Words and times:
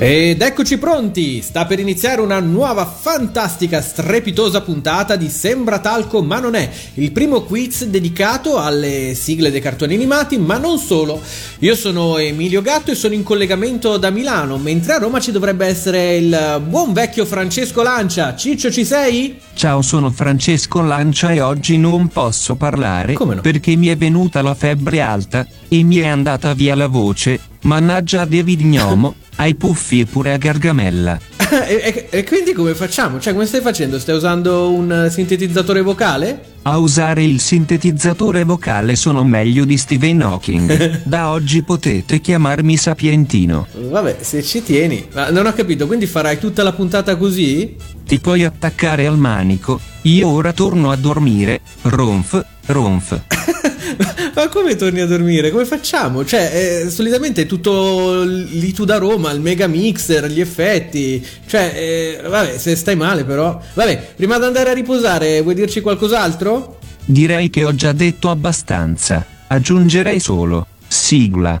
Ed 0.00 0.42
eccoci 0.42 0.78
pronti! 0.78 1.42
Sta 1.42 1.66
per 1.66 1.80
iniziare 1.80 2.20
una 2.20 2.38
nuova, 2.38 2.86
fantastica, 2.86 3.82
strepitosa 3.82 4.60
puntata 4.60 5.16
di 5.16 5.28
Sembra 5.28 5.80
Talco 5.80 6.22
ma 6.22 6.38
non 6.38 6.54
è, 6.54 6.70
il 6.94 7.10
primo 7.10 7.42
quiz 7.42 7.84
dedicato 7.84 8.58
alle 8.58 9.16
sigle 9.16 9.50
dei 9.50 9.60
cartoni 9.60 9.94
animati, 9.94 10.38
ma 10.38 10.56
non 10.56 10.78
solo. 10.78 11.20
Io 11.58 11.74
sono 11.74 12.16
Emilio 12.16 12.62
Gatto 12.62 12.92
e 12.92 12.94
sono 12.94 13.14
in 13.14 13.24
collegamento 13.24 13.96
da 13.96 14.10
Milano, 14.10 14.56
mentre 14.56 14.92
a 14.92 14.98
Roma 14.98 15.18
ci 15.18 15.32
dovrebbe 15.32 15.66
essere 15.66 16.14
il 16.18 16.62
buon 16.64 16.92
vecchio 16.92 17.26
Francesco 17.26 17.82
Lancia. 17.82 18.36
Ciccio, 18.36 18.70
ci 18.70 18.84
sei? 18.84 19.40
Ciao, 19.52 19.82
sono 19.82 20.12
Francesco 20.12 20.80
Lancia 20.80 21.32
e 21.32 21.40
oggi 21.40 21.76
non 21.76 22.06
posso 22.06 22.54
parlare 22.54 23.14
Come 23.14 23.34
no? 23.34 23.40
perché 23.40 23.74
mi 23.74 23.88
è 23.88 23.96
venuta 23.96 24.42
la 24.42 24.54
febbre 24.54 25.00
alta 25.00 25.44
e 25.66 25.82
mi 25.82 25.96
è 25.96 26.06
andata 26.06 26.54
via 26.54 26.76
la 26.76 26.86
voce. 26.86 27.40
Mannaggia 27.62 28.24
David 28.24 28.60
Gnomo, 28.60 29.16
ai 29.38 29.54
puffi 29.54 30.00
e 30.00 30.06
pure 30.06 30.32
a 30.32 30.36
Gargamella. 30.36 31.18
e, 31.66 32.06
e- 32.10 32.18
e 32.18 32.24
quindi 32.24 32.52
come 32.52 32.74
facciamo? 32.74 33.18
Cioè, 33.18 33.32
come 33.32 33.46
stai 33.46 33.60
facendo? 33.60 33.98
Stai 33.98 34.16
usando 34.16 34.70
un 34.70 35.06
eh, 35.06 35.10
sintetizzatore 35.10 35.80
vocale? 35.80 36.56
A 36.62 36.76
usare 36.78 37.24
il 37.24 37.40
sintetizzatore 37.40 38.44
vocale 38.44 38.94
sono 38.96 39.24
meglio 39.24 39.64
di 39.64 39.76
Stephen 39.78 40.20
Hawking. 40.22 41.00
Da 41.08 41.30
oggi 41.30 41.62
potete 41.62 42.20
chiamarmi 42.20 42.76
Sapientino. 42.76 43.66
Vabbè, 43.72 44.18
se 44.20 44.42
ci 44.42 44.62
tieni. 44.62 45.06
Ma 45.14 45.30
non 45.30 45.46
ho 45.46 45.52
capito, 45.52 45.86
quindi 45.86 46.06
farai 46.06 46.38
tutta 46.38 46.62
la 46.62 46.72
puntata 46.72 47.16
così? 47.16 47.76
Ti 48.04 48.18
puoi 48.18 48.44
attaccare 48.44 49.06
al 49.06 49.16
manico. 49.16 49.80
Io 50.02 50.28
ora 50.28 50.52
torno 50.52 50.90
a 50.90 50.96
dormire. 50.96 51.60
Ronf, 51.82 52.44
ronf. 52.66 53.18
Ma 54.38 54.46
come 54.46 54.76
torni 54.76 55.00
a 55.00 55.06
dormire? 55.06 55.50
Come 55.50 55.64
facciamo? 55.64 56.24
Cioè, 56.24 56.84
eh, 56.84 56.90
solitamente 56.90 57.42
è 57.42 57.46
tutto 57.46 58.22
lì 58.22 58.72
tu 58.72 58.84
da 58.84 58.96
Roma, 58.96 59.32
il 59.32 59.40
mega 59.40 59.66
mixer, 59.66 60.26
gli 60.26 60.38
effetti. 60.38 61.26
Cioè, 61.44 61.72
eh, 61.74 62.20
vabbè, 62.22 62.56
se 62.56 62.76
stai 62.76 62.94
male 62.94 63.24
però. 63.24 63.60
Vabbè, 63.74 64.12
prima 64.14 64.38
di 64.38 64.44
andare 64.44 64.70
a 64.70 64.74
riposare, 64.74 65.42
vuoi 65.42 65.56
dirci 65.56 65.80
qualcos'altro? 65.80 66.78
Direi 67.04 67.50
che 67.50 67.64
ho 67.64 67.74
già 67.74 67.90
detto 67.90 68.30
abbastanza. 68.30 69.26
Aggiungerei 69.48 70.20
solo. 70.20 70.68
Sigla. 70.86 71.60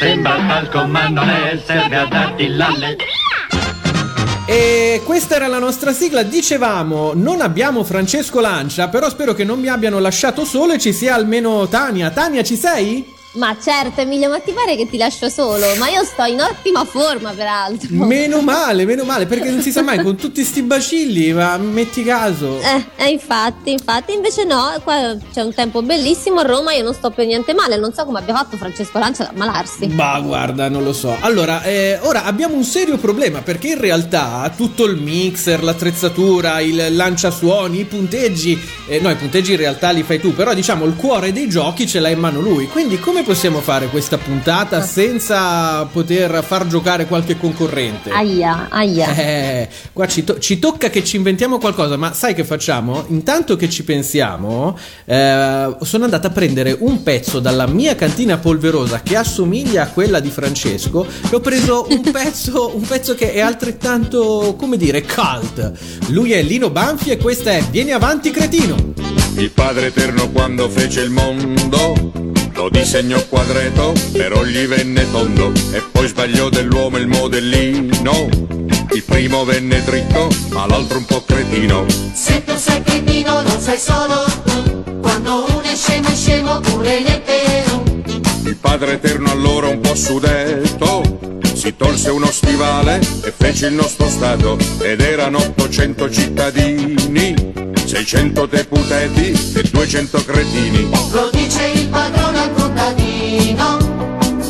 Sembra 0.00 0.34
talco 0.48 0.86
ma 0.86 1.08
non 1.08 1.28
è, 1.28 1.60
serve 1.62 1.94
a 1.94 2.06
darti 2.06 2.48
l'alle. 2.48 2.96
E 4.46 5.02
questa 5.04 5.34
era 5.34 5.46
la 5.46 5.58
nostra 5.58 5.92
sigla. 5.92 6.22
Dicevamo, 6.22 7.12
non 7.14 7.42
abbiamo 7.42 7.84
Francesco 7.84 8.40
Lancia, 8.40 8.88
però 8.88 9.10
spero 9.10 9.34
che 9.34 9.44
non 9.44 9.60
mi 9.60 9.68
abbiano 9.68 9.98
lasciato 9.98 10.46
solo 10.46 10.72
e 10.72 10.78
ci 10.78 10.94
sia 10.94 11.14
almeno 11.14 11.68
Tania. 11.68 12.08
Tania, 12.08 12.42
ci 12.42 12.56
sei? 12.56 13.18
Ma 13.32 13.56
certo, 13.62 14.00
Emilio, 14.00 14.28
ma 14.28 14.40
ti 14.40 14.50
pare 14.50 14.74
che 14.74 14.88
ti 14.88 14.96
lascio 14.96 15.28
solo? 15.28 15.64
Ma 15.78 15.88
io 15.88 16.02
sto 16.02 16.24
in 16.24 16.40
ottima 16.40 16.84
forma, 16.84 17.30
peraltro. 17.30 17.88
Meno 17.90 18.40
male, 18.40 18.84
meno 18.84 19.04
male, 19.04 19.26
perché 19.26 19.50
non 19.50 19.62
si 19.62 19.70
sa 19.70 19.82
mai, 19.82 20.02
con 20.02 20.16
tutti 20.16 20.42
sti 20.42 20.62
bacilli, 20.62 21.32
ma 21.32 21.56
metti 21.56 22.02
caso. 22.02 22.58
Eh, 22.58 22.84
eh, 22.96 23.08
infatti, 23.08 23.70
infatti, 23.70 24.14
invece 24.14 24.42
no, 24.44 24.72
qua 24.82 25.16
c'è 25.32 25.42
un 25.42 25.54
tempo 25.54 25.80
bellissimo 25.82 26.40
a 26.40 26.42
Roma, 26.42 26.72
io 26.72 26.82
non 26.82 26.92
sto 26.92 27.10
per 27.10 27.24
niente 27.24 27.54
male, 27.54 27.76
non 27.76 27.92
so 27.92 28.04
come 28.04 28.18
abbia 28.18 28.34
fatto 28.34 28.56
Francesco 28.56 28.98
Lancia 28.98 29.28
ad 29.28 29.34
ammalarsi. 29.34 29.86
Ma 29.86 30.18
guarda, 30.18 30.68
non 30.68 30.82
lo 30.82 30.92
so. 30.92 31.16
Allora, 31.20 31.62
eh, 31.62 32.00
ora 32.02 32.24
abbiamo 32.24 32.56
un 32.56 32.64
serio 32.64 32.96
problema 32.98 33.42
perché 33.42 33.68
in 33.68 33.80
realtà 33.80 34.52
tutto 34.56 34.84
il 34.86 34.96
mixer, 34.96 35.62
l'attrezzatura, 35.62 36.58
il 36.58 36.96
lanciasuoni, 36.96 37.78
i 37.78 37.84
punteggi, 37.84 38.60
eh, 38.88 38.98
no, 38.98 39.08
i 39.08 39.14
punteggi 39.14 39.52
in 39.52 39.58
realtà 39.58 39.90
li 39.90 40.02
fai 40.02 40.18
tu, 40.18 40.34
però 40.34 40.52
diciamo 40.52 40.84
il 40.84 40.96
cuore 40.96 41.32
dei 41.32 41.48
giochi 41.48 41.86
ce 41.86 42.00
l'ha 42.00 42.08
in 42.08 42.18
mano 42.18 42.40
lui. 42.40 42.66
Quindi 42.66 42.98
come 42.98 43.19
possiamo 43.22 43.60
fare 43.60 43.88
questa 43.88 44.18
puntata 44.18 44.82
senza 44.82 45.84
poter 45.86 46.42
far 46.44 46.66
giocare 46.66 47.06
qualche 47.06 47.36
concorrente? 47.36 48.10
Aia, 48.10 48.68
aia. 48.70 49.14
Eh, 49.14 49.68
qua 49.92 50.06
ci, 50.06 50.24
to- 50.24 50.38
ci 50.38 50.58
tocca 50.58 50.90
che 50.90 51.04
ci 51.04 51.16
inventiamo 51.16 51.58
qualcosa, 51.58 51.96
ma 51.96 52.12
sai 52.12 52.34
che 52.34 52.44
facciamo? 52.44 53.04
Intanto 53.08 53.56
che 53.56 53.68
ci 53.68 53.84
pensiamo, 53.84 54.76
eh, 55.04 55.76
sono 55.82 56.04
andata 56.04 56.28
a 56.28 56.30
prendere 56.30 56.76
un 56.78 57.02
pezzo 57.02 57.40
dalla 57.40 57.66
mia 57.66 57.94
cantina 57.94 58.38
polverosa 58.38 59.00
che 59.02 59.16
assomiglia 59.16 59.82
a 59.82 59.88
quella 59.88 60.20
di 60.20 60.30
Francesco 60.30 61.06
e 61.30 61.34
ho 61.34 61.40
preso 61.40 61.86
un 61.90 62.02
pezzo, 62.12 62.74
un 62.74 62.82
pezzo 62.82 63.14
che 63.14 63.32
è 63.32 63.40
altrettanto, 63.40 64.54
come 64.58 64.76
dire, 64.76 65.02
cult. 65.02 65.72
Lui 66.08 66.32
è 66.32 66.42
Lino 66.42 66.70
Banfi 66.70 67.10
e 67.10 67.16
questa 67.18 67.52
è 67.52 67.62
Vieni 67.70 67.92
avanti 67.92 68.30
cretino. 68.30 68.76
Il 69.36 69.50
Padre 69.50 69.86
Eterno 69.86 70.30
quando 70.30 70.68
fece 70.68 71.00
il 71.00 71.10
mondo 71.10 72.38
lo 72.60 72.68
disegnò 72.68 73.18
quadreto, 73.26 73.94
però 74.12 74.44
gli 74.44 74.66
venne 74.66 75.10
tondo 75.10 75.50
e 75.72 75.80
poi 75.80 76.06
sbagliò 76.06 76.50
dell'uomo 76.50 76.98
il 76.98 77.06
modellino. 77.06 78.28
Il 78.92 79.02
primo 79.02 79.46
venne 79.46 79.82
dritto, 79.82 80.28
ma 80.50 80.66
l'altro 80.66 80.98
un 80.98 81.06
po' 81.06 81.24
cretino. 81.24 81.86
Se 82.12 82.44
tu 82.44 82.54
sei 82.58 82.82
cretino 82.82 83.40
non 83.40 83.58
sei 83.60 83.78
solo 83.78 84.24
tu 84.44 85.00
Quando 85.00 85.46
uno 85.48 85.62
è 85.62 85.74
scemo 85.74 86.08
è 86.08 86.14
scemo 86.14 86.60
pure 86.60 87.00
nel 87.00 87.22
vero 87.24 87.82
Il 88.44 88.56
Padre 88.56 88.94
Eterno 88.94 89.30
allora 89.30 89.68
un 89.68 89.80
po' 89.80 89.94
sudetto 89.94 91.30
si 91.54 91.76
tolse 91.76 92.08
uno 92.08 92.30
stivale 92.30 93.00
e 93.22 93.34
fece 93.36 93.66
il 93.66 93.74
nostro 93.74 94.08
Stato 94.08 94.56
ed 94.78 95.02
erano 95.02 95.36
800 95.36 96.10
cittadini, 96.10 97.34
600 97.84 98.46
deputati 98.46 99.30
e 99.54 99.62
200 99.70 100.24
cretini. 100.24 100.88
Lo 101.12 101.28
dice 101.30 101.66
il 101.66 101.86
padrone 101.88 102.29
al 103.30 103.56
contadino 103.56 103.78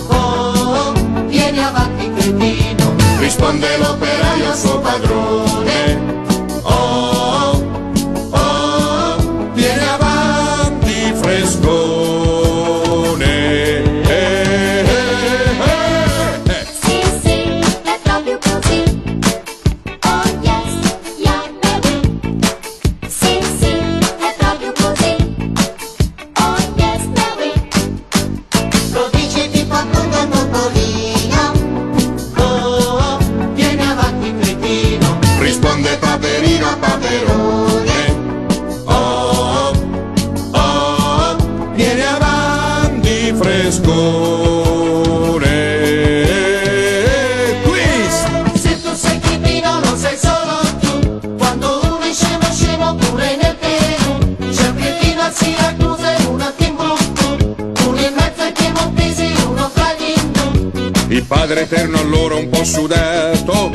Oh, 0.09 0.93
vieni 1.27 1.63
avanti 1.63 2.11
cretino 2.13 2.95
Risponde 3.19 3.77
l'operaio 3.77 4.51
al 4.51 4.57
suo 4.57 4.81
padrone. 4.81 6.10
Quiz! 47.63 48.25
Se 48.55 48.81
tu 48.83 48.93
sei 48.95 49.21
cretino 49.21 49.79
non 49.79 49.97
sei 49.97 50.17
solo 50.19 50.61
tu. 50.81 51.37
Quando 51.37 51.81
uno 51.85 52.01
è 52.01 52.13
scemo 52.13 52.41
è 52.41 52.53
scemo 52.53 52.95
pure 52.97 53.37
nel 53.37 53.57
Perù 53.57 54.37
C'è 54.51 54.67
un 54.67 54.75
cretino 54.75 55.21
a 55.21 55.31
Siracusa 55.33 56.17
e 56.17 56.25
uno 56.25 56.45
a 56.45 56.53
Timbuktu. 56.57 57.55
Uno 57.87 58.01
in 58.01 58.15
mezzo 58.15 58.43
ai 58.43 58.53
piemontesi 58.53 59.33
uno 59.47 59.71
fra 59.73 59.95
gli 59.97 60.15
indù. 60.17 60.71
Il 61.09 61.25
Padre 61.25 61.61
Eterno 61.61 61.99
allora 62.01 62.35
un 62.35 62.49
po' 62.49 62.65
sudato 62.65 63.71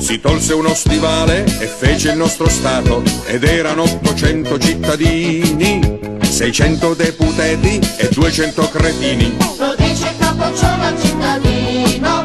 si 0.00 0.20
tolse 0.20 0.54
uno 0.54 0.74
stivale 0.74 1.44
e 1.44 1.66
fece 1.66 2.10
il 2.10 2.16
nostro 2.16 2.48
Stato 2.48 3.02
ed 3.26 3.44
erano 3.44 3.82
800 3.82 4.58
cittadini, 4.58 5.98
600 6.36 6.92
deputati 6.92 7.80
e 7.96 8.10
200 8.10 8.68
cretini. 8.68 9.34
Lo 9.56 9.74
dice 9.74 10.08
il 10.08 10.16
capoccione 10.18 10.86
al 10.86 11.00
cittadino 11.00 12.24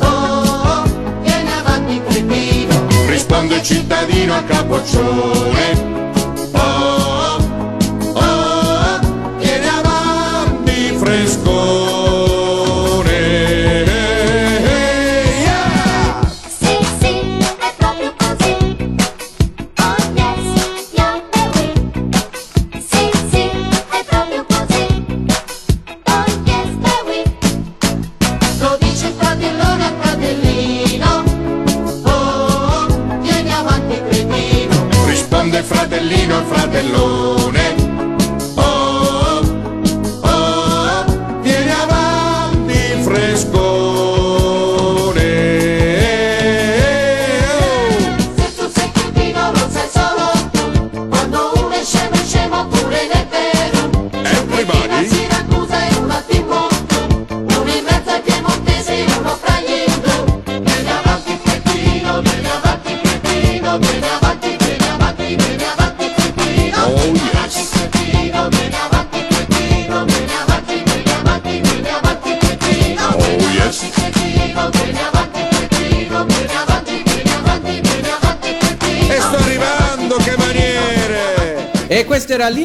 Oh, 0.00 0.82
vieni 1.22 1.52
avanti 1.52 2.02
cretino 2.08 2.88
Risponde 3.06 3.54
il 3.54 3.62
cittadino 3.62 4.34
al 4.34 4.44
capoccione. 4.46 6.10
Oh, 6.54 7.38
oh, 8.14 8.98
vieni 9.38 9.66
avanti 9.68 10.96
frescone. 10.98 11.79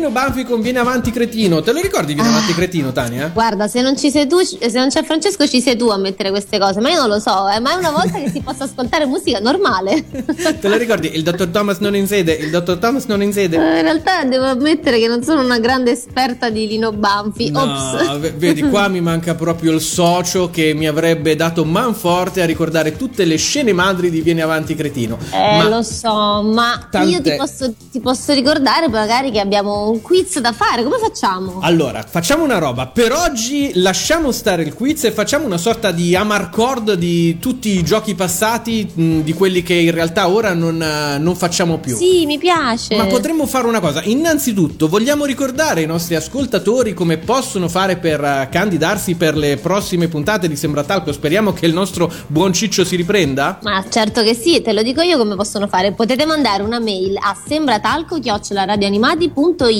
Lino 0.05 0.19
Banfi 0.19 0.43
con 0.43 0.61
Viene 0.61 0.77
Avanti 0.77 1.09
Cretino. 1.09 1.61
Te 1.61 1.71
lo 1.71 1.81
ricordi 1.81 2.13
Viene 2.13 2.29
Avanti 2.29 2.53
Cretino, 2.53 2.91
Tania? 2.91 3.31
Guarda, 3.33 3.67
se 3.67 3.81
non 3.81 3.97
ci 3.97 4.11
sei 4.11 4.27
tu, 4.27 4.37
se 4.43 4.59
non 4.73 4.89
c'è 4.89 5.03
Francesco, 5.03 5.47
ci 5.47 5.61
sei 5.61 5.75
tu 5.75 5.87
a 5.89 5.97
mettere 5.97 6.29
queste 6.29 6.59
cose. 6.59 6.79
Ma 6.79 6.91
io 6.91 6.99
non 6.99 7.07
lo 7.09 7.19
so, 7.19 7.49
eh, 7.49 7.59
ma 7.59 7.71
è 7.71 7.75
una 7.75 7.89
volta 7.89 8.19
che 8.19 8.29
si 8.29 8.39
possa 8.41 8.65
ascoltare 8.65 9.07
musica 9.07 9.39
normale. 9.39 10.05
Te 10.61 10.67
lo 10.67 10.77
ricordi? 10.77 11.09
Il 11.15 11.23
dottor 11.23 11.47
Thomas 11.47 11.79
non 11.79 11.95
in 11.95 12.05
sede, 12.05 12.33
il 12.33 12.51
dottor 12.51 12.77
Thomas 12.77 13.05
non 13.05 13.23
in 13.23 13.33
sede. 13.33 13.55
Eh, 13.57 13.77
In 13.77 13.81
realtà 13.81 14.23
devo 14.25 14.45
ammettere 14.45 14.99
che 14.99 15.07
non 15.07 15.23
sono 15.23 15.41
una 15.41 15.57
grande 15.57 15.89
esperta 15.91 16.51
di 16.51 16.67
Lino 16.67 16.91
Banfi. 16.91 17.49
No, 17.49 17.63
Ops. 17.63 18.35
vedi, 18.35 18.61
qua 18.69 18.87
mi 18.87 19.01
manca 19.01 19.33
proprio 19.33 19.71
il 19.71 19.81
socio 19.81 20.51
che 20.51 20.73
mi 20.75 20.87
avrebbe 20.87 21.35
dato 21.35 21.65
manforte 21.65 22.43
a 22.43 22.45
ricordare 22.45 22.95
tutte 22.95 23.25
le 23.25 23.37
scene 23.37 23.73
madri 23.73 24.11
di 24.11 24.21
Viene 24.21 24.43
Avanti 24.43 24.75
Cretino. 24.75 25.17
Eh, 25.31 25.57
Ma 25.57 25.67
lo 25.67 25.81
so, 25.81 26.43
ma 26.43 26.87
Tant'è. 26.91 27.09
io 27.09 27.21
ti 27.23 27.33
posso, 27.35 27.73
ti 27.91 27.99
posso 27.99 28.33
ricordare 28.33 28.87
magari 28.87 29.31
che 29.31 29.39
abbiamo 29.39 29.89
un 29.89 29.94
quiz 30.01 30.39
da 30.39 30.51
fare. 30.51 30.83
Come 30.83 30.97
facciamo? 30.97 31.59
Allora, 31.61 32.03
facciamo 32.07 32.43
una 32.43 32.57
roba. 32.57 32.87
Per 32.87 33.11
oggi 33.11 33.71
lasciamo 33.75 34.31
stare 34.31 34.63
il 34.63 34.73
quiz 34.73 35.03
e 35.05 35.11
facciamo 35.11 35.45
una 35.45 35.57
sorta 35.57 35.91
di 35.91 36.15
amarcord 36.15 36.93
di 36.93 37.39
tutti 37.39 37.77
i 37.77 37.83
giochi 37.83 38.15
passati, 38.15 38.89
mh, 38.91 39.19
di 39.21 39.33
quelli 39.33 39.63
che 39.63 39.73
in 39.73 39.91
realtà 39.91 40.29
ora 40.29 40.53
non, 40.53 40.81
eh, 40.81 41.17
non 41.17 41.35
facciamo 41.35 41.77
più. 41.79 41.95
Sì, 41.95 42.25
mi 42.25 42.37
piace. 42.37 42.95
Ma 42.95 43.05
potremmo 43.05 43.45
fare 43.45 43.67
una 43.67 43.79
cosa. 43.79 44.01
Innanzitutto, 44.03 44.87
vogliamo 44.87 45.25
ricordare 45.25 45.81
ai 45.81 45.87
nostri 45.87 46.15
ascoltatori 46.15 46.93
come 46.93 47.17
possono 47.17 47.67
fare 47.67 47.97
per 47.97 48.23
eh, 48.23 48.49
candidarsi 48.51 49.15
per 49.15 49.35
le 49.35 49.57
prossime 49.57 50.07
puntate 50.07 50.47
di 50.47 50.55
Sembratalco. 50.55 51.11
Speriamo 51.11 51.53
che 51.53 51.65
il 51.65 51.73
nostro 51.73 52.11
buon 52.27 52.53
Ciccio 52.53 52.83
si 52.85 52.95
riprenda. 52.95 53.59
Ma 53.63 53.83
certo 53.89 54.21
che 54.23 54.33
sì, 54.33 54.61
te 54.61 54.73
lo 54.73 54.81
dico 54.81 55.01
io 55.01 55.17
come 55.17 55.35
possono 55.35 55.67
fare. 55.67 55.91
Potete 55.91 56.25
mandare 56.25 56.63
una 56.63 56.79
mail 56.79 57.17
a 57.17 57.35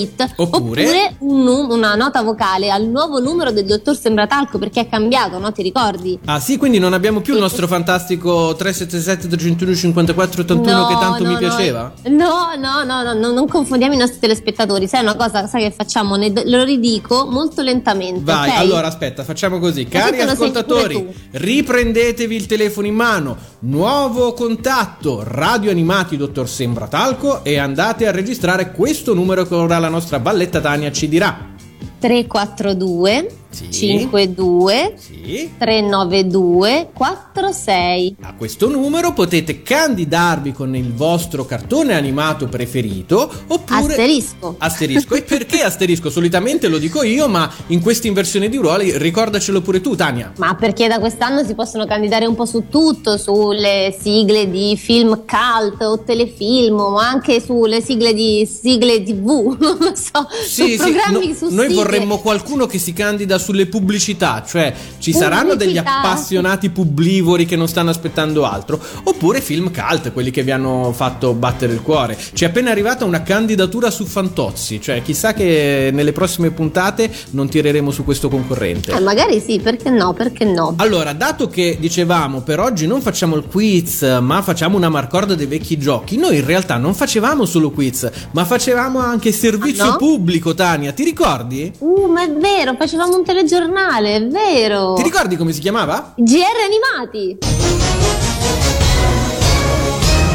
sembratalco-radioanimati.it 0.06 0.34
Oppure? 0.36 1.16
un 1.20 1.42
nu- 1.42 1.66
una 1.70 1.94
nota 1.94 2.22
vocale 2.22 2.70
al 2.70 2.84
nuovo 2.84 3.18
numero 3.20 3.50
del 3.50 3.64
dottor 3.64 3.96
Sembratalco 3.96 4.58
perché 4.58 4.80
è 4.80 4.88
cambiato, 4.88 5.38
no? 5.38 5.52
Ti 5.52 5.62
ricordi? 5.62 6.18
Ah 6.26 6.40
sì, 6.40 6.56
quindi 6.56 6.78
non 6.78 6.92
abbiamo 6.92 7.20
più 7.20 7.34
il 7.34 7.40
nostro 7.40 7.66
fantastico 7.66 8.54
377 8.56 9.28
321 9.28 9.74
54 9.74 10.42
81 10.42 10.86
che 10.86 10.94
tanto 10.94 11.22
no, 11.22 11.28
mi 11.28 11.34
no, 11.34 11.38
piaceva? 11.38 11.92
No, 12.04 12.54
no, 12.58 12.84
no, 12.84 13.02
no, 13.02 13.12
no, 13.12 13.32
non 13.32 13.48
confondiamo 13.48 13.94
i 13.94 13.98
nostri 13.98 14.18
telespettatori. 14.18 14.86
Sai 14.86 15.02
una 15.02 15.16
cosa, 15.16 15.46
sai 15.46 15.62
che 15.62 15.70
facciamo? 15.70 16.16
Ne- 16.16 16.44
lo 16.44 16.62
ridico 16.64 17.26
molto 17.28 17.62
lentamente. 17.62 18.22
Vai, 18.22 18.50
ok? 18.50 18.56
allora 18.56 18.86
aspetta, 18.86 19.24
facciamo 19.24 19.58
così. 19.58 19.86
Cari 19.86 20.20
ascoltatori, 20.20 21.14
riprendetevi 21.32 22.34
il 22.34 22.46
telefono 22.46 22.86
in 22.86 22.94
mano. 22.94 23.36
Nuovo 23.60 24.32
contatto, 24.32 25.22
Radio 25.24 25.70
Animati 25.70 26.16
Dottor 26.16 26.48
Sembratalco 26.48 27.42
e 27.42 27.58
andate 27.58 28.06
a 28.06 28.10
registrare 28.10 28.72
questo 28.72 29.14
numero 29.14 29.44
che 29.44 29.54
ora 29.54 29.78
la 29.78 29.88
nostra 29.88 29.95
balletta 30.18 30.60
Tania 30.60 30.90
ci 30.92 31.08
dirà. 31.08 31.54
342 31.98 33.45
Sì. 33.50 33.70
52 33.70 34.94
Sì. 34.96 35.50
392 35.58 36.90
46. 36.92 38.16
A 38.22 38.34
questo 38.34 38.68
numero 38.68 39.12
potete 39.12 39.62
candidarvi 39.62 40.52
con 40.52 40.74
il 40.74 40.92
vostro 40.92 41.44
cartone 41.46 41.94
animato 41.94 42.48
preferito 42.48 43.30
oppure 43.46 43.78
Asterisco. 43.92 44.54
Asterisco. 44.58 45.14
E 45.14 45.22
perché 45.22 45.62
asterisco? 45.62 46.10
Solitamente 46.10 46.68
lo 46.68 46.78
dico 46.78 47.02
io, 47.02 47.28
ma 47.28 47.50
in 47.68 47.80
questa 47.80 48.06
inversione 48.06 48.48
di 48.48 48.56
ruoli 48.56 48.96
ricordacelo 48.98 49.60
pure 49.60 49.80
tu, 49.80 49.94
Tania. 49.94 50.32
Ma 50.38 50.54
perché 50.54 50.88
da 50.88 50.98
quest'anno 50.98 51.44
si 51.44 51.54
possono 51.54 51.86
candidare 51.86 52.26
un 52.26 52.34
po' 52.34 52.44
su 52.46 52.64
tutto, 52.68 53.16
sulle 53.16 53.96
sigle 53.98 54.50
di 54.50 54.76
film 54.76 55.24
cult 55.26 55.80
o 55.82 56.00
telefilm, 56.02 56.78
o 56.78 56.96
anche 56.96 57.40
sulle 57.40 57.80
sigle 57.80 58.12
di 58.14 58.46
sigle 58.46 59.02
TV, 59.02 59.56
non 59.60 59.76
lo 59.78 59.92
so, 59.94 60.26
su 60.46 60.64
programmi 60.76 61.28
no- 61.28 61.34
su 61.34 61.48
noi 61.54 61.68
sigle. 61.68 61.74
vorremmo 61.74 62.18
qualcuno 62.18 62.66
che 62.66 62.78
si 62.78 62.92
candida 62.92 63.38
sulle 63.46 63.66
pubblicità, 63.66 64.42
cioè 64.44 64.74
ci 64.98 65.12
saranno 65.12 65.54
degli 65.54 65.74
Pubblicità. 65.76 65.98
appassionati 66.00 66.70
publivori 66.70 67.46
che 67.46 67.54
non 67.54 67.68
stanno 67.68 67.90
aspettando 67.90 68.44
altro, 68.44 68.80
oppure 69.04 69.40
film 69.40 69.70
cult, 69.72 70.12
quelli 70.12 70.32
che 70.32 70.42
vi 70.42 70.50
hanno 70.50 70.92
fatto 70.92 71.32
battere 71.34 71.72
il 71.72 71.80
cuore. 71.82 72.18
Ci 72.32 72.42
è 72.44 72.48
appena 72.48 72.70
arrivata 72.72 73.04
una 73.04 73.22
candidatura 73.22 73.90
su 73.90 74.04
Fantozzi, 74.04 74.80
cioè 74.80 75.00
chissà 75.02 75.32
che 75.32 75.90
nelle 75.92 76.10
prossime 76.12 76.50
puntate 76.50 77.08
non 77.30 77.48
tireremo 77.48 77.92
su 77.92 78.02
questo 78.04 78.28
concorrente. 78.28 78.90
Eh, 78.92 79.00
magari 79.00 79.40
sì, 79.40 79.60
perché 79.60 79.90
no, 79.90 80.12
perché 80.12 80.44
no. 80.44 80.74
Allora, 80.78 81.12
dato 81.12 81.48
che 81.48 81.76
dicevamo 81.78 82.40
per 82.40 82.58
oggi 82.58 82.86
non 82.88 83.00
facciamo 83.00 83.36
il 83.36 83.44
quiz, 83.44 84.02
ma 84.20 84.42
facciamo 84.42 84.76
una 84.76 84.88
marcorda 84.88 85.34
dei 85.36 85.46
vecchi 85.46 85.78
giochi, 85.78 86.16
noi 86.16 86.36
in 86.38 86.44
realtà 86.44 86.76
non 86.78 86.94
facevamo 86.94 87.44
solo 87.44 87.70
quiz, 87.70 88.10
ma 88.32 88.44
facevamo 88.44 88.98
anche 88.98 89.30
servizio 89.32 89.84
Ah, 89.84 89.88
no? 89.90 89.96
pubblico, 89.98 90.54
Tania, 90.54 90.92
ti 90.92 91.04
ricordi? 91.04 91.70
Uh, 91.78 92.06
ma 92.10 92.22
è 92.22 92.30
vero, 92.32 92.74
facevamo 92.76 93.14
un 93.16 93.22
telegiornale, 93.26 94.14
è 94.14 94.26
vero. 94.26 94.94
Ti 94.94 95.02
ricordi 95.02 95.36
come 95.36 95.52
si 95.52 95.60
chiamava? 95.60 96.14
GR 96.16 96.56
animati. 96.64 97.38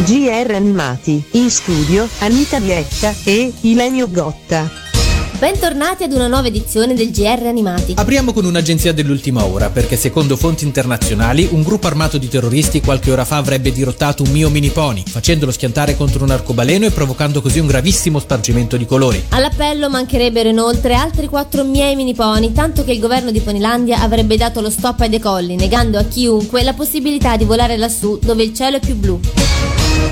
GR 0.03 0.53
Animati, 0.55 1.23
in 1.33 1.49
studio 1.51 2.07
Anita 2.19 2.59
Viecca 2.59 3.13
e 3.23 3.53
Ilenio 3.61 4.09
Gotta. 4.09 4.90
Bentornati 5.41 6.03
ad 6.03 6.11
una 6.13 6.27
nuova 6.27 6.49
edizione 6.49 6.93
del 6.93 7.09
GR 7.09 7.47
Animati. 7.47 7.93
Apriamo 7.95 8.31
con 8.31 8.45
un'agenzia 8.45 8.93
dell'ultima 8.93 9.43
ora, 9.43 9.71
perché 9.71 9.95
secondo 9.95 10.37
fonti 10.37 10.65
internazionali 10.65 11.47
un 11.49 11.63
gruppo 11.63 11.87
armato 11.87 12.19
di 12.19 12.27
terroristi 12.27 12.79
qualche 12.79 13.09
ora 13.09 13.25
fa 13.25 13.37
avrebbe 13.37 13.71
dirottato 13.71 14.21
un 14.21 14.29
mio 14.29 14.51
mini 14.51 14.69
pony, 14.69 15.01
facendolo 15.03 15.51
schiantare 15.51 15.97
contro 15.97 16.23
un 16.23 16.29
arcobaleno 16.29 16.85
e 16.85 16.91
provocando 16.91 17.41
così 17.41 17.57
un 17.57 17.65
gravissimo 17.65 18.19
spargimento 18.19 18.77
di 18.77 18.85
colori. 18.85 19.25
All'appello 19.29 19.89
mancherebbero 19.89 20.47
inoltre 20.47 20.93
altri 20.93 21.25
quattro 21.25 21.63
miei 21.63 21.95
mini 21.95 22.13
pony, 22.13 22.51
tanto 22.53 22.83
che 22.83 22.91
il 22.91 22.99
governo 22.99 23.31
di 23.31 23.39
Ponilandia 23.39 24.01
avrebbe 24.01 24.37
dato 24.37 24.61
lo 24.61 24.69
stop 24.69 24.99
ai 24.99 25.09
decolli, 25.09 25.55
negando 25.55 25.97
a 25.97 26.03
chiunque 26.03 26.61
la 26.61 26.73
possibilità 26.73 27.35
di 27.35 27.45
volare 27.45 27.77
lassù 27.77 28.19
dove 28.21 28.43
il 28.43 28.53
cielo 28.53 28.77
è 28.77 28.79
più 28.79 28.95
blu. 28.95 29.19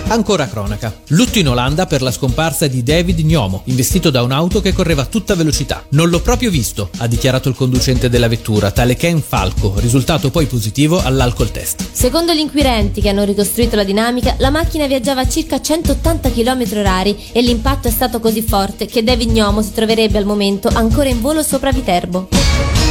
Ancora 0.09 0.47
cronaca. 0.47 1.01
Lutto 1.09 1.37
in 1.37 1.47
Olanda 1.49 1.85
per 1.85 2.01
la 2.01 2.11
scomparsa 2.11 2.65
di 2.65 2.81
David 2.81 3.19
Gnomo, 3.19 3.61
investito 3.65 4.09
da 4.09 4.23
un'auto 4.23 4.59
che 4.59 4.73
correva 4.73 5.03
a 5.03 5.05
tutta 5.05 5.35
velocità. 5.35 5.85
Non 5.89 6.09
l'ho 6.09 6.19
proprio 6.19 6.49
visto, 6.49 6.89
ha 6.97 7.05
dichiarato 7.05 7.47
il 7.47 7.55
conducente 7.55 8.09
della 8.09 8.27
vettura, 8.27 8.71
tale 8.71 8.95
Ken 8.95 9.21
Falco, 9.21 9.75
risultato 9.77 10.31
poi 10.31 10.47
positivo 10.47 10.99
all'alcol 10.99 11.51
test. 11.51 11.85
Secondo 11.91 12.33
gli 12.33 12.39
inquirenti 12.39 13.01
che 13.01 13.09
hanno 13.09 13.23
ricostruito 13.23 13.75
la 13.75 13.83
dinamica, 13.83 14.33
la 14.39 14.49
macchina 14.49 14.87
viaggiava 14.87 15.21
a 15.21 15.29
circa 15.29 15.61
180 15.61 16.31
km 16.31 16.63
h 16.63 17.15
e 17.31 17.41
l'impatto 17.41 17.87
è 17.87 17.91
stato 17.91 18.19
così 18.19 18.41
forte 18.41 18.87
che 18.87 19.03
David 19.03 19.29
Gnomo 19.29 19.61
si 19.61 19.73
troverebbe 19.73 20.17
al 20.17 20.25
momento 20.25 20.69
ancora 20.73 21.09
in 21.09 21.21
volo 21.21 21.43
sopra 21.43 21.71
Viterbo. 21.71 22.88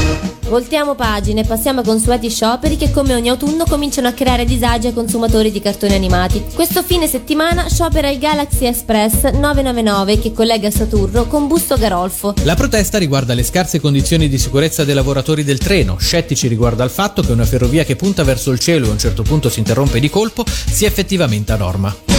Voltiamo 0.49 0.95
pagine 0.95 1.43
e 1.43 1.45
passiamo 1.45 1.81
ai 1.81 1.87
consueti 1.87 2.31
scioperi 2.31 2.79
che 2.79 2.91
come 2.91 3.15
ogni 3.15 3.29
autunno 3.29 3.65
cominciano 3.69 4.09
a 4.09 4.13
creare 4.13 4.47
disagi 4.47 4.87
ai 4.87 4.95
consumatori 4.95 5.51
di 5.51 5.61
cartoni 5.61 5.95
animati. 5.95 6.43
Questo 6.55 6.83
fine 6.83 7.07
settimana 7.07 7.69
sciopera 7.69 8.09
il 8.09 8.19
Galaxy 8.19 8.65
Express 8.65 9.25
999 9.25 10.19
che 10.19 10.33
collega 10.33 10.71
Saturno 10.71 11.27
con 11.27 11.49
Busto 11.49 11.77
Garolfo. 11.77 12.33
La 12.45 12.55
protesta 12.55 12.97
riguarda 12.97 13.35
le 13.35 13.43
scarse 13.43 13.79
condizioni 13.79 14.27
di 14.27 14.39
sicurezza 14.39 14.85
dei 14.85 14.95
lavoratori 14.95 15.45
del 15.45 15.59
treno, 15.59 15.99
scettici 15.99 16.49
riguardo 16.49 16.83
al 16.83 16.91
fatto 16.91 17.21
che 17.21 17.33
una 17.33 17.45
ferrovia 17.45 17.85
che 17.85 17.97
punta 17.97 18.25
verso 18.25 18.51
il 18.51 18.59
cielo 18.59 18.87
e 18.87 18.89
a 18.89 18.93
un 18.93 18.99
certo 18.99 19.23
punto 19.23 19.51
si 19.51 19.59
interrompe 19.59 20.01
di 20.01 20.09
colpo 20.09 20.47
sia 20.47 20.89
effettivamente 20.89 21.53
a 21.53 21.57
norma. 21.57 22.18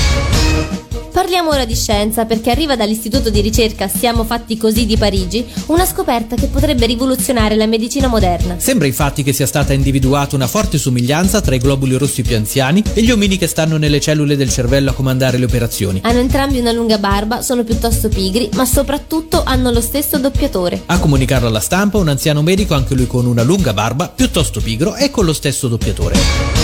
Parliamo 1.29 1.53
ora 1.53 1.65
di 1.65 1.75
scienza 1.75 2.25
perché 2.25 2.49
arriva 2.49 2.75
dall'istituto 2.75 3.29
di 3.29 3.39
ricerca 3.41 3.87
Siamo 3.87 4.23
fatti 4.23 4.57
così 4.57 4.87
di 4.87 4.97
Parigi 4.97 5.45
una 5.67 5.85
scoperta 5.85 6.35
che 6.35 6.47
potrebbe 6.47 6.87
rivoluzionare 6.87 7.55
la 7.55 7.67
medicina 7.67 8.07
moderna. 8.07 8.55
Sembra 8.57 8.87
infatti 8.87 9.21
che 9.21 9.31
sia 9.31 9.45
stata 9.45 9.71
individuata 9.71 10.35
una 10.35 10.47
forte 10.47 10.79
somiglianza 10.79 11.39
tra 11.39 11.53
i 11.53 11.59
globuli 11.59 11.97
rossi 11.97 12.23
più 12.23 12.35
anziani 12.35 12.83
e 12.95 13.03
gli 13.03 13.11
omini 13.11 13.37
che 13.37 13.45
stanno 13.45 13.77
nelle 13.77 13.99
cellule 13.99 14.35
del 14.35 14.49
cervello 14.49 14.89
a 14.89 14.93
comandare 14.93 15.37
le 15.37 15.45
operazioni. 15.45 15.99
Hanno 16.03 16.17
entrambi 16.17 16.57
una 16.57 16.71
lunga 16.71 16.97
barba, 16.97 17.43
sono 17.43 17.63
piuttosto 17.63 18.09
pigri, 18.09 18.49
ma 18.55 18.65
soprattutto 18.65 19.43
hanno 19.43 19.69
lo 19.69 19.81
stesso 19.81 20.17
doppiatore. 20.17 20.81
A 20.87 20.97
comunicarlo 20.97 21.47
alla 21.47 21.59
stampa 21.59 21.99
un 21.99 22.07
anziano 22.07 22.41
medico, 22.41 22.73
anche 22.73 22.95
lui 22.95 23.05
con 23.05 23.27
una 23.27 23.43
lunga 23.43 23.71
barba, 23.71 24.09
piuttosto 24.09 24.61
pigro 24.61 24.95
e 24.95 25.11
con 25.11 25.25
lo 25.25 25.33
stesso 25.33 25.67
doppiatore. 25.67 26.58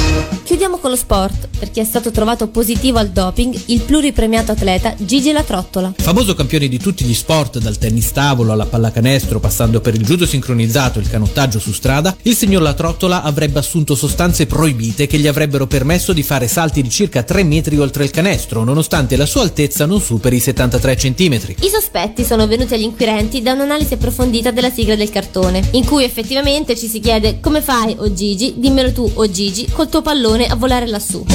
Chiudiamo 0.56 0.80
con 0.80 0.90
lo 0.90 0.96
sport, 0.96 1.50
perché 1.60 1.82
è 1.82 1.84
stato 1.84 2.12
trovato 2.12 2.48
positivo 2.48 2.98
al 2.98 3.10
doping 3.10 3.54
il 3.66 3.82
pluripremiato 3.82 4.54
atleta 4.54 4.96
Gigi 4.98 5.34
La 5.34 5.44
Trottola. 5.44 5.94
Famoso 5.98 6.34
campione 6.34 6.70
di 6.70 6.80
tutti 6.80 7.04
gli 7.04 7.14
sport, 7.14 7.58
dal 7.58 7.78
tennis 7.78 8.14
tavolo 8.14 8.54
alla 8.54 8.66
pallacanestro, 8.66 9.42
passando 9.42 9.82
per 9.82 9.96
il 9.96 10.06
judo 10.06 10.26
sincronizzato 10.26 10.98
e 10.98 11.02
il 11.02 11.10
canottaggio 11.10 11.60
su 11.60 11.74
strada, 11.74 12.16
il 12.22 12.38
signor 12.38 12.62
La 12.62 12.74
Trottola 12.74 13.24
avrebbe 13.24 13.60
assunto 13.60 13.96
sostanze 13.96 14.46
proibite 14.46 15.08
che 15.08 15.18
gli 15.18 15.28
avrebbero 15.28 15.68
permesso 15.68 16.14
di 16.14 16.24
fare 16.24 16.48
salti 16.48 16.82
di 16.82 16.90
circa 16.90 17.22
3 17.22 17.44
metri 17.44 17.78
oltre 17.78 18.06
il 18.06 18.12
canestro, 18.12 18.64
nonostante 18.64 19.18
la 19.18 19.26
sua 19.26 19.42
altezza 19.42 19.86
non 19.86 20.00
superi 20.00 20.38
i 20.38 20.40
73 20.40 20.96
centimetri. 20.96 21.58
I 21.60 21.68
sospetti 21.68 22.24
sono 22.24 22.48
venuti 22.48 22.76
agli 22.76 22.84
inquirenti 22.84 23.42
da 23.42 23.52
un'analisi 23.52 23.96
approfondita 23.96 24.52
della 24.52 24.72
sigla 24.72 24.96
del 24.96 25.10
cartone, 25.10 25.68
in 25.72 25.84
cui 25.84 26.06
effettivamente 26.06 26.78
ci 26.78 26.88
si 26.88 27.02
chiede 27.02 27.42
come 27.42 27.62
fai, 27.62 27.94
o 28.00 28.14
Gigi, 28.14 28.54
dimmelo 28.56 28.94
tu, 28.94 29.12
o 29.16 29.30
Gigi, 29.30 29.68
col 29.70 29.90
tuo 29.90 30.02
pallone 30.02 30.44
a 30.48 30.56
volare 30.56 30.88
lassù. 30.88 31.26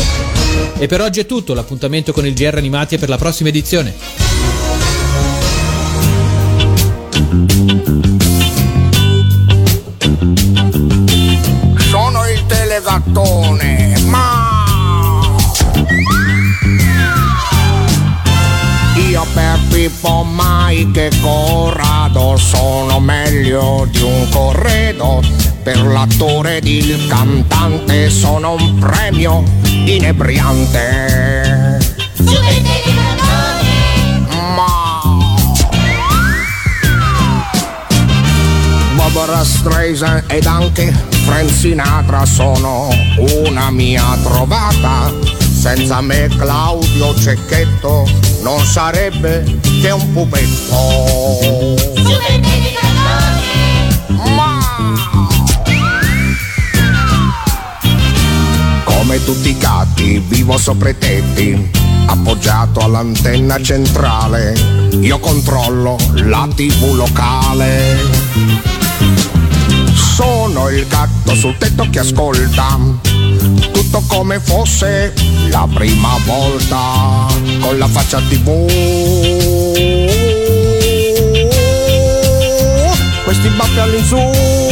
E 0.79 0.87
per 0.87 1.01
oggi 1.01 1.21
è 1.21 1.27
tutto, 1.27 1.55
l'appuntamento 1.55 2.13
con 2.13 2.27
il 2.27 2.35
GR 2.35 2.57
Animati 2.57 2.95
è 2.95 2.99
per 2.99 3.09
la 3.09 3.19
prossima 3.19 3.49
edizione. 3.49 3.95
Sono 11.91 12.29
il 12.29 12.47
telegattone, 12.47 14.01
ma 14.07 14.65
io 19.09 19.27
per 19.35 19.59
Pippo 19.69 20.27
Mike 20.29 21.07
e 21.07 21.11
Corrado 21.21 22.37
sono 22.37 23.01
meglio 23.01 23.87
di 23.91 24.03
un 24.03 24.29
corredo. 24.31 25.50
Per 25.63 25.87
l'attore 25.87 26.57
ed 26.57 26.67
il 26.67 27.07
cantante 27.07 28.09
sono 28.09 28.55
un 28.55 28.79
premio 28.79 29.45
inebriante. 29.85 31.79
Ma 34.55 35.03
Barbara 38.95 39.45
Streisand 39.45 40.25
ed 40.29 40.47
anche 40.47 40.93
Frank 41.25 41.51
Sinatra 41.51 42.25
sono 42.25 42.89
una 43.45 43.71
mia 43.71 44.17
trovata. 44.23 45.13
Senza 45.39 46.01
me 46.01 46.29
Claudio 46.39 47.15
Cecchetto 47.15 48.09
non 48.43 48.65
sarebbe 48.65 49.45
che 49.83 49.91
un 49.91 50.13
pupetto. 50.13 51.79
Come 59.01 59.25
tutti 59.25 59.49
i 59.49 59.57
gatti 59.57 60.23
vivo 60.29 60.59
sopra 60.59 60.91
i 60.91 60.99
tetti, 60.99 61.71
appoggiato 62.05 62.81
all'antenna 62.81 63.59
centrale. 63.63 64.53
Io 65.01 65.19
controllo 65.19 65.97
la 66.17 66.47
tv 66.55 66.93
locale. 66.93 67.97
Sono 69.95 70.69
il 70.69 70.87
gatto 70.87 71.35
sul 71.35 71.57
tetto 71.57 71.89
che 71.89 72.01
ascolta 72.01 72.79
tutto 73.73 74.03
come 74.07 74.39
fosse 74.39 75.15
la 75.49 75.67
prima 75.73 76.19
volta 76.27 77.27
con 77.59 77.79
la 77.79 77.89
faccia 77.89 78.21
tv. 78.21 78.67
Questi 83.25 83.49
baffi 83.49 83.79
all'insù. 83.79 84.70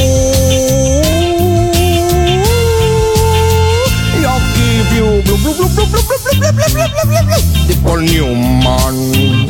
bla 6.52 7.22
bla 7.22 7.36
di 7.66 7.74
Paul 7.82 8.02
Newman. 8.02 9.46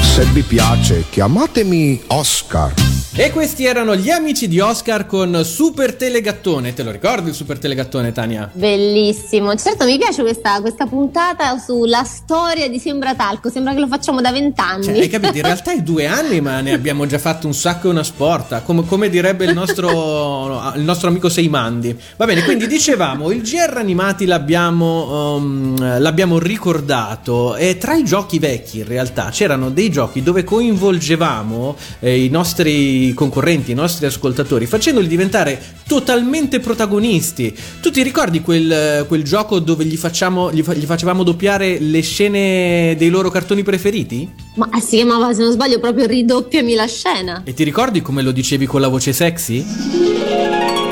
Se 0.00 0.24
vi 0.32 0.42
piace 0.42 1.04
chiamatemi 1.10 2.00
Oscar 2.08 2.72
e 3.18 3.30
questi 3.30 3.64
erano 3.64 3.96
gli 3.96 4.10
amici 4.10 4.46
di 4.46 4.60
Oscar 4.60 5.06
con 5.06 5.42
Super 5.42 5.94
Telegattone. 5.94 6.74
Te 6.74 6.82
lo 6.82 6.90
ricordi 6.90 7.30
il 7.30 7.34
Super 7.34 7.58
Telegattone, 7.58 8.12
Tania? 8.12 8.50
Bellissimo, 8.52 9.56
certo 9.56 9.86
mi 9.86 9.96
piace 9.96 10.20
questa, 10.20 10.60
questa 10.60 10.84
puntata 10.84 11.56
sulla 11.56 12.04
storia 12.04 12.68
di 12.68 12.78
Sembra 12.78 13.14
Talco, 13.14 13.48
sembra 13.48 13.72
che 13.72 13.80
lo 13.80 13.86
facciamo 13.86 14.20
da 14.20 14.30
vent'anni. 14.32 14.84
Cioè, 14.84 14.98
hai 14.98 15.08
capito? 15.08 15.38
In 15.38 15.44
realtà 15.44 15.72
è 15.72 15.80
due 15.80 16.06
anni, 16.06 16.42
ma 16.42 16.60
ne 16.60 16.74
abbiamo 16.74 17.06
già 17.06 17.18
fatto 17.18 17.46
un 17.46 17.54
sacco 17.54 17.86
e 17.86 17.90
una 17.92 18.02
sporta. 18.02 18.60
Come, 18.60 18.84
come 18.84 19.08
direbbe 19.08 19.46
il 19.46 19.54
nostro, 19.54 20.74
il 20.76 20.82
nostro 20.82 21.08
amico 21.08 21.30
Seimandi. 21.30 21.98
Va 22.18 22.26
bene, 22.26 22.44
quindi 22.44 22.66
dicevamo, 22.66 23.30
il 23.30 23.40
GR 23.40 23.78
Animati 23.78 24.26
l'abbiamo, 24.26 25.36
um, 25.36 26.00
l'abbiamo 26.00 26.38
ricordato. 26.38 27.56
E 27.56 27.78
tra 27.78 27.94
i 27.94 28.04
giochi 28.04 28.38
vecchi, 28.38 28.80
in 28.80 28.86
realtà, 28.86 29.30
c'erano 29.30 29.70
dei 29.70 29.88
giochi 29.88 30.22
dove 30.22 30.44
coinvolgevamo 30.44 31.76
eh, 32.00 32.22
i 32.22 32.28
nostri 32.28 33.05
concorrenti, 33.14 33.72
i 33.72 33.74
nostri 33.74 34.06
ascoltatori, 34.06 34.66
facendoli 34.66 35.06
diventare 35.06 35.60
totalmente 35.86 36.60
protagonisti. 36.60 37.54
Tu 37.80 37.90
ti 37.90 38.02
ricordi 38.02 38.40
quel, 38.40 39.04
quel 39.06 39.22
gioco 39.22 39.58
dove 39.58 39.84
gli, 39.84 39.96
facciamo, 39.96 40.52
gli, 40.52 40.62
fa- 40.62 40.74
gli 40.74 40.84
facevamo 40.84 41.22
doppiare 41.22 41.78
le 41.78 42.00
scene 42.00 42.94
dei 42.96 43.08
loro 43.08 43.30
cartoni 43.30 43.62
preferiti? 43.62 44.28
Ma 44.54 44.68
si 44.80 44.96
chiamava, 44.96 45.32
se 45.32 45.42
non 45.42 45.52
sbaglio, 45.52 45.78
proprio 45.78 46.06
Ridoppiami 46.06 46.74
la 46.74 46.86
scena. 46.86 47.42
E 47.44 47.54
ti 47.54 47.64
ricordi 47.64 48.00
come 48.02 48.22
lo 48.22 48.32
dicevi 48.32 48.66
con 48.66 48.80
la 48.80 48.88
voce 48.88 49.12
sexy? 49.12 49.64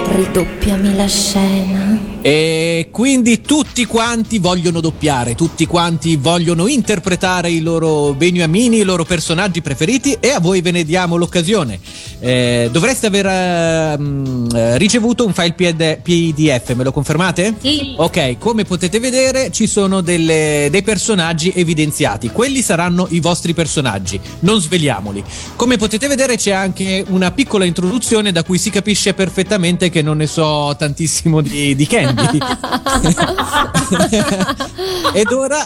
Ridoppiami 0.06 0.94
la 0.94 1.06
scena. 1.06 1.94
E 2.26 2.88
quindi 2.90 3.43
tutti 3.43 3.85
quanti 3.85 4.38
vogliono 4.38 4.81
doppiare, 4.81 5.35
tutti 5.35 5.66
quanti 5.66 6.16
vogliono 6.16 6.66
interpretare 6.66 7.50
i 7.50 7.61
loro 7.61 8.14
beniamini, 8.14 8.78
i 8.78 8.83
loro 8.83 9.04
personaggi 9.04 9.61
preferiti 9.61 10.16
e 10.19 10.31
a 10.31 10.40
voi 10.40 10.62
ve 10.62 10.71
ne 10.71 10.85
diamo 10.85 11.16
l'occasione. 11.16 11.78
Eh, 12.21 12.71
dovreste 12.73 13.09
aver 13.09 13.26
eh, 13.26 14.78
ricevuto 14.78 15.26
un 15.26 15.35
file 15.35 15.52
PD 15.52 15.99
PDF, 15.99 16.75
me 16.75 16.85
lo 16.85 16.93
confermate? 16.93 17.57
Sì. 17.61 17.93
Ok, 17.99 18.38
come 18.38 18.64
potete 18.64 18.99
vedere 19.00 19.50
ci 19.50 19.66
sono 19.66 20.00
delle- 20.00 20.69
dei 20.71 20.83
personaggi 20.83 21.52
evidenziati, 21.54 22.31
quelli 22.31 22.62
saranno 22.62 23.07
i 23.11 23.21
vostri 23.21 23.52
personaggi, 23.52 24.19
non 24.40 24.62
sveliamoli. 24.62 25.23
Come 25.57 25.76
potete 25.76 26.09
vedere 26.09 26.38
c'è 26.38 26.52
anche 26.52 27.04
una 27.07 27.33
piccola 27.33 27.66
introduzione 27.66 28.33
da 28.33 28.43
cui 28.45 28.57
si 28.57 28.71
capisce 28.71 29.12
perfettamente 29.12 29.90
che 29.90 30.00
non 30.00 30.16
ne 30.16 30.26
so 30.26 30.75
tantissimo 30.78 31.43
di, 31.43 31.75
di 31.76 31.87
Candy. 32.14 32.38
Ed 35.12 35.30
ora 35.33 35.64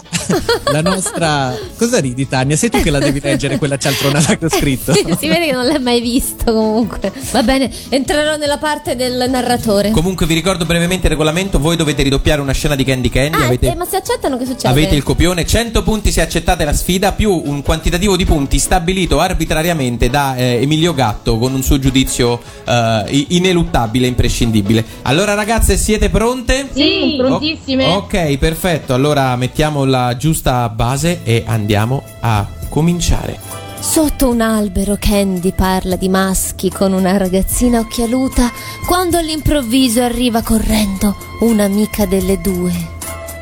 la 0.71 0.81
nostra... 0.81 1.55
Cosa 1.77 1.99
ridi 1.99 2.27
Tania? 2.27 2.55
Sei 2.55 2.69
tu 2.69 2.81
che 2.81 2.89
la 2.91 2.99
devi 2.99 3.19
leggere 3.19 3.57
quella 3.57 3.77
cialtronata 3.77 4.37
che 4.37 4.45
ho 4.45 4.49
scritto? 4.49 4.93
si 4.93 5.27
vede 5.27 5.47
che 5.47 5.51
non 5.51 5.65
l'hai 5.65 5.79
mai 5.79 6.01
visto 6.01 6.51
comunque. 6.53 7.11
Va 7.31 7.43
bene, 7.43 7.69
entrerò 7.89 8.37
nella 8.37 8.57
parte 8.57 8.95
del 8.95 9.27
narratore. 9.29 9.91
Comunque 9.91 10.25
vi 10.25 10.33
ricordo 10.33 10.65
brevemente 10.65 11.05
il 11.05 11.11
regolamento, 11.11 11.59
voi 11.59 11.75
dovete 11.75 12.03
ridoppiare 12.03 12.41
una 12.41 12.53
scena 12.53 12.75
di 12.75 12.83
Candy 12.83 13.09
Candy, 13.09 13.37
Ah, 13.41 13.45
avete, 13.45 13.71
eh, 13.71 13.75
ma 13.75 13.85
se 13.85 13.97
accettano 13.97 14.37
che 14.37 14.45
succede? 14.45 14.67
avete 14.67 14.95
il 14.95 15.03
copione, 15.03 15.45
100 15.45 15.83
punti 15.83 16.11
se 16.11 16.21
accettate 16.21 16.65
la 16.65 16.73
sfida, 16.73 17.11
più 17.13 17.41
un 17.45 17.61
quantitativo 17.63 18.15
di 18.15 18.25
punti 18.25 18.59
stabilito 18.59 19.19
arbitrariamente 19.19 20.09
da 20.09 20.35
eh, 20.35 20.59
Emilio 20.61 20.93
Gatto 20.93 21.37
con 21.37 21.53
un 21.53 21.63
suo 21.63 21.79
giudizio 21.79 22.39
eh, 22.65 23.25
ineluttabile, 23.29 24.07
imprescindibile. 24.07 24.83
Allora 25.03 25.33
ragazze 25.33 25.77
siete 25.77 26.09
pronte? 26.43 26.69
Sì, 26.71 27.15
prontissime. 27.17 27.85
O- 27.85 27.95
ok, 27.97 28.37
perfetto, 28.37 28.93
allora 28.93 29.35
mettiamo 29.35 29.85
la 29.85 30.15
giusta 30.17 30.67
base 30.69 31.21
e 31.23 31.43
andiamo 31.45 32.03
a 32.21 32.45
cominciare. 32.69 33.39
Sotto 33.79 34.29
un 34.29 34.41
albero 34.41 34.97
Candy 34.99 35.53
parla 35.53 35.95
di 35.95 36.09
maschi 36.09 36.69
con 36.69 36.91
una 36.91 37.15
ragazzina 37.17 37.79
occhialuta 37.79 38.51
quando 38.85 39.17
all'improvviso 39.17 40.01
arriva 40.01 40.41
correndo 40.41 41.15
un'amica 41.41 42.05
delle 42.05 42.41
due. 42.41 42.71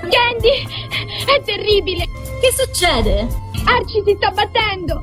Candy, 0.02 0.68
è 1.26 1.42
terribile. 1.44 2.08
Che 2.40 2.54
succede? 2.56 3.28
Archie 3.66 4.04
si 4.06 4.16
sta 4.16 4.30
battendo. 4.30 5.02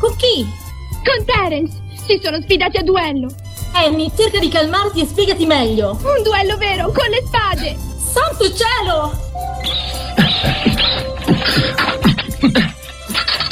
Con 0.00 0.14
chi? 0.16 0.44
Con 1.04 1.24
Terence. 1.24 1.80
Si 2.04 2.18
sono 2.20 2.40
sfidati 2.40 2.78
a 2.78 2.82
duello. 2.82 3.28
Annie, 3.72 4.10
cerca 4.16 4.38
di 4.38 4.48
calmarti 4.48 5.00
e 5.00 5.06
spiegati 5.06 5.46
meglio. 5.46 5.98
Un 6.02 6.22
duello 6.22 6.56
vero, 6.56 6.92
con 6.92 7.08
le 7.08 7.22
spade. 7.26 7.76
Santo 8.12 8.52
cielo! 8.54 9.20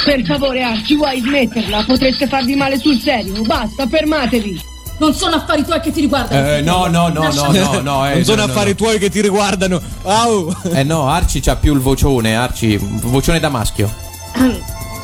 Per 0.03 0.25
favore, 0.25 0.63
Archie, 0.63 0.95
vuoi 0.95 1.19
smetterla? 1.19 1.83
Potreste 1.85 2.27
farvi 2.27 2.55
male 2.55 2.77
sul 2.77 2.99
serio. 2.99 3.41
Basta, 3.43 3.87
fermatevi. 3.87 4.69
Non 4.97 5.13
sono 5.13 5.37
affari 5.37 5.63
tuoi 5.63 5.79
che 5.79 5.91
ti 5.91 6.01
riguardano. 6.01 6.47
Eh, 6.47 6.61
no, 6.61 6.85
no, 6.85 7.07
no, 7.07 7.31
no, 7.31 7.51
no, 7.51 7.79
no, 7.81 8.07
eh, 8.07 8.13
non 8.15 8.23
sono 8.23 8.45
no, 8.45 8.51
affari 8.51 8.71
no. 8.71 8.75
tuoi 8.75 8.99
che 8.99 9.09
ti 9.09 9.21
riguardano. 9.21 9.81
Au! 10.03 10.55
Eh 10.73 10.83
no, 10.83 11.07
Arci 11.07 11.39
c'ha 11.39 11.55
più 11.55 11.73
il 11.73 11.79
vocione, 11.79 12.35
Arci, 12.35 12.77
vocione 12.77 13.39
da 13.39 13.49
maschio. 13.49 13.91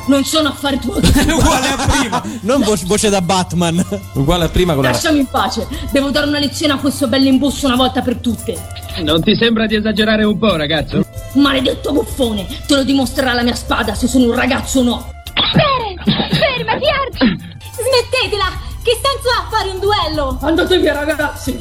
Non 0.08 0.24
sono 0.24 0.50
affari 0.50 0.80
tuoi. 0.80 0.98
Uguale 1.04 1.68
a 1.68 1.86
prima, 1.88 2.24
non 2.42 2.62
vo- 2.62 2.76
voce 2.86 3.10
da 3.10 3.22
Batman. 3.22 3.84
Uguale 4.14 4.46
a 4.46 4.50
prima 4.50 4.74
con 4.74 4.84
la... 4.84 4.92
Lasciami 4.92 5.20
in 5.20 5.28
pace. 5.28 5.68
Devo 5.92 6.10
dare 6.12 6.28
una 6.28 6.40
lezione 6.40 6.74
a 6.74 6.78
questo 6.78 7.08
bell'imbusto 7.08 7.66
una 7.68 7.76
volta 7.76 8.02
per 8.02 8.16
tutte. 8.18 8.58
Non 9.00 9.22
ti 9.22 9.36
sembra 9.36 9.66
di 9.68 9.76
esagerare 9.76 10.24
un 10.24 10.38
po', 10.40 10.56
ragazzo? 10.56 11.06
Maledetto 11.34 11.92
buffone, 11.92 12.48
te 12.66 12.76
lo 12.76 12.84
dimostrerà 12.84 13.34
la 13.34 13.44
mia 13.44 13.54
spada 13.54 13.94
se 13.94 14.08
sono 14.08 14.26
un 14.26 14.34
ragazzo 14.36 14.80
o 14.80 14.84
no. 14.84 15.12
Terence, 15.34 16.36
fermati 16.36 16.86
Archie! 16.88 17.38
Smettetela! 17.78 18.66
Che 18.82 18.92
senso 18.94 19.30
ha 19.38 19.48
fare 19.52 19.70
un 19.70 19.80
duello? 19.80 20.38
Andate 20.42 20.80
via 20.80 20.94
ragazzi! 20.94 21.60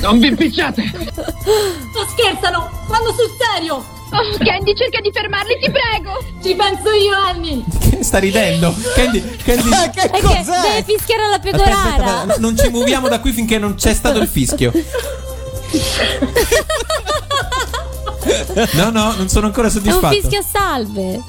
Non 0.00 0.18
vi 0.18 0.28
impicciate! 0.28 0.82
Ma 0.84 2.06
scherzano! 2.08 2.70
Vanno 2.86 3.10
sul 3.12 3.28
serio! 3.38 3.84
Oh, 4.10 4.44
Candy, 4.44 4.74
cerca 4.74 5.00
di 5.00 5.10
fermarli, 5.12 5.58
ti 5.60 5.70
prego! 5.70 6.18
Ci 6.42 6.54
penso 6.54 6.90
io, 6.92 7.14
Annie! 7.14 7.62
Sta 8.00 8.18
ridendo. 8.18 8.74
Candy, 8.94 9.36
Candy... 9.44 9.68
che 9.92 10.00
È 10.02 10.10
che 10.10 10.44
deve 10.44 10.84
fischiare 10.86 11.24
alla 11.24 11.34
Aspetta, 11.34 11.62
aspetta, 11.62 12.14
aspetta, 12.14 12.34
non 12.38 12.56
ci 12.56 12.68
muoviamo 12.68 13.08
da 13.08 13.20
qui 13.20 13.32
finché 13.32 13.58
non 13.58 13.74
c'è 13.74 13.92
stato 13.94 14.18
il 14.18 14.28
fischio. 14.28 14.72
No, 18.72 18.90
no, 18.90 19.14
non 19.14 19.28
sono 19.28 19.46
ancora 19.46 19.68
È 19.68 19.70
un 19.70 19.76
soddisfatto. 19.76 20.14
fischio 20.14 20.38
a 20.40 20.42
salve. 20.42 21.22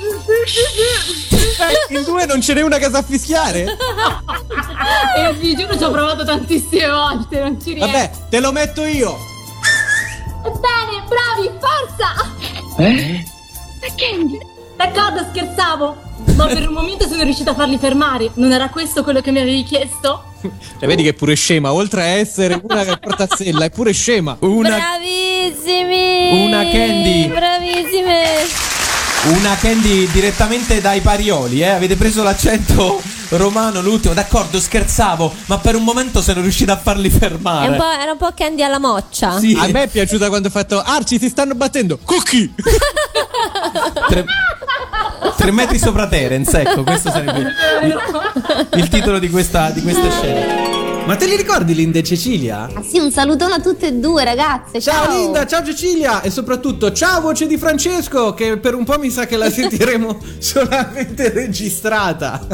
Eh, 1.59 1.95
in 1.95 2.03
due 2.03 2.25
non 2.25 2.41
ce 2.41 2.53
n'è 2.53 2.62
una 2.62 2.77
che 2.77 2.89
sa 2.89 3.03
fischiare? 3.03 3.65
E 5.17 5.33
vi 5.33 5.55
giuro 5.55 5.77
ci 5.77 5.83
ho 5.83 5.91
provato 5.91 6.24
tantissime 6.25 6.88
volte, 6.89 7.39
non 7.39 7.62
ci 7.62 7.74
riesco. 7.74 7.86
Vabbè, 7.91 8.12
te 8.29 8.39
lo 8.39 8.51
metto 8.51 8.83
io. 8.86 9.17
Bene, 10.41 11.03
bravi, 11.07 11.50
forza! 11.59 12.58
Eh? 12.79 13.24
Ma 13.81 13.88
Candy? 13.95 14.39
D'accordo, 14.77 15.25
scherzavo. 15.29 15.98
Ma 16.36 16.48
per 16.48 16.67
un 16.67 16.74
momento 16.74 17.07
sono 17.07 17.24
riuscita 17.24 17.51
a 17.51 17.53
farli 17.53 17.77
fermare. 17.77 18.31
Non 18.36 18.53
era 18.53 18.69
questo 18.69 19.03
quello 19.03 19.21
che 19.21 19.31
mi 19.31 19.39
avevi 19.39 19.63
chiesto? 19.63 20.24
Cioè, 20.41 20.88
vedi 20.88 21.03
che 21.03 21.09
è 21.09 21.13
pure 21.13 21.36
scema, 21.36 21.74
oltre 21.74 22.01
a 22.01 22.05
essere 22.05 22.59
una 22.63 22.86
che 22.86 22.98
porta 22.98 23.27
sella, 23.27 23.65
è 23.65 23.69
pure 23.69 23.91
scema. 23.91 24.38
Bravissimi! 24.39 26.45
Una 26.45 26.65
Candy. 26.69 27.27
Bravissime! 27.27 28.77
Una 29.25 29.53
candy 29.57 30.09
direttamente 30.12 30.79
dai 30.79 31.01
Parioli, 31.01 31.59
eh? 31.59 31.67
Avete 31.67 31.98
preso 31.98 32.24
l'accento 32.24 33.01
romano 33.29 33.81
l'ultimo, 33.81 34.13
d'accordo, 34.13 34.59
scherzavo, 34.59 35.33
ma 35.45 35.57
per 35.57 35.75
un 35.75 35.83
momento 35.83 36.21
sono 36.21 36.41
riuscito 36.41 36.71
a 36.71 36.77
farli 36.77 37.09
È 37.09 37.17
fermare. 37.17 37.69
un 37.69 37.77
po', 37.77 37.89
era 37.89 38.12
un 38.12 38.17
po' 38.17 38.31
candy 38.36 38.63
alla 38.63 38.79
moccia. 38.79 39.38
Sì. 39.39 39.57
A 39.59 39.67
me 39.67 39.83
è 39.83 39.88
piaciuta 39.88 40.27
quando 40.29 40.48
ho 40.48 40.51
fatto 40.51 40.81
Arci, 40.81 41.19
si 41.19 41.29
stanno 41.29 41.55
battendo. 41.55 42.00
Cookie! 42.03 42.53
Tre, 44.09 44.25
tre 45.38 45.51
metri 45.51 45.77
sopra 45.77 46.07
Terence, 46.07 46.59
ecco, 46.59 46.83
questo 46.83 47.12
sarebbe 47.12 47.39
il, 47.83 48.67
il 48.74 48.88
titolo 48.89 49.19
di 49.19 49.29
questa, 49.29 49.69
di 49.69 49.81
questa 49.81 50.09
scena. 50.09 50.78
Ma 51.06 51.15
te 51.15 51.25
li 51.25 51.36
ricordi 51.36 51.74
Linda 51.74 51.98
e 51.98 52.03
Cecilia? 52.03 52.70
Ah, 52.72 52.84
sì, 52.84 53.00
un 53.00 53.10
salutone 53.10 53.56
a 53.56 53.60
tutte 53.60 53.88
e 53.88 53.94
due, 53.94 54.24
ragazze. 54.24 54.79
Ciao, 54.79 55.06
Ciao 55.06 55.18
Linda, 55.18 55.48
ciao 55.48 55.63
Cecilia 55.65 56.22
e 56.22 56.29
soprattutto 56.29 56.91
ciao 56.91 57.20
voce 57.22 57.48
di 57.48 57.58
Francesco 57.58 58.36
che 58.36 58.58
per 58.60 58.75
un 58.75 58.84
po' 58.84 59.00
mi 59.00 59.10
sa 59.10 59.25
che 59.25 59.36
la 59.36 59.50
sentiremo 59.51 60.18
solamente 60.38 61.29
registrata. 61.32 62.46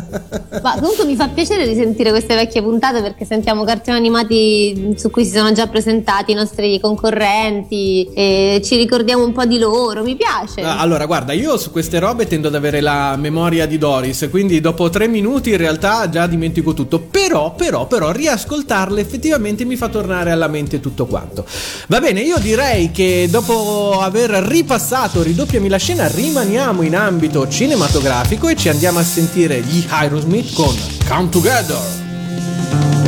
Ma 0.63 0.75
comunque 0.79 1.03
mi 1.03 1.17
fa 1.17 1.27
piacere 1.27 1.65
risentire 1.65 2.11
queste 2.11 2.33
vecchie 2.33 2.61
puntate 2.61 3.01
perché 3.01 3.25
sentiamo 3.25 3.65
cartoni 3.65 3.97
animati 3.97 4.93
su 4.95 5.09
cui 5.09 5.25
si 5.25 5.31
sono 5.35 5.51
già 5.51 5.67
presentati 5.67 6.31
i 6.31 6.35
nostri 6.35 6.79
concorrenti 6.79 8.09
e 8.13 8.61
ci 8.63 8.77
ricordiamo 8.77 9.25
un 9.25 9.33
po' 9.33 9.43
di 9.43 9.57
loro, 9.57 10.01
mi 10.01 10.15
piace. 10.15 10.61
Ah, 10.61 10.79
Allora, 10.79 11.05
guarda, 11.07 11.33
io 11.33 11.57
su 11.57 11.71
queste 11.71 11.99
robe 11.99 12.25
tendo 12.25 12.47
ad 12.47 12.55
avere 12.55 12.79
la 12.79 13.17
memoria 13.17 13.65
di 13.65 13.77
Doris, 13.77 14.27
quindi 14.31 14.61
dopo 14.61 14.89
tre 14.89 15.09
minuti 15.09 15.49
in 15.49 15.57
realtà 15.57 16.07
già 16.07 16.25
dimentico 16.25 16.73
tutto. 16.73 16.99
Però, 17.01 17.53
però, 17.53 17.85
però, 17.85 18.11
riascoltarle 18.45 19.01
effettivamente 19.01 19.65
mi 19.65 19.75
fa 19.75 19.89
tornare 19.89 20.31
alla 20.31 20.47
mente 20.47 20.79
tutto 20.79 21.07
quanto. 21.07 21.45
Va 21.87 21.99
bene, 21.99 22.21
io 22.21 22.37
direi 22.37 22.91
che 22.91 23.27
dopo 23.29 23.99
aver 23.99 24.29
ripassato 24.29 25.23
Ridoppiami 25.23 25.67
la 25.67 25.77
scena, 25.77 26.07
rimaniamo 26.07 26.83
in 26.83 26.95
ambito 26.95 27.47
cinematografico 27.47 28.47
e 28.47 28.55
ci 28.55 28.69
andiamo 28.69 28.99
a 28.99 29.03
sentire 29.03 29.59
gli 29.61 29.83
Aerosmith 29.89 30.53
con 30.53 30.75
Come 31.07 31.29
Together. 31.29 33.04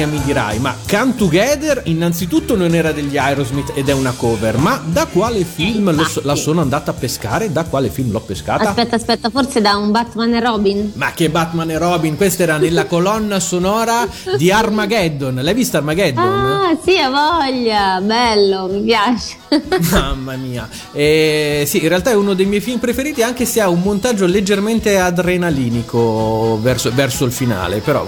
Tania 0.00 0.06
mi 0.06 0.22
dirai, 0.24 0.58
ma 0.58 0.74
Come 0.88 1.14
Together 1.14 1.82
innanzitutto 1.84 2.56
non 2.56 2.74
era 2.74 2.92
degli 2.92 3.18
Aerosmith 3.18 3.72
ed 3.74 3.88
è 3.88 3.92
una 3.92 4.12
cover, 4.16 4.56
ma 4.56 4.80
da 4.84 5.06
quale 5.06 5.44
film 5.44 5.94
lo 5.94 6.08
la 6.22 6.34
sono 6.34 6.60
andata 6.60 6.92
a 6.92 6.94
pescare? 6.94 7.52
Da 7.52 7.64
quale 7.64 7.90
film 7.90 8.10
l'ho 8.10 8.20
pescata? 8.20 8.68
Aspetta, 8.70 8.96
aspetta, 8.96 9.30
forse 9.30 9.60
da 9.60 9.76
un 9.76 9.90
Batman 9.90 10.32
e 10.34 10.40
Robin? 10.40 10.92
Ma 10.94 11.12
che 11.12 11.28
Batman 11.28 11.70
e 11.70 11.78
Robin, 11.78 12.16
questa 12.16 12.44
era 12.44 12.56
nella 12.56 12.86
colonna 12.86 13.40
sonora 13.40 14.06
di 14.36 14.50
Armageddon. 14.50 15.40
L'hai 15.42 15.54
vista 15.54 15.78
Armageddon? 15.78 16.24
Ah, 16.24 16.78
sì, 16.82 16.96
ha 16.96 17.10
voglia, 17.10 18.00
bello, 18.00 18.68
mi 18.68 18.82
piace. 18.82 19.36
Mamma 19.90 20.36
mia. 20.36 20.68
Eh, 20.92 21.64
sì, 21.66 21.82
in 21.82 21.88
realtà 21.88 22.10
è 22.10 22.14
uno 22.14 22.34
dei 22.34 22.46
miei 22.46 22.60
film 22.60 22.78
preferiti, 22.78 23.22
anche 23.22 23.44
se 23.44 23.60
ha 23.60 23.68
un 23.68 23.80
montaggio 23.80 24.26
leggermente 24.26 24.98
adrenalinico 24.98 26.58
verso, 26.62 26.90
verso 26.94 27.24
il 27.24 27.32
finale. 27.32 27.80
Però 27.80 28.06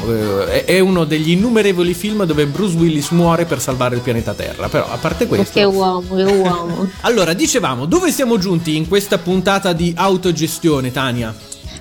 eh, 0.49 0.65
è 0.65 0.79
uno 0.79 1.05
degli 1.05 1.31
innumerevoli 1.31 1.82
film 1.93 2.25
dove 2.25 2.47
Bruce 2.47 2.77
Willis 2.77 3.11
muore 3.11 3.45
per 3.45 3.61
salvare 3.61 3.97
il 3.97 4.01
pianeta 4.01 4.33
Terra. 4.33 4.69
Però, 4.69 4.89
a 4.89 4.97
parte 4.97 5.27
questo. 5.27 5.59
Che 5.59 5.65
uomo, 5.65 6.15
che 6.15 6.23
uomo. 6.23 6.89
Allora, 7.03 7.33
dicevamo, 7.33 7.87
dove 7.87 8.11
siamo 8.11 8.39
giunti 8.39 8.77
in 8.77 8.87
questa 8.87 9.19
puntata 9.19 9.73
di 9.73 9.93
autogestione, 9.97 10.93
Tania? 10.93 11.35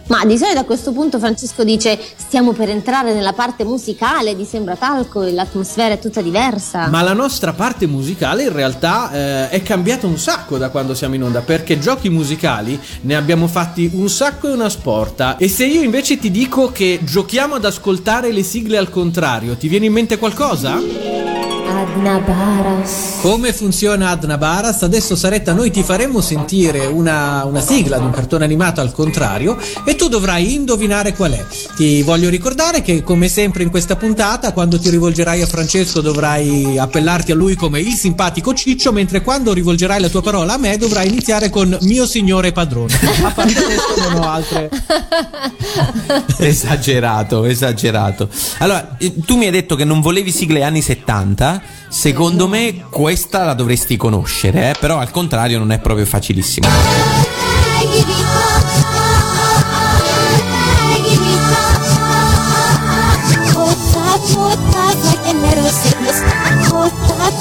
Ma 0.08 0.26
di 0.26 0.38
solito 0.38 0.60
a 0.60 0.64
questo 0.64 0.92
punto 0.92 1.20
Francesco 1.20 1.64
dice 1.64 1.98
stiamo 2.16 2.52
per 2.52 2.70
entrare 2.70 3.14
nella 3.14 3.34
parte 3.34 3.64
musicale 3.64 4.36
di 4.36 4.46
Sembra 4.46 4.76
Talco 4.76 5.24
e 5.24 5.32
l'atmosfera 5.32 5.94
è 5.94 6.00
tutta 6.00 6.22
diversa. 6.22 6.88
Ma 6.88 7.02
la 7.02 7.14
nostra 7.14 7.54
parte 7.54 7.88
musicale 7.88 8.44
in 8.44 8.54
realtà 8.54 9.12
eh, 9.12 9.50
è 9.50 9.64
cambiata 9.64 10.08
un 10.08 10.18
sacco 10.18 10.58
da 10.58 10.70
quando 10.70 10.94
siamo 10.94 11.16
in 11.16 11.24
onda, 11.24 11.42
perché 11.42 11.80
giochi 11.80 12.10
musicali 12.10 12.80
ne 13.02 13.16
abbiamo 13.16 13.48
fatti 13.48 13.90
un 13.94 14.10
sacco 14.10 14.50
e 14.50 14.54
una 14.54 14.70
sporta. 14.70 15.38
E 15.38 15.48
se 15.48 15.66
io 15.66 15.82
invece 15.82 16.18
ti 16.18 16.32
dico 16.32 16.72
che 16.72 17.00
giochiamo 17.04 17.56
ad 17.56 17.66
ascoltare 17.66 18.32
le 18.32 18.44
sigle 18.44 18.78
al 18.78 18.90
contrario, 18.90 19.56
ti 19.56 19.68
viene 19.68 19.86
in 19.86 19.94
mente 19.94 20.18
qualcosa? 20.18 21.31
Adnabaras. 21.82 23.18
Come 23.22 23.54
funziona 23.54 24.10
Adnabaras? 24.10 24.84
Adesso 24.84 25.16
Saretta 25.16 25.54
noi 25.54 25.72
ti 25.72 25.82
faremo 25.82 26.22
sentire 26.22 26.86
una, 26.86 27.44
una 27.46 27.60
sigla 27.60 27.98
di 27.98 28.06
un 28.06 28.12
cartone 28.12 28.44
animato 28.44 28.82
al 28.82 28.92
contrario 28.92 29.58
e 29.84 29.96
tu 29.96 30.08
dovrai 30.08 30.54
indovinare 30.54 31.16
qual 31.16 31.32
è. 31.32 31.44
Ti 31.76 32.04
voglio 32.04 32.30
ricordare 32.30 32.84
che 32.84 33.04
come 33.04 33.28
sempre 33.28 33.64
in 33.64 33.72
questa 33.72 33.96
puntata 33.96 34.54
quando 34.54 34.80
ti 34.80 34.92
rivolgerai 34.92 35.42
a 35.42 35.48
Francesco 35.48 36.02
dovrai 36.02 36.78
appellarti 36.78 37.32
a 37.32 37.36
lui 37.36 37.56
come 37.56 37.80
il 37.80 37.94
simpatico 37.94 38.54
Ciccio 38.54 38.92
mentre 38.92 39.22
quando 39.22 39.52
rivolgerai 39.52 40.00
la 40.00 40.10
tua 40.10 40.22
parola 40.22 40.54
a 40.54 40.58
me 40.58 40.78
dovrai 40.78 41.08
iniziare 41.08 41.50
con 41.50 41.76
mio 41.82 42.06
signore 42.06 42.52
padrone. 42.52 42.94
A 43.24 43.32
parte 43.32 43.54
questo 43.54 43.96
non 43.98 44.22
ho 44.22 44.30
altre... 44.30 44.70
esagerato, 46.38 47.46
esagerato. 47.46 48.30
Allora, 48.60 48.98
eh, 49.00 49.16
tu 49.26 49.36
mi 49.36 49.46
hai 49.46 49.52
detto 49.52 49.76
che 49.76 49.84
non 49.84 50.00
volevi 50.00 50.32
sigle 50.32 50.64
anni 50.64 50.82
70. 50.82 51.71
Secondo 51.90 52.48
me 52.48 52.86
questa 52.90 53.44
la 53.44 53.54
dovresti 53.54 53.98
conoscere, 53.98 54.72
eh, 54.72 54.76
però 54.80 55.00
al 55.00 55.12
contrario 55.12 55.60
non 55.60 55.72
è 55.72 55.80
proprio 55.80 56.06
facilissimo. 56.06 56.68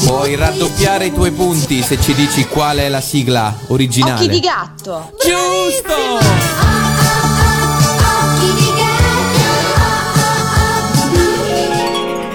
Puoi 0.05 0.35
raddoppiare 0.35 1.07
i 1.07 1.13
tuoi 1.13 1.31
punti 1.31 1.83
se 1.83 2.01
ci 2.01 2.15
dici 2.15 2.47
qual 2.47 2.79
è 2.79 2.89
la 2.89 3.01
sigla 3.01 3.55
originale. 3.69 4.15
Occhi 4.15 4.29
di 4.29 4.41
gatto. 4.41 5.13
Giusto! 5.23 6.90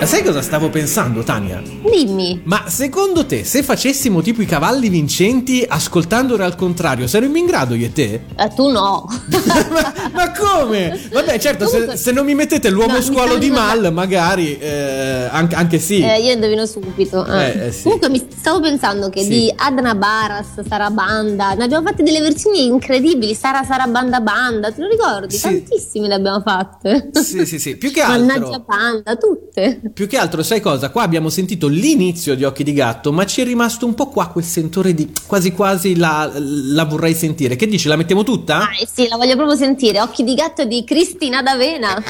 Sai 0.05 0.23
cosa 0.23 0.41
stavo 0.41 0.69
pensando, 0.69 1.23
Tania? 1.23 1.61
Dimmi. 1.61 2.41
Ma 2.45 2.65
secondo 2.67 3.25
te, 3.25 3.43
se 3.43 3.63
facessimo 3.63 4.21
tipo 4.21 4.41
i 4.41 4.45
cavalli 4.45 4.89
vincenti 4.89 5.65
ascoltandole 5.67 6.43
al 6.43 6.55
contrario, 6.55 7.07
saremmo 7.07 7.37
in 7.37 7.45
grado 7.45 7.73
io 7.75 7.87
e 7.87 7.93
te? 7.93 8.21
Eh, 8.35 8.49
tu 8.55 8.69
no. 8.69 9.07
Ma 10.13 10.31
come? 10.31 10.99
Vabbè, 11.11 11.39
certo, 11.39 11.65
se, 11.65 11.71
Comunque- 11.71 11.97
se 11.97 12.11
non 12.11 12.25
mi 12.25 12.35
mettete 12.35 12.69
l'uomo 12.69 12.93
No, 12.95 13.01
squalo 13.01 13.37
di 13.37 13.49
Mal, 13.49 13.91
magari 13.93 14.57
eh, 14.57 15.27
anche, 15.31 15.55
anche 15.55 15.79
sì. 15.79 16.01
Eh, 16.01 16.21
io 16.21 16.33
indovino 16.33 16.65
subito. 16.65 17.21
Ah. 17.23 17.43
Eh, 17.43 17.67
eh, 17.67 17.71
sì. 17.71 17.83
Comunque 17.83 18.09
mi 18.09 18.25
stavo 18.37 18.59
pensando 18.59 19.09
che 19.09 19.21
Sì. 19.21 19.29
di 19.29 19.53
Adna 19.55 19.95
Baras, 19.95 20.61
Sarabanda, 20.67 21.53
ne 21.53 21.63
abbiamo 21.65 21.87
fatte 21.87 22.03
delle 22.03 22.19
versioni 22.21 22.65
incredibili, 22.65 23.33
Sara 23.33 23.63
Sarabanda 23.63 24.19
Banda, 24.21 24.71
te 24.71 24.81
lo 24.81 24.87
ricordi? 24.89 25.35
Sì. 25.35 25.41
Tantissime 25.41 26.07
le 26.07 26.13
abbiamo 26.15 26.41
fatte. 26.41 27.09
Sì, 27.13 27.45
sì, 27.45 27.59
sì. 27.59 27.75
Più 27.77 27.91
che 27.91 28.01
Mannaggia 28.05 28.45
altro, 28.45 28.63
Panda, 28.65 29.15
tutte. 29.15 29.81
Più 29.95 30.09
che 30.09 30.17
altro, 30.17 30.43
sai 30.43 30.59
cosa? 30.59 30.89
Qua 30.89 31.03
abbiamo 31.03 31.29
sentito 31.29 31.69
l'inizio 31.69 32.35
di 32.35 32.43
Occhi 32.43 32.65
di 32.65 32.73
Gatto, 32.73 33.13
ma 33.13 33.25
ci 33.25 33.39
è 33.39 33.45
rimasto 33.45 33.85
un 33.85 33.93
po' 33.93 34.09
qua 34.09 34.27
quel 34.27 34.43
sentore 34.43 34.93
di 34.93 35.09
quasi 35.25 35.53
quasi 35.53 35.95
la, 35.95 36.29
la 36.35 36.83
vorrei 36.83 37.13
sentire. 37.13 37.55
Che 37.55 37.65
dici? 37.65 37.87
La 37.87 37.95
mettiamo 37.95 38.23
tutta? 38.23 38.57
Ah, 38.57 38.71
eh 38.77 38.85
sì, 38.93 39.07
la 39.07 39.15
voglio 39.15 39.37
proprio 39.37 39.55
sentire. 39.55 40.01
Occhi 40.01 40.25
di 40.25 40.33
gatto 40.33 40.65
di 40.65 40.83
Cristina 40.83 41.41
D'Avena. 41.41 42.03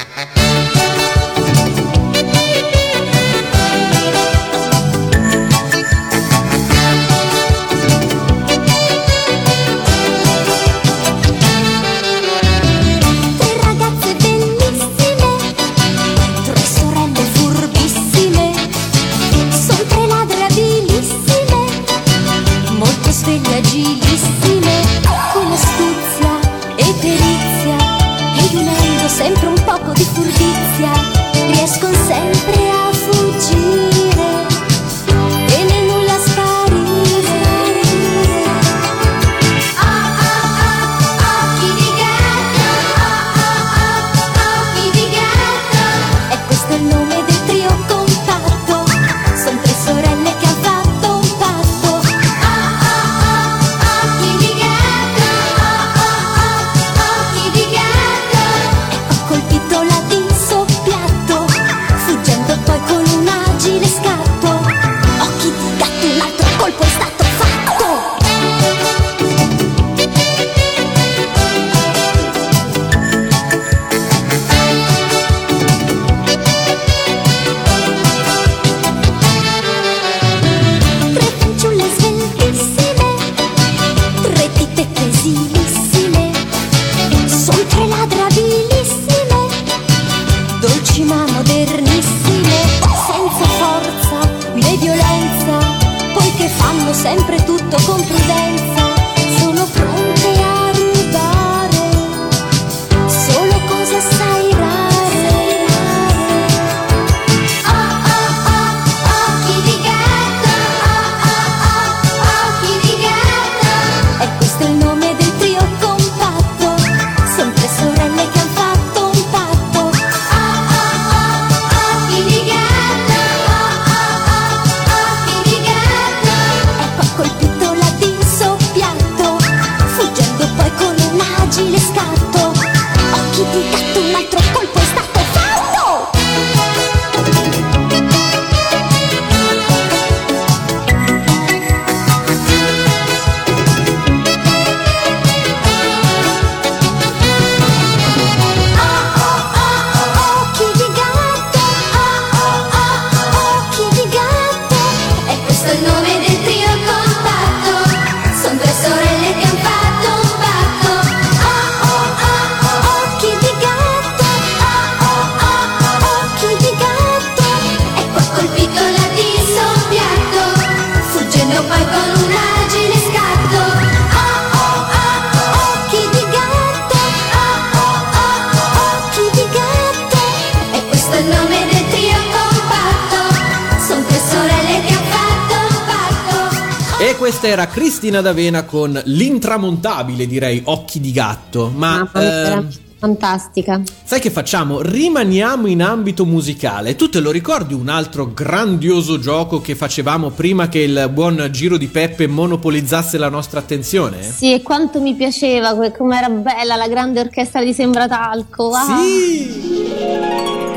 Questa 187.16 187.48
era 187.48 187.68
Cristina 187.68 188.22
D'Avena 188.22 188.64
con 188.64 189.00
l'intramontabile, 189.06 190.28
direi, 190.28 190.62
Occhi 190.66 191.00
di 191.00 191.12
gatto. 191.12 191.72
Ma 191.74 192.10
era 192.14 192.64
fantastica. 192.98 193.82
sai 194.04 194.20
che 194.20 194.30
facciamo? 194.30 194.82
Rimaniamo 194.82 195.68
in 195.68 195.82
ambito 195.82 196.26
musicale. 196.26 196.96
Tu 196.96 197.10
te 197.10 197.20
lo 197.20 197.32
ricordi 197.32 197.74
un 197.74 197.88
altro 197.88 198.34
grandioso 198.34 199.20
gioco 199.20 199.62
che 199.62 199.76
facevamo 199.76 200.32
prima 200.32 200.68
che 200.68 200.80
il 200.80 201.10
buon 201.14 201.48
Giro 201.52 201.78
di 201.78 201.88
Peppe 201.88 202.28
monopolizzasse 202.28 203.18
la 203.18 203.30
nostra 203.30 203.60
attenzione? 203.60 204.22
Sì, 204.22 204.54
e 204.54 204.62
quanto 204.62 205.00
mi 205.00 205.14
piaceva, 205.16 205.74
com'era 205.92 206.30
bella 206.30 206.76
la 206.76 206.88
grande 206.88 207.20
orchestra 207.20 207.64
di 207.64 207.74
Sembratalco. 207.74 208.64
wow. 208.64 208.76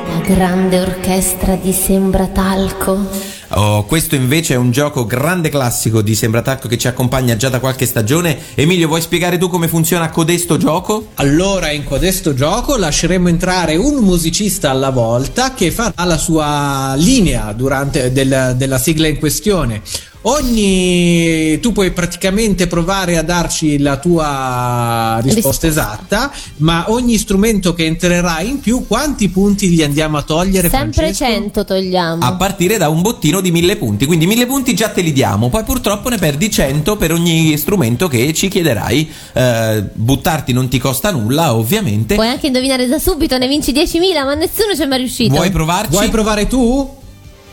La 0.09 0.21
grande 0.25 0.81
orchestra 0.81 1.57
di 1.57 1.73
Sembratalco. 1.73 3.38
Oh, 3.51 3.85
questo 3.85 4.15
invece 4.15 4.55
è 4.55 4.57
un 4.59 4.71
gioco 4.71 5.07
grande 5.07 5.49
classico 5.49 6.03
di 6.03 6.15
Sembratacco 6.15 6.69
che 6.69 6.77
ci 6.77 6.87
accompagna 6.87 7.35
già 7.37 7.49
da 7.49 7.61
qualche 7.61 7.87
stagione. 7.87 8.39
Emilio, 8.55 8.89
vuoi 8.89 9.01
spiegare 9.01 9.39
tu 9.39 9.49
come 9.49 9.69
funziona 9.69 10.11
codesto 10.11 10.59
gioco? 10.59 11.09
Allora, 11.15 11.71
in 11.71 11.85
codesto 11.85 12.35
gioco 12.35 12.77
lasceremo 12.77 13.29
entrare 13.29 13.77
un 13.77 13.97
musicista 14.05 14.71
alla 14.71 14.91
volta 14.91 15.55
che 15.55 15.71
farà 15.71 16.05
la 16.05 16.19
sua 16.19 16.93
linea 16.97 17.53
durante 17.53 18.13
del- 18.13 18.55
della 18.57 18.79
sigla 18.79 19.09
in 19.09 19.19
questione. 19.19 19.81
Ogni 20.23 21.59
tu 21.61 21.73
puoi 21.73 21.93
praticamente 21.93 22.67
provare 22.67 23.17
a 23.17 23.23
darci 23.23 23.79
la 23.79 23.97
tua 23.99 25.21
risposta 25.23 25.69
esatta, 25.69 26.31
ma 26.57 26.87
ogni 26.89 27.17
strumento 27.17 27.73
che 27.73 27.87
entrerà 27.87 28.41
in 28.41 28.59
più, 28.59 28.85
quanti 28.87 29.29
punti 29.29 29.69
gli 29.69 29.81
andiamo 29.83 30.17
a 30.19 30.23
togliere? 30.23 30.69
Sempre 30.69 31.13
Francesco? 31.13 31.25
100 31.33 31.65
togliamo. 31.65 32.25
A 32.25 32.35
partire 32.35 32.77
da 32.79 32.89
un 32.89 33.01
bottino 33.01 33.38
di 33.41 33.51
mille 33.51 33.77
punti. 33.77 34.07
Quindi 34.07 34.27
mille 34.27 34.47
punti 34.47 34.75
già 34.75 34.89
te 34.89 35.01
li 35.01 35.13
diamo. 35.13 35.49
Poi 35.49 35.65
purtroppo 35.65 36.09
ne 36.09 36.19
perdi 36.19 36.51
100 36.51 36.97
per 36.97 37.13
ogni 37.13 37.57
strumento 37.57 38.09
che 38.09 38.33
ci 38.33 38.49
chiederai. 38.49 39.11
Eh, 39.33 39.85
buttarti 39.93 40.53
non 40.53 40.69
ti 40.69 40.79
costa 40.79 41.11
nulla, 41.11 41.55
ovviamente. 41.55 42.15
Puoi 42.15 42.29
anche 42.29 42.47
indovinare 42.49 42.87
da 42.87 42.99
subito, 42.99 43.37
ne 43.39 43.49
vinci 43.49 43.73
10.000, 43.73 44.25
ma 44.25 44.35
nessuno 44.35 44.75
ci 44.75 44.83
è 44.83 44.87
mai 44.87 44.99
riuscito. 44.99 45.35
Vuoi 45.35 45.51
provarci? 45.51 45.91
Vuoi 45.91 46.09
provare 46.09 46.47
tu? 46.47 46.97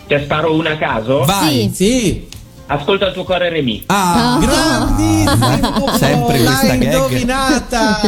Te 0.08 0.22
sparo 0.24 0.54
una 0.54 0.72
a 0.72 0.78
caso? 0.78 1.24
Vai. 1.24 1.72
Sì. 1.74 2.28
Ascolta 2.68 3.06
il 3.08 3.14
tuo 3.14 3.24
cuore 3.24 3.50
Remi. 3.50 3.84
Ah, 3.88 4.40
grandissimo! 4.42 5.88
Sempre 5.98 6.38
questa 6.44 6.66
L'hai 6.68 6.78
gag. 6.80 6.94
indovinata! 6.94 8.00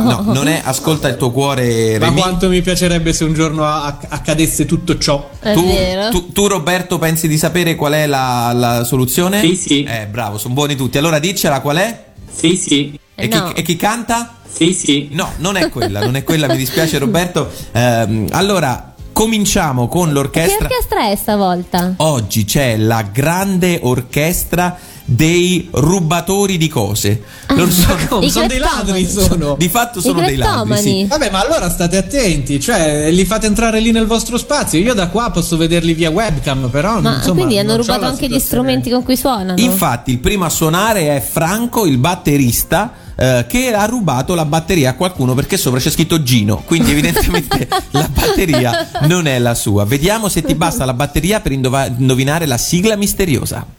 No, 0.00 0.32
non 0.32 0.46
è 0.46 0.60
ascolta 0.64 1.08
il 1.08 1.16
tuo 1.16 1.32
cuore, 1.32 1.98
Ma 1.98 2.06
Remy. 2.06 2.20
quanto 2.20 2.48
mi 2.48 2.62
piacerebbe 2.62 3.12
se 3.12 3.24
un 3.24 3.34
giorno 3.34 3.64
accadesse 3.64 4.64
tutto 4.64 4.96
ciò. 4.98 5.28
Tu, 5.40 5.64
tu- 6.10 6.32
tu, 6.32 6.46
Roberto 6.46 6.98
pensi 6.98 7.26
di 7.26 7.36
sapere 7.36 7.74
qual 7.74 7.94
è 7.94 8.06
la, 8.06 8.52
la 8.54 8.84
soluzione? 8.84 9.40
Sì, 9.40 9.56
sì. 9.56 9.82
Eh, 9.82 10.06
bravo, 10.06 10.38
sono 10.38 10.54
buoni 10.54 10.76
tutti. 10.76 10.98
Allora 10.98 11.18
diccela 11.18 11.60
qual 11.60 11.78
è? 11.78 12.04
Sì, 12.32 12.56
sì. 12.56 12.98
E, 13.14 13.26
chi, 13.28 13.40
e 13.54 13.62
chi 13.62 13.76
canta? 13.76 14.36
Sì, 14.48 14.72
sì. 14.72 15.08
No, 15.12 15.32
non 15.38 15.56
è 15.56 15.68
quella, 15.68 16.00
non 16.00 16.14
è 16.14 16.22
quella, 16.22 16.46
mi 16.46 16.56
dispiace 16.58 16.98
Roberto. 16.98 17.50
Ehm, 17.72 18.28
allora, 18.30 18.94
cominciamo 19.16 19.88
con 19.88 20.08
Che 20.08 20.12
l'orchestra. 20.12 20.66
orchestra 20.66 21.08
è 21.08 21.16
stavolta? 21.16 21.94
Oggi 21.96 22.44
c'è 22.44 22.76
la 22.76 23.00
grande 23.00 23.80
orchestra 23.82 24.76
dei 25.08 25.68
rubatori 25.70 26.58
di 26.58 26.68
cose. 26.68 27.22
Non 27.54 27.70
so 27.70 27.96
come, 28.08 28.26
I 28.26 28.30
sono 28.30 28.48
dei 28.48 28.58
ladri 28.58 29.08
sono. 29.08 29.54
Di 29.56 29.68
fatto 29.68 30.00
sono 30.00 30.20
dei 30.20 30.36
ladri, 30.36 30.76
sì. 30.78 31.06
Vabbè, 31.06 31.30
ma 31.30 31.40
allora 31.40 31.70
state 31.70 31.96
attenti, 31.96 32.60
cioè 32.60 33.10
li 33.10 33.24
fate 33.24 33.46
entrare 33.46 33.78
lì 33.80 33.92
nel 33.92 34.06
vostro 34.06 34.36
spazio. 34.36 34.78
Io 34.80 34.94
da 34.94 35.08
qua 35.08 35.30
posso 35.30 35.56
vederli 35.56 35.94
via 35.94 36.10
webcam, 36.10 36.68
però 36.70 37.00
Ma 37.00 37.14
insomma, 37.16 37.34
quindi 37.36 37.58
hanno 37.58 37.76
rubato 37.76 38.04
anche 38.04 38.28
gli 38.28 38.38
strumenti 38.40 38.90
con 38.90 39.04
cui 39.04 39.16
suonano? 39.16 39.54
Infatti, 39.60 40.10
il 40.10 40.18
primo 40.18 40.44
a 40.44 40.50
suonare 40.50 41.16
è 41.16 41.20
Franco, 41.20 41.86
il 41.86 41.98
batterista. 41.98 42.92
eh, 43.18 43.46
che 43.48 43.72
ha 43.72 43.86
rubato 43.86 44.34
la 44.34 44.44
batteria 44.44 44.90
a 44.90 44.94
qualcuno 44.94 45.32
perché 45.32 45.56
sopra 45.56 45.80
c'è 45.80 45.88
scritto 45.88 46.22
Gino, 46.22 46.62
quindi 46.66 46.90
evidentemente 46.90 47.66
la 47.92 48.10
batteria 48.12 48.88
non 49.02 49.26
è 49.26 49.38
la 49.38 49.54
sua. 49.54 49.84
Vediamo 49.86 50.28
se 50.28 50.42
ti 50.42 50.54
basta 50.54 50.84
la 50.84 50.92
batteria 50.92 51.40
per 51.40 51.52
indovinare 51.52 52.44
la 52.44 52.58
sigla 52.58 52.94
misteriosa. 52.96 53.75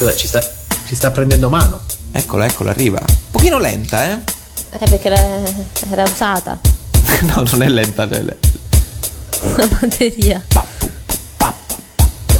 Scusa, 0.00 0.16
ci 0.16 0.28
sta, 0.28 0.40
ci 0.86 0.94
sta 0.94 1.10
prendendo 1.10 1.50
mano. 1.50 1.78
Eccola, 2.12 2.46
eccola, 2.46 2.70
arriva. 2.70 2.98
Un 3.06 3.16
pochino 3.30 3.58
lenta, 3.58 4.10
eh? 4.10 4.18
Eh, 4.70 4.88
perché 4.88 5.08
era, 5.08 5.42
era 5.90 6.04
usata 6.04 6.58
No, 7.20 7.42
non 7.42 7.62
è 7.62 7.68
lenta. 7.68 8.08
cioè, 8.08 8.22
la 8.22 8.34
batteria. 9.66 10.42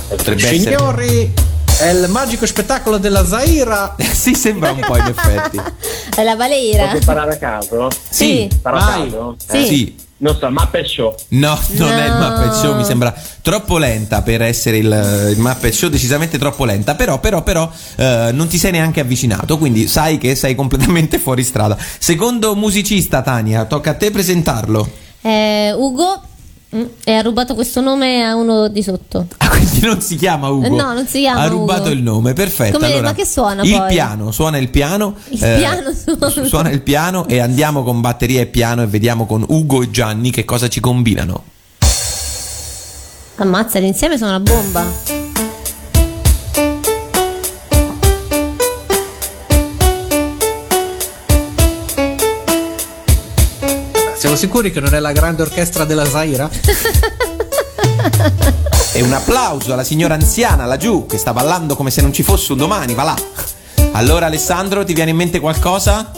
Potrebbe 0.09 0.41
essere. 0.43 0.59
Signori, 0.59 1.35
è 1.81 1.89
il 1.89 2.09
magico 2.09 2.47
spettacolo 2.47 2.97
della 2.97 3.27
Zaira. 3.27 3.95
sì, 4.11 4.33
sembra 4.35 4.71
un 4.71 4.81
po' 4.81 4.97
in 4.97 5.15
effetti. 5.15 5.61
È 6.17 6.23
la 6.23 6.37
balera. 6.37 6.87
Posso 6.87 7.03
sparare 7.03 7.35
a 7.35 7.37
caso? 7.37 7.91
Sì. 8.09 8.49
A 8.63 8.71
Vai. 8.71 9.11
caso? 9.11 9.37
Sì. 9.47 9.67
Sì. 9.67 9.97
Non 10.23 10.37
so, 10.39 10.51
Muppet 10.51 10.85
Show. 10.85 11.15
No, 11.29 11.59
non 11.77 11.93
è 11.93 12.07
il 12.07 12.13
No. 12.13 12.19
Muppet 12.19 12.53
Show, 12.53 12.77
mi 12.77 12.85
sembra 12.85 13.15
troppo 13.41 13.79
lenta 13.79 14.21
per 14.21 14.43
essere 14.43 14.77
il, 14.77 15.31
il 15.35 15.39
Muppet 15.39 15.73
Show, 15.73 15.89
decisamente 15.89 16.37
troppo 16.39 16.67
lenta, 16.67 16.95
però, 16.95 17.19
però, 17.21 17.43
però 17.43 17.71
eh, 17.97 18.29
non 18.33 18.47
ti 18.47 18.59
sei 18.59 18.73
neanche 18.73 19.01
avvicinato, 19.01 19.57
quindi 19.57 19.89
sai 19.89 20.19
che 20.19 20.35
sei 20.35 20.55
completamente 20.55 21.19
fuori 21.19 21.43
strada. 21.43 21.77
Secondo 21.99 22.55
musicista, 22.55 23.23
Tania, 23.23 23.65
tocca 23.65 23.91
a 23.91 23.95
te 23.95 24.11
presentarlo. 24.11 24.91
Eh, 25.23 25.73
Ugo 25.75 26.21
e 27.05 27.13
ha 27.13 27.21
rubato 27.23 27.55
questo 27.55 27.81
nome 27.81 28.25
a 28.25 28.37
uno 28.37 28.69
di 28.69 28.83
sotto. 28.83 29.27
Ah, 29.39 29.49
quindi 29.49 29.81
non 29.81 30.01
si 30.01 30.15
chiama 30.17 30.49
Ugo. 30.49 30.69
No, 30.69 30.93
non 30.93 31.07
si 31.07 31.19
chiama 31.21 31.41
Ha 31.41 31.47
rubato 31.49 31.83
Ugo. 31.83 31.91
il 31.91 32.03
nome, 32.03 32.33
perfetto. 32.33 32.79
Come- 32.79 32.93
allora, 32.93 33.09
ma 33.09 33.15
che 33.15 33.25
suona 33.27 33.63
Il 33.63 33.77
poi? 33.77 33.89
piano, 33.89 34.31
suona 34.31 34.59
il 34.59 34.69
piano. 34.69 35.15
Il 35.31 35.43
eh, 35.43 35.57
piano 35.59 35.93
suona. 35.93 36.47
suona 36.47 36.71
il 36.71 36.81
piano 36.83 37.27
e 37.27 37.41
andiamo 37.41 37.83
con 37.83 38.01
batteria 38.01 38.41
e 38.43 38.47
piano 38.47 38.83
e 38.83 38.87
vediamo 38.87 39.27
con 39.27 39.45
Ugo 39.49 39.83
e 39.83 39.91
Gianni 39.91 40.31
che 40.31 40.45
cosa 40.45 40.69
ci 40.69 40.79
combinano. 40.81 41.43
Ammazza, 43.37 43.79
l'insieme 43.79 44.17
sono 44.19 44.31
una 44.31 44.41
bomba. 44.41 45.20
Siamo 54.21 54.37
sicuri 54.37 54.71
che 54.71 54.81
non 54.81 54.93
è 54.93 54.99
la 55.01 55.13
grande 55.13 55.41
orchestra 55.41 55.87
della 55.87 56.05
Zaira? 56.05 56.51
E 58.93 59.03
un 59.03 59.13
applauso 59.15 59.73
alla 59.73 59.85
signora 59.85 60.13
anziana 60.13 60.67
laggiù 60.67 61.07
che 61.07 61.17
sta 61.17 61.33
ballando 61.33 61.75
come 61.75 61.91
se 61.91 62.03
non 62.03 62.13
ci 62.13 62.23
fosse 62.23 62.53
un 62.53 62.59
domani, 62.59 62.93
va 62.93 63.05
là. 63.05 63.17
Allora 63.93 64.27
Alessandro, 64.27 64.85
ti 64.85 64.93
viene 64.93 65.11
in 65.11 65.17
mente 65.17 65.41
qualcosa? 65.41 66.11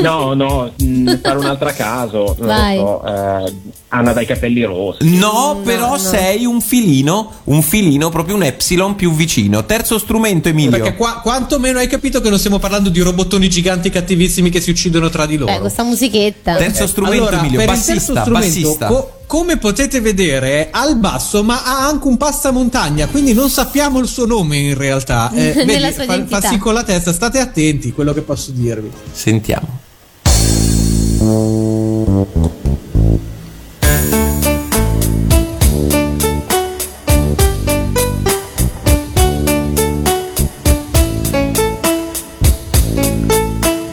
No, 0.00 0.34
no, 0.34 0.70
mm, 0.82 1.08
sparo 1.14 1.40
un'altra 1.40 1.70
a 1.70 1.72
caso. 1.72 2.36
Non 2.38 2.46
Vai. 2.46 2.76
so. 2.76 3.04
eh, 3.06 3.52
Anna 3.88 4.12
dai 4.12 4.26
capelli 4.26 4.62
rossi. 4.62 5.16
No, 5.16 5.60
però 5.64 5.96
sei 5.96 6.44
un 6.44 6.60
filino, 6.60 7.32
un 7.44 7.62
filino, 7.62 8.10
proprio 8.10 8.34
un 8.34 8.42
epsilon 8.42 8.94
più 8.94 9.12
vicino. 9.12 9.64
Terzo 9.64 9.98
strumento, 9.98 10.48
Emilio. 10.48 10.70
Perché 10.70 10.94
qua, 10.96 11.20
quantomeno 11.22 11.78
hai 11.78 11.86
capito 11.88 12.20
che 12.20 12.28
non 12.28 12.38
stiamo 12.38 12.58
parlando 12.58 12.90
di 12.90 13.00
robottoni 13.00 13.48
giganti 13.48 13.88
cattivissimi 13.88 14.50
che 14.50 14.60
si 14.60 14.70
uccidono 14.70 15.08
tra 15.08 15.24
di 15.24 15.36
loro. 15.38 15.52
Eh, 15.52 15.60
questa 15.60 15.82
musichetta. 15.82 16.56
Terzo 16.56 16.86
strumento, 16.86 17.22
allora, 17.22 17.38
Emilio, 17.38 17.58
per 17.58 17.68
il 17.68 17.74
bassista, 17.74 18.12
terzo 18.12 18.20
strumento, 18.20 18.60
bassista. 18.60 18.86
co- 18.86 19.10
come 19.26 19.58
potete 19.58 20.00
vedere, 20.00 20.48
è 20.48 20.68
al 20.70 20.96
basso, 20.96 21.42
ma 21.42 21.64
ha 21.64 21.86
anche 21.86 22.06
un 22.06 22.16
passamontagna, 22.16 23.08
quindi 23.08 23.34
non 23.34 23.50
sappiamo 23.50 23.98
il 23.98 24.06
suo 24.06 24.24
nome 24.24 24.56
in 24.56 24.76
realtà. 24.76 25.30
Eh, 25.46 25.64
vedi, 25.64 25.92
fa, 25.92 26.26
fa 26.26 26.40
sì 26.40 26.58
con 26.58 26.72
la 26.72 26.82
testa, 26.82 27.12
state 27.12 27.38
attenti, 27.38 27.92
quello 27.92 28.12
che 28.12 28.22
posso 28.22 28.50
dirvi. 28.52 28.90
Sentiamo. 29.12 29.84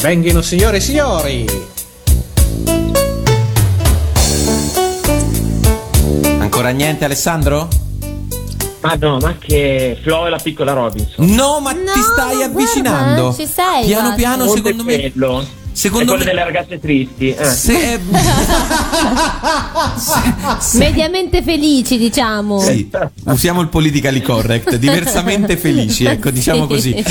Venghino 0.01 0.41
signore 0.41 0.77
e 0.77 0.79
signori. 0.79 1.45
Niente, 6.73 7.05
Alessandro? 7.05 7.67
Ma 8.81 8.95
no, 8.99 9.17
ma 9.19 9.35
che 9.37 9.97
Flo 10.01 10.25
e 10.25 10.29
la 10.29 10.37
piccola 10.37 10.73
Robinson. 10.73 11.25
No, 11.25 11.59
ma 11.61 11.71
ti 11.71 12.01
stai 12.11 12.43
avvicinando. 12.43 13.21
guarda, 13.21 13.37
ci 13.43 13.47
sei, 13.49 13.85
Piano 13.85 14.01
guarda. 14.01 14.15
piano, 14.15 14.45
Forse 14.45 14.63
secondo 14.63 14.83
me. 14.83 15.11
Secondo 15.73 16.17
me- 16.17 16.23
delle 16.23 16.43
ragazze 16.43 16.79
tristi. 16.79 17.33
eh. 17.33 17.45
Se- 17.45 17.99
Mediamente 20.77 21.41
felici, 21.43 21.97
diciamo. 21.97 22.59
Sì, 22.59 22.89
usiamo 23.25 23.61
il 23.61 23.67
politically 23.69 24.21
correct, 24.21 24.75
diversamente 24.75 25.57
felici, 25.57 26.05
ecco, 26.05 26.29
diciamo 26.29 26.61
Sì. 26.63 26.67
così. 26.67 27.03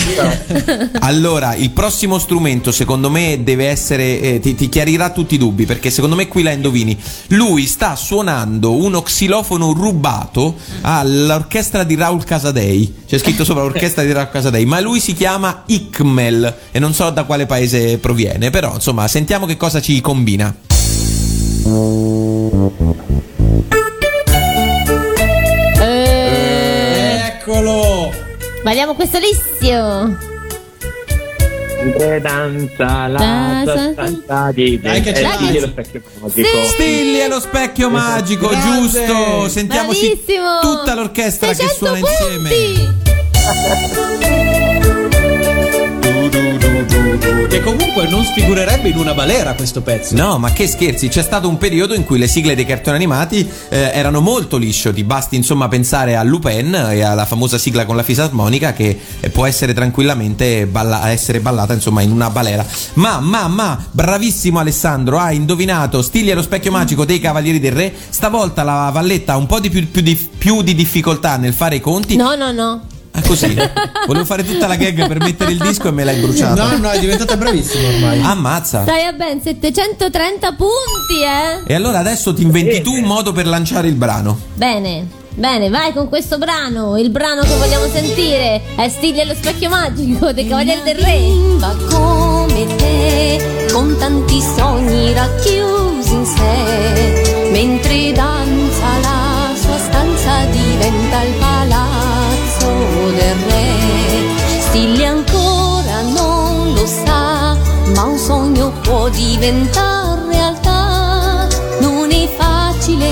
Allora, 1.00 1.54
il 1.54 1.70
prossimo 1.70 2.18
strumento 2.18 2.70
secondo 2.72 3.10
me 3.10 3.40
deve 3.42 3.66
essere, 3.68 4.20
eh, 4.20 4.40
ti, 4.40 4.54
ti 4.54 4.68
chiarirà 4.68 5.10
tutti 5.10 5.34
i 5.34 5.38
dubbi, 5.38 5.66
perché 5.66 5.90
secondo 5.90 6.16
me 6.16 6.28
qui 6.28 6.42
la 6.42 6.52
indovini. 6.52 6.96
Lui 7.28 7.66
sta 7.66 7.96
suonando 7.96 8.74
uno 8.76 9.02
xilofono 9.02 9.72
rubato 9.72 10.54
all'orchestra 10.82 11.84
di 11.84 11.94
Raul 11.96 12.24
Casadei, 12.24 12.94
c'è 13.06 13.18
scritto 13.18 13.44
sopra 13.44 13.62
l'orchestra 13.62 14.02
di 14.04 14.12
Raul 14.12 14.30
Casadei, 14.30 14.64
ma 14.64 14.80
lui 14.80 15.00
si 15.00 15.12
chiama 15.14 15.62
Ikmel 15.66 16.56
e 16.70 16.78
non 16.78 16.94
so 16.94 17.10
da 17.10 17.24
quale 17.24 17.46
paese 17.46 17.98
proviene, 17.98 18.50
però 18.52 18.74
insomma 18.74 19.08
sentiamo 19.08 19.46
che 19.46 19.56
cosa 19.56 19.80
ci 19.80 20.00
combina. 20.02 20.54
Eccolo! 27.24 28.12
Balliamo 28.62 28.94
questo 28.94 29.18
lissio. 29.18 30.30
Mentre 31.82 32.20
danza 32.20 33.08
la 33.08 33.18
Danza. 33.18 33.76
sostanza 33.76 34.50
di 34.52 34.78
Dai 34.78 35.00
che 35.00 35.10
eh, 35.10 35.12
c'è. 35.14 35.30
Stilli 35.32 35.56
e 35.56 35.60
lo 35.60 35.68
specchio 35.68 36.02
magico. 36.20 36.64
Stilli 36.66 37.20
e 37.20 37.28
lo 37.28 37.40
specchio 37.40 37.90
magico, 37.90 38.50
giusto? 38.50 39.48
Sentiamoci 39.48 40.06
Bravissimo. 40.06 40.60
tutta 40.60 40.94
l'orchestra 40.94 41.48
che 41.48 41.54
600 41.54 41.74
suona 41.84 41.98
insieme. 41.98 42.50
Che 47.18 47.60
comunque 47.60 48.08
non 48.08 48.24
sfigurerebbe 48.24 48.88
in 48.88 48.96
una 48.96 49.12
balera 49.12 49.52
questo 49.52 49.82
pezzo. 49.82 50.16
No, 50.16 50.38
ma 50.38 50.50
che 50.52 50.66
scherzi, 50.66 51.08
c'è 51.08 51.22
stato 51.22 51.46
un 51.46 51.58
periodo 51.58 51.92
in 51.92 52.04
cui 52.04 52.18
le 52.18 52.26
sigle 52.26 52.54
dei 52.54 52.64
cartoni 52.64 52.96
animati 52.96 53.46
eh, 53.68 53.90
erano 53.92 54.20
molto 54.20 54.56
liscioti, 54.56 55.04
basti 55.04 55.36
insomma 55.36 55.68
pensare 55.68 56.16
a 56.16 56.22
Lupin 56.22 56.74
e 56.74 57.02
alla 57.02 57.26
famosa 57.26 57.58
sigla 57.58 57.84
con 57.84 57.96
la 57.96 58.02
fisarmonica 58.02 58.72
che 58.72 58.98
eh, 59.20 59.28
può 59.28 59.44
essere 59.44 59.74
tranquillamente 59.74 60.66
balla- 60.66 61.10
essere 61.10 61.40
ballata 61.40 61.74
insomma 61.74 62.00
in 62.00 62.10
una 62.10 62.30
balera. 62.30 62.64
Ma, 62.94 63.20
ma, 63.20 63.46
ma, 63.46 63.84
bravissimo 63.90 64.58
Alessandro, 64.58 65.18
hai 65.18 65.36
indovinato 65.36 66.00
Stilli 66.00 66.30
e 66.30 66.34
lo 66.34 66.42
specchio 66.42 66.70
magico 66.70 67.04
dei 67.04 67.20
Cavalieri 67.20 67.60
del 67.60 67.72
Re, 67.72 67.92
stavolta 68.08 68.62
la 68.62 68.88
Valletta 68.90 69.34
ha 69.34 69.36
un 69.36 69.46
po' 69.46 69.60
di 69.60 69.68
più, 69.68 69.90
più 69.90 70.00
di 70.00 70.14
più 70.42 70.62
di 70.62 70.74
difficoltà 70.74 71.36
nel 71.36 71.52
fare 71.52 71.76
i 71.76 71.80
conti. 71.80 72.16
No, 72.16 72.34
no, 72.34 72.50
no. 72.50 72.91
Ah, 73.14 73.20
così, 73.20 73.54
volevo 74.06 74.24
fare 74.24 74.42
tutta 74.42 74.66
la 74.66 74.76
gag 74.76 75.06
per 75.06 75.20
mettere 75.20 75.52
il 75.52 75.58
disco 75.58 75.88
e 75.88 75.90
me 75.90 76.02
l'hai 76.02 76.18
bruciato. 76.18 76.62
No, 76.62 76.78
no, 76.78 76.90
è 76.90 76.98
diventata 76.98 77.36
bravissima 77.36 77.88
ormai. 77.88 78.20
Ammazza. 78.22 78.82
Stai 78.82 79.04
a 79.04 79.12
ben 79.12 79.42
730 79.42 80.52
punti, 80.52 81.22
eh. 81.22 81.70
E 81.70 81.74
allora 81.74 81.98
adesso 81.98 82.32
ti 82.32 82.42
inventi 82.42 82.80
tu 82.80 82.92
un 82.92 83.04
modo 83.04 83.32
per 83.32 83.46
lanciare 83.46 83.88
il 83.88 83.96
brano. 83.96 84.38
Bene, 84.54 85.06
bene, 85.34 85.68
vai 85.68 85.92
con 85.92 86.08
questo 86.08 86.38
brano. 86.38 86.96
Il 86.96 87.10
brano 87.10 87.42
che 87.42 87.54
vogliamo 87.54 87.86
sentire 87.92 88.62
è 88.76 88.88
Stigli 88.88 89.20
e 89.20 89.26
lo 89.26 89.34
specchio 89.34 89.68
magico 89.68 90.32
dei 90.32 90.48
Cavalieri 90.48 90.80
del 90.82 90.96
Re. 90.96 91.18
bimba 91.18 91.76
come 91.90 92.66
te, 92.76 93.68
con 93.72 93.94
tanti 93.98 94.40
sogni 94.40 95.12
racchiusi 95.12 96.12
in 96.14 96.24
sé, 96.24 97.50
mentre 97.52 98.12
danza 98.12 98.98
la 99.02 99.54
sua 99.54 99.78
stanza 99.78 100.44
diventa 100.46 101.22
il 101.22 101.32
palazzo 101.34 101.51
del 103.14 103.36
re. 103.48 104.60
Stilli 104.60 105.04
ancora 105.04 106.02
non 106.02 106.74
lo 106.74 106.86
sa, 106.86 107.56
ma 107.94 108.02
un 108.04 108.18
sogno 108.18 108.72
può 108.82 109.08
diventare 109.08 110.20
realtà. 110.28 111.48
Non 111.80 112.10
è 112.10 112.28
facile 112.36 113.08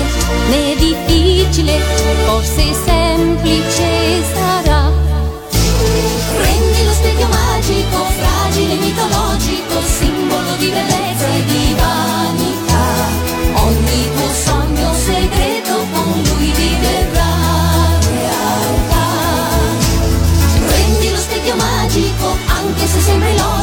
né 0.49 0.75
difficile, 0.75 1.79
forse 2.25 2.73
semplice 2.85 4.23
sarà. 4.33 4.89
Prendi 6.37 6.83
lo 6.85 6.93
specchio 6.93 7.27
magico, 7.27 8.05
fragile, 8.19 8.75
mitologico, 8.75 9.81
simbolo 9.85 10.55
di 10.57 10.69
bellezza 10.69 11.00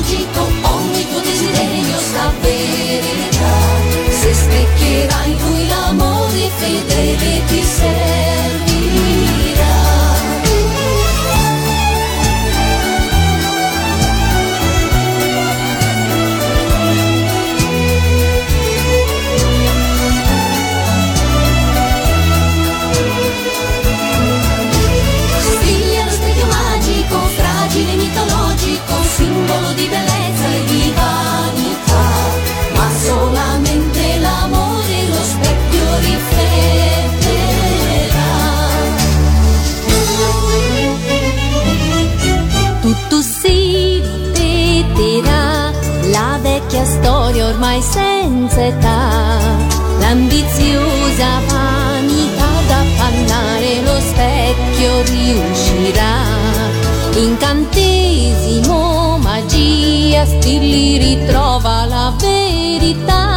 illogico, 0.09 0.40
ogni 0.62 1.07
tuo 1.09 1.21
desiderio 1.21 1.99
s'avvererà. 1.99 3.57
Se 4.09 4.35
specchierai 4.35 5.31
in 5.31 5.38
lui 5.38 5.66
l'amore 5.68 6.51
fedele 6.57 7.44
ti 7.47 7.62
servirà. 7.62 8.68
Vecchia 46.69 46.85
storia 46.85 47.47
ormai 47.47 47.81
senza 47.81 48.62
età, 48.62 49.39
l'ambiziosa 50.01 51.41
vanità 51.49 52.47
da 52.66 52.81
appannare 52.81 53.81
lo 53.83 53.99
specchio 53.99 55.03
riuscirà. 55.03 56.27
Incantesimo, 57.14 59.16
magia, 59.23 60.27
stilli 60.27 60.99
ritrova 60.99 61.87
la 61.87 62.12
verità. 62.19 63.28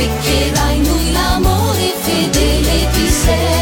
Se 0.00 0.06
specchierai 0.06 0.76
in 0.76 0.88
lui 0.88 1.12
l'amore 1.12 1.94
fedele 2.00 2.88
ti 2.90 3.06
servirà. 3.06 3.58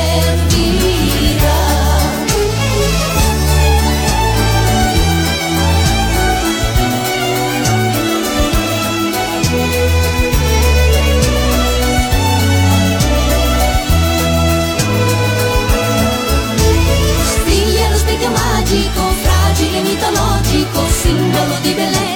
Stiglia 17.24 17.88
lo 17.88 17.96
specchio 17.96 18.30
magico, 18.30 19.00
fragile, 19.22 19.80
mitologico, 19.80 20.86
simbolo 21.02 21.58
di 21.62 21.72
bellezza 21.72 22.07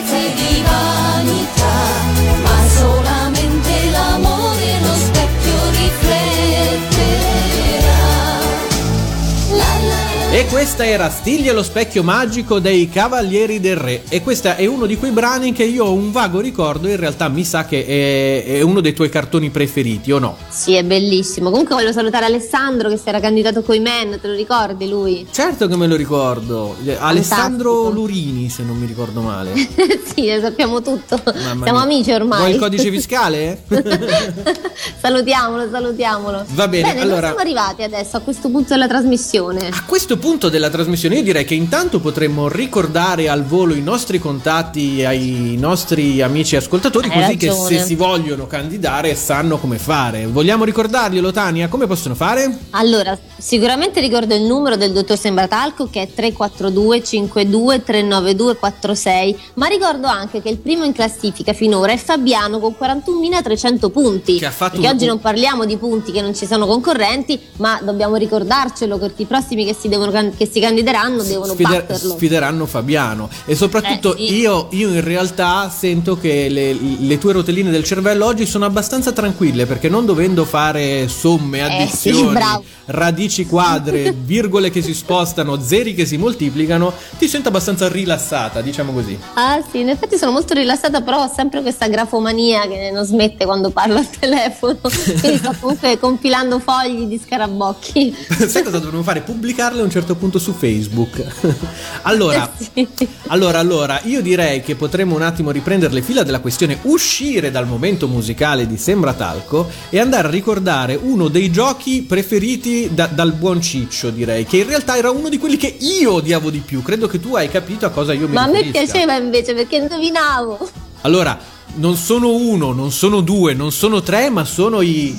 questa 10.52 10.84
era 10.84 11.08
Stigli 11.08 11.48
e 11.48 11.52
lo 11.54 11.62
specchio 11.62 12.02
magico 12.02 12.58
dei 12.58 12.90
Cavalieri 12.90 13.58
del 13.58 13.76
Re 13.76 14.02
e 14.10 14.20
questo 14.20 14.54
è 14.54 14.66
uno 14.66 14.84
di 14.84 14.98
quei 14.98 15.10
brani 15.10 15.54
che 15.54 15.64
io 15.64 15.86
ho 15.86 15.94
un 15.94 16.12
vago 16.12 16.40
ricordo, 16.40 16.88
in 16.88 16.98
realtà 16.98 17.28
mi 17.28 17.42
sa 17.42 17.64
che 17.64 17.86
è, 17.86 18.58
è 18.58 18.60
uno 18.60 18.82
dei 18.82 18.92
tuoi 18.92 19.08
cartoni 19.08 19.48
preferiti 19.48 20.12
o 20.12 20.18
no? 20.18 20.36
Sì, 20.50 20.74
è 20.74 20.84
bellissimo. 20.84 21.48
Comunque 21.48 21.74
voglio 21.74 21.90
salutare 21.90 22.26
Alessandro 22.26 22.90
che 22.90 22.98
si 22.98 23.08
era 23.08 23.18
candidato 23.18 23.62
coi 23.62 23.80
Men, 23.80 24.20
te 24.20 24.28
lo 24.28 24.34
ricordi 24.34 24.90
lui? 24.90 25.26
Certo 25.30 25.66
che 25.68 25.74
me 25.74 25.86
lo 25.86 25.96
ricordo, 25.96 26.76
Alessandro 26.98 27.88
Lurini 27.88 28.50
se 28.50 28.62
non 28.62 28.76
mi 28.76 28.84
ricordo 28.84 29.22
male. 29.22 29.54
sì, 30.14 30.34
lo 30.34 30.40
sappiamo 30.42 30.82
tutto. 30.82 31.18
Siamo 31.62 31.78
amici 31.78 32.12
ormai. 32.12 32.40
Vuoi 32.40 32.52
il 32.52 32.58
codice 32.58 32.90
fiscale? 32.90 33.62
salutiamolo, 35.00 35.70
salutiamolo. 35.70 36.44
Va 36.50 36.68
bene, 36.68 36.90
dove 36.90 37.00
allora- 37.00 37.26
siamo 37.28 37.40
arrivati 37.40 37.82
adesso 37.82 38.18
a 38.18 38.20
questo 38.20 38.50
punto 38.50 38.74
della 38.74 38.86
trasmissione? 38.86 39.68
A 39.68 39.84
questo 39.86 40.18
punto 40.18 40.40
della 40.48 40.70
trasmissione 40.70 41.16
io 41.16 41.22
direi 41.22 41.44
che 41.44 41.54
intanto 41.54 42.00
potremmo 42.00 42.48
ricordare 42.48 43.28
al 43.28 43.44
volo 43.44 43.74
i 43.74 43.80
nostri 43.82 44.18
contatti 44.18 45.04
ai 45.04 45.56
nostri 45.58 46.20
amici 46.22 46.56
ascoltatori 46.56 47.08
Hai 47.08 47.20
così 47.24 47.36
che 47.36 47.46
ragione. 47.48 47.78
se 47.78 47.84
si 47.84 47.94
vogliono 47.94 48.46
candidare 48.46 49.14
sanno 49.14 49.58
come 49.58 49.78
fare. 49.78 50.26
Vogliamo 50.26 50.64
ricordarglielo 50.64 51.30
Tania? 51.32 51.68
Come 51.68 51.86
possono 51.86 52.14
fare? 52.14 52.58
Allora, 52.70 53.18
sicuramente 53.36 54.00
ricordo 54.00 54.34
il 54.34 54.42
numero 54.42 54.76
del 54.76 54.92
dottor 54.92 55.18
Sembratalco 55.18 55.88
che 55.90 56.02
è 56.02 56.08
342 56.12 57.02
52 57.02 57.82
392 57.82 58.56
46, 58.56 59.38
ma 59.54 59.66
ricordo 59.66 60.06
anche 60.06 60.40
che 60.42 60.48
il 60.48 60.58
primo 60.58 60.84
in 60.84 60.92
classifica 60.92 61.52
finora 61.52 61.92
è 61.92 61.96
Fabiano 61.96 62.58
con 62.58 62.74
41.300 62.78 63.90
punti. 63.90 64.38
Che 64.38 64.46
ha 64.46 64.50
fatto 64.50 64.72
perché 64.72 64.86
un- 64.88 64.94
oggi 64.94 65.06
non 65.06 65.20
parliamo 65.20 65.64
di 65.64 65.76
punti 65.76 66.12
che 66.12 66.20
non 66.20 66.34
ci 66.34 66.46
sono 66.46 66.66
concorrenti, 66.66 67.38
ma 67.56 67.80
dobbiamo 67.82 68.16
ricordarcelo 68.16 68.98
perché 68.98 69.22
i 69.22 69.26
prossimi 69.26 69.64
che 69.64 69.74
si, 69.74 69.88
devono 69.88 70.10
can- 70.10 70.31
che 70.36 70.48
si 70.50 70.60
candideranno 70.60 71.22
devono 71.22 71.52
Sfider- 71.52 71.86
batterlo. 71.86 72.14
sfideranno 72.14 72.66
Fabiano 72.66 73.28
e 73.44 73.54
soprattutto 73.54 74.14
Eh, 74.16 74.26
sì. 74.26 74.34
io, 74.38 74.68
io 74.70 74.88
in 74.90 75.00
realtà 75.02 75.70
sento 75.70 76.18
che 76.18 76.48
le, 76.48 76.72
le 76.74 77.18
tue 77.18 77.32
rotelline 77.32 77.70
del 77.70 77.84
cervello 77.84 78.26
oggi 78.26 78.46
sono 78.46 78.64
abbastanza 78.64 79.12
tranquille 79.12 79.66
perché 79.66 79.88
non 79.88 80.04
dovendo 80.06 80.44
fare 80.44 81.08
somme, 81.08 81.58
Eh, 81.60 81.86
sì, 81.88 82.08
addizioni, 82.10 82.40
radici 82.86 83.46
quadre, 83.46 84.12
virgole 84.24 84.70
che 84.70 84.82
si 84.82 84.94
spostano, 84.94 85.60
zeri 85.60 85.94
che 85.94 86.06
si 86.06 86.16
moltiplicano, 86.16 86.92
ti 87.18 87.28
sento 87.28 87.48
abbastanza 87.48 87.88
rilassata, 87.88 88.60
diciamo 88.60 88.92
così. 88.92 89.18
Ah 89.34 89.62
sì, 89.70 89.80
in 89.80 89.88
effetti 89.88 90.16
sono 90.16 90.32
molto 90.32 90.54
rilassata, 90.54 91.00
però 91.00 91.24
ho 91.24 91.32
sempre 91.34 91.62
questa 91.62 91.88
grafomania 91.88 92.66
che 92.68 92.90
non 92.92 93.04
smette 93.04 93.44
quando 93.44 93.70
parlo 93.70 93.96
al 93.98 94.08
telefono. 94.10 94.78
Quindi 95.20 95.38
sto 95.38 95.54
comunque 95.60 95.98
compilando 95.98 96.58
fogli 96.58 97.04
di 97.06 97.20
scarabocchi. 97.24 98.14
Sai 98.46 98.62
cosa 98.62 98.78
dovremmo 98.78 99.02
fare? 99.02 99.20
Pubblicarle 99.20 99.80
a 99.80 99.84
un 99.84 99.90
certo 99.90 100.14
punto 100.14 100.21
su 100.38 100.52
Facebook. 100.52 101.22
allora, 102.02 102.50
Sì. 102.74 102.86
allora, 103.28 103.58
allora, 103.58 104.00
io 104.04 104.20
direi 104.22 104.62
che 104.62 104.74
potremmo 104.76 105.14
un 105.14 105.22
attimo 105.22 105.50
riprendere 105.50 105.92
le 105.92 106.02
fila 106.02 106.22
della 106.22 106.40
questione, 106.40 106.78
uscire 106.82 107.50
dal 107.50 107.66
momento 107.66 108.06
musicale 108.08 108.66
di 108.66 108.76
Sembra 108.76 109.12
Talco 109.14 109.68
e 109.90 109.98
andare 109.98 110.28
a 110.28 110.30
ricordare 110.30 110.98
uno 111.00 111.28
dei 111.28 111.50
giochi 111.50 112.02
preferiti 112.02 112.90
da- 112.92 113.06
dal 113.06 113.32
buon 113.32 113.60
Ciccio, 113.60 114.10
direi, 114.10 114.44
che 114.44 114.58
in 114.58 114.66
realtà 114.66 114.96
era 114.96 115.10
uno 115.10 115.28
di 115.28 115.38
quelli 115.38 115.56
che 115.56 115.76
io 115.80 116.12
odiavo 116.14 116.50
di 116.50 116.60
più. 116.60 116.82
Credo 116.82 117.06
che 117.06 117.20
tu 117.20 117.34
hai 117.34 117.48
capito 117.48 117.86
a 117.86 117.90
cosa 117.90 118.12
io 118.12 118.28
mi 118.28 118.34
Ma 118.34 118.42
a 118.42 118.46
me 118.46 118.62
riferisca. 118.62 118.92
piaceva 118.92 119.16
invece 119.16 119.54
perché 119.54 119.76
indovinavo. 119.76 120.70
Allora, 121.02 121.38
non 121.74 121.96
sono 121.96 122.34
uno, 122.34 122.72
non 122.72 122.90
sono 122.92 123.20
due, 123.20 123.54
non 123.54 123.72
sono 123.72 124.02
tre, 124.02 124.30
ma 124.30 124.44
sono 124.44 124.80
i... 124.82 125.14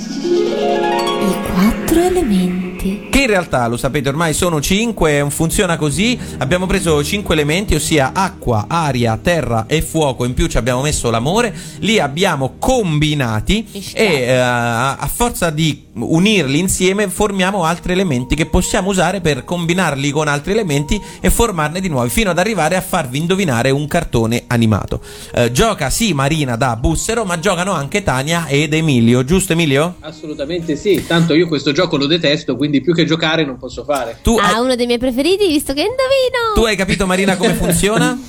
Quattro 1.53 2.01
elementi. 2.01 2.62
Che 2.83 3.21
in 3.21 3.27
realtà, 3.27 3.65
lo 3.67 3.77
sapete 3.77 4.09
ormai, 4.09 4.33
sono 4.33 4.59
cinque, 4.59 5.25
funziona 5.29 5.77
così. 5.77 6.19
Abbiamo 6.39 6.65
preso 6.65 7.01
cinque 7.03 7.33
elementi, 7.33 7.75
ossia 7.75 8.11
acqua, 8.13 8.65
aria, 8.67 9.17
terra 9.21 9.65
e 9.67 9.81
fuoco. 9.81 10.25
In 10.25 10.33
più 10.33 10.47
ci 10.47 10.57
abbiamo 10.57 10.81
messo 10.81 11.09
l'amore. 11.09 11.55
Li 11.79 11.99
abbiamo 11.99 12.55
combinati 12.59 13.65
e 13.93 14.03
eh, 14.03 14.33
a 14.33 14.93
a 15.03 15.07
forza 15.07 15.49
di 15.49 15.87
unirli 15.93 16.57
insieme 16.57 17.07
formiamo 17.07 17.65
altri 17.65 17.93
elementi 17.93 18.35
che 18.35 18.45
possiamo 18.47 18.89
usare 18.89 19.21
per 19.21 19.43
combinarli 19.43 20.11
con 20.11 20.27
altri 20.27 20.53
elementi 20.53 20.99
e 21.19 21.29
formarne 21.29 21.79
di 21.79 21.87
nuovi, 21.87 22.09
fino 22.09 22.31
ad 22.31 22.39
arrivare 22.39 22.75
a 22.75 22.81
farvi 22.81 23.17
indovinare 23.17 23.69
un 23.69 23.87
cartone 23.87 24.43
animato. 24.47 25.01
Eh, 25.33 25.51
gioca 25.51 25.89
sì 25.89 26.13
Marina 26.13 26.55
da 26.55 26.75
Bussero, 26.75 27.25
ma 27.25 27.37
giocano 27.39 27.73
anche 27.73 28.01
Tania 28.01 28.47
ed 28.47 28.73
Emilio, 28.73 29.23
giusto 29.23 29.53
Emilio? 29.53 29.95
Assolutamente 29.99 30.75
sì, 30.75 31.05
tanto 31.05 31.33
io 31.33 31.47
questo 31.47 31.71
gioco 31.71 31.97
lo 31.97 32.05
detesto, 32.05 32.55
quindi 32.55 32.72
più 32.81 32.93
che 32.93 33.05
giocare 33.05 33.45
non 33.45 33.57
posso 33.57 33.83
fare. 33.83 34.19
Tu 34.21 34.37
Ah, 34.39 34.59
uno 34.61 34.75
dei 34.75 34.85
miei 34.85 34.97
preferiti, 34.99 35.47
visto 35.47 35.73
che 35.73 35.81
indovino. 35.81 36.53
Tu 36.55 36.63
hai 36.65 36.75
capito 36.75 37.05
Marina 37.05 37.35
come 37.37 37.53
funziona? 37.55 38.19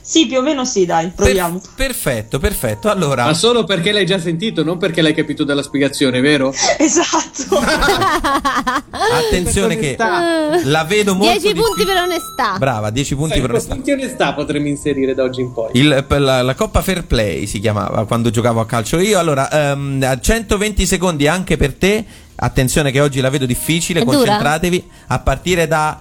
Sì, 0.00 0.26
più 0.26 0.38
o 0.38 0.42
meno 0.42 0.64
sì, 0.64 0.84
dai, 0.86 1.10
proviamo. 1.14 1.60
Perfetto, 1.74 2.38
perfetto. 2.38 2.88
Allora, 2.90 3.24
Ma 3.24 3.34
solo 3.34 3.64
perché 3.64 3.90
l'hai 3.92 4.04
già 4.06 4.18
sentito, 4.20 4.62
non 4.62 4.76
perché 4.78 5.00
l'hai 5.02 5.14
capito 5.14 5.42
dalla 5.44 5.62
spiegazione, 5.62 6.20
vero? 6.20 6.52
Esatto. 6.78 7.58
attenzione 8.90 9.76
che 9.76 9.96
la 9.98 10.84
vedo 10.84 11.14
molto 11.14 11.38
10 11.38 11.54
punti 11.54 11.84
per 11.84 11.96
onestà. 11.96 12.56
Brava, 12.58 12.90
10 12.90 13.14
punti 13.14 13.32
Sai, 13.32 13.40
per 13.40 13.50
onestà. 13.50 13.74
punti 13.74 13.90
onestà 13.92 14.32
potremmo 14.34 14.68
inserire 14.68 15.14
da 15.14 15.22
oggi 15.24 15.40
in 15.40 15.52
poi. 15.52 15.70
Il- 15.74 16.04
per 16.06 16.20
la, 16.20 16.42
la 16.42 16.54
Coppa 16.54 16.80
Fair 16.82 17.04
Play 17.04 17.46
si 17.46 17.58
chiamava 17.60 18.04
quando 18.06 18.30
giocavo 18.30 18.60
a 18.60 18.66
calcio 18.66 18.98
io. 18.98 19.18
Allora, 19.18 19.50
ehm, 19.50 20.02
a 20.06 20.18
120 20.18 20.86
secondi 20.86 21.26
anche 21.26 21.56
per 21.56 21.74
te. 21.74 22.04
Attenzione 22.34 22.90
che 22.90 23.00
oggi 23.00 23.20
la 23.20 23.30
vedo 23.30 23.46
difficile, 23.46 24.00
È 24.00 24.04
dura? 24.04 24.16
concentratevi 24.16 24.84
a 25.08 25.18
partire 25.20 25.66
da 25.68 26.00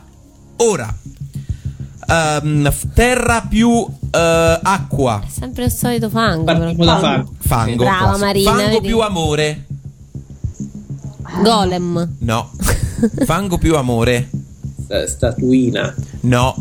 ora. 0.58 0.94
F- 2.08 2.88
terra 2.94 3.42
più 3.48 3.88
eh, 4.12 4.60
acqua. 4.62 5.22
Sempre 5.30 5.66
il 5.66 5.72
solito 5.72 6.10
fango. 6.10 6.44
Partiamo 6.44 6.84
da 6.86 7.00
fango. 7.00 7.34
Fango. 7.40 7.84
Brava, 7.84 8.18
Marina, 8.18 8.52
Fango 8.52 8.70
vedi? 8.70 8.88
più 8.88 9.00
amore. 9.00 9.66
Golem. 11.42 12.16
No. 12.20 12.50
Fango 13.26 13.58
più 13.58 13.76
amore. 13.78 14.30
Eh, 14.88 15.08
Statuina. 15.08 15.94
No. 16.22 16.54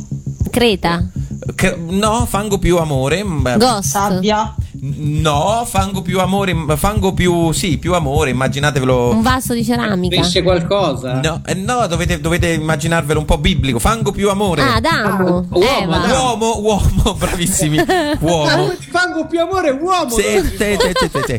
Creta. 0.51 1.09
Che- 1.55 1.77
no, 1.77 2.27
fango 2.27 2.59
più 2.59 2.77
amore. 2.79 3.25
mm, 3.25 3.57
Ghost. 3.57 3.89
Sabbia. 3.89 4.55
No, 4.83 5.67
fango 5.67 6.01
più 6.01 6.21
amore, 6.21 6.57
fango 6.77 7.13
più, 7.13 7.53
sì, 7.53 7.77
più 7.77 7.93
amore, 7.95 8.31
immaginatevelo. 8.31 9.11
Un 9.11 9.21
vaso 9.21 9.53
di 9.53 9.63
ceramica. 9.63 10.17
Cresce 10.17 10.43
qualcosa? 10.43 11.21
No, 11.21 11.43
eh, 11.45 11.53
no 11.55 11.87
dovete, 11.87 12.19
dovete 12.19 12.49
immaginarvelo 12.53 13.19
un 13.21 13.27
po' 13.27 13.37
biblico. 13.37 13.79
Fango 13.79 14.11
più 14.11 14.31
amore. 14.31 14.63
Ah, 14.63 14.77
Adamo. 14.77 15.47
Uomo, 15.51 15.65
Eva. 15.83 16.03
Adamo. 16.03 16.23
Uomo, 16.23 16.61
uomo, 16.61 17.15
bravissimi. 17.19 17.79
Uomo. 18.21 18.73
Fango 18.91 19.27
più 19.27 19.41
amore, 19.41 19.71
uomo! 19.71 20.09
Sì, 20.11 20.23
sì, 20.23 20.57
sì, 20.57 21.09
sì, 21.13 21.23
sì. 21.27 21.39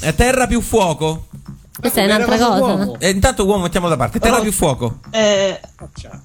Eh, 0.00 0.14
terra 0.14 0.46
più 0.46 0.60
fuoco. 0.60 1.26
Questa 1.80 2.00
è 2.00 2.04
un'altra 2.04 2.38
cosa. 2.38 2.92
Eh, 2.98 3.10
intanto 3.10 3.44
uomo 3.46 3.64
mettiamo 3.64 3.88
da 3.88 3.96
parte. 3.96 4.20
Terra 4.20 4.38
Oh. 4.38 4.42
più 4.42 4.52
fuoco. 4.52 5.00
Eh, 5.10 5.60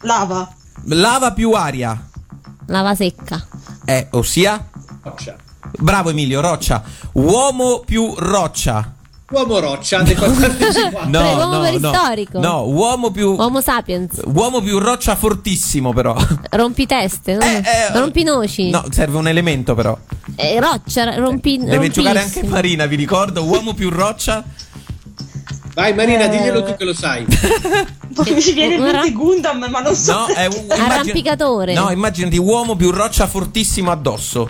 lava. 0.01 0.47
Lava 0.85 1.33
più 1.33 1.51
aria. 1.53 2.07
Lava 2.67 2.93
secca. 2.93 3.45
Eh, 3.85 4.07
ossia? 4.11 4.63
Roccia. 5.01 5.35
Bravo 5.79 6.09
Emilio, 6.09 6.41
roccia. 6.41 6.83
Uomo 7.13 7.81
più 7.85 8.13
roccia. 8.17 8.93
Uomo 9.31 9.59
roccia, 9.59 10.01
dei 10.01 10.13
fantastici 10.15 10.89
qua. 10.91 11.05
No, 11.05 11.19
Prego, 11.21 11.37
uomo 11.37 11.51
no, 11.53 11.61
no. 11.61 11.61
preistorico. 11.89 12.39
No, 12.39 12.63
uomo 12.65 13.11
più 13.11 13.33
Homo 13.39 13.61
sapiens. 13.61 14.19
Uomo 14.25 14.59
più 14.61 14.77
roccia 14.77 15.15
fortissimo 15.15 15.93
però. 15.93 16.15
Rompiteste. 16.49 17.35
No? 17.35 17.41
Eh, 17.45 17.61
eh, 17.65 17.97
Rompinoci. 17.97 18.69
No, 18.69 18.83
serve 18.89 19.17
un 19.17 19.29
elemento 19.29 19.73
però. 19.73 19.97
Eh, 20.35 20.59
roccia. 20.59 21.15
Rompi, 21.15 21.57
Deve 21.63 21.89
giocare 21.89 22.19
anche. 22.19 22.43
Marina, 22.43 22.85
vi 22.87 22.97
ricordo. 22.97 23.43
Uomo 23.45 23.73
più 23.73 23.89
roccia. 23.89 24.43
Vai 25.73 25.93
Marina, 25.93 26.25
Eh. 26.25 26.29
diglielo 26.29 26.63
tu 26.65 26.75
che 26.75 26.83
lo 26.83 26.93
sai. 26.93 27.25
Poi 28.13 28.33
mi 28.33 28.41
viene 28.53 28.75
in 28.75 28.81
mente 28.81 29.11
Gundam, 29.13 29.65
ma 29.69 29.79
non 29.79 29.95
so. 29.95 30.11
No, 30.11 30.25
è 30.27 30.45
un 30.47 30.53
immagina- 30.63 30.85
Arrampicatore. 30.87 31.73
No, 31.73 31.89
immaginati 31.89 32.37
uomo 32.37 32.75
più 32.75 32.91
roccia 32.91 33.25
fortissimo 33.27 33.89
addosso. 33.91 34.49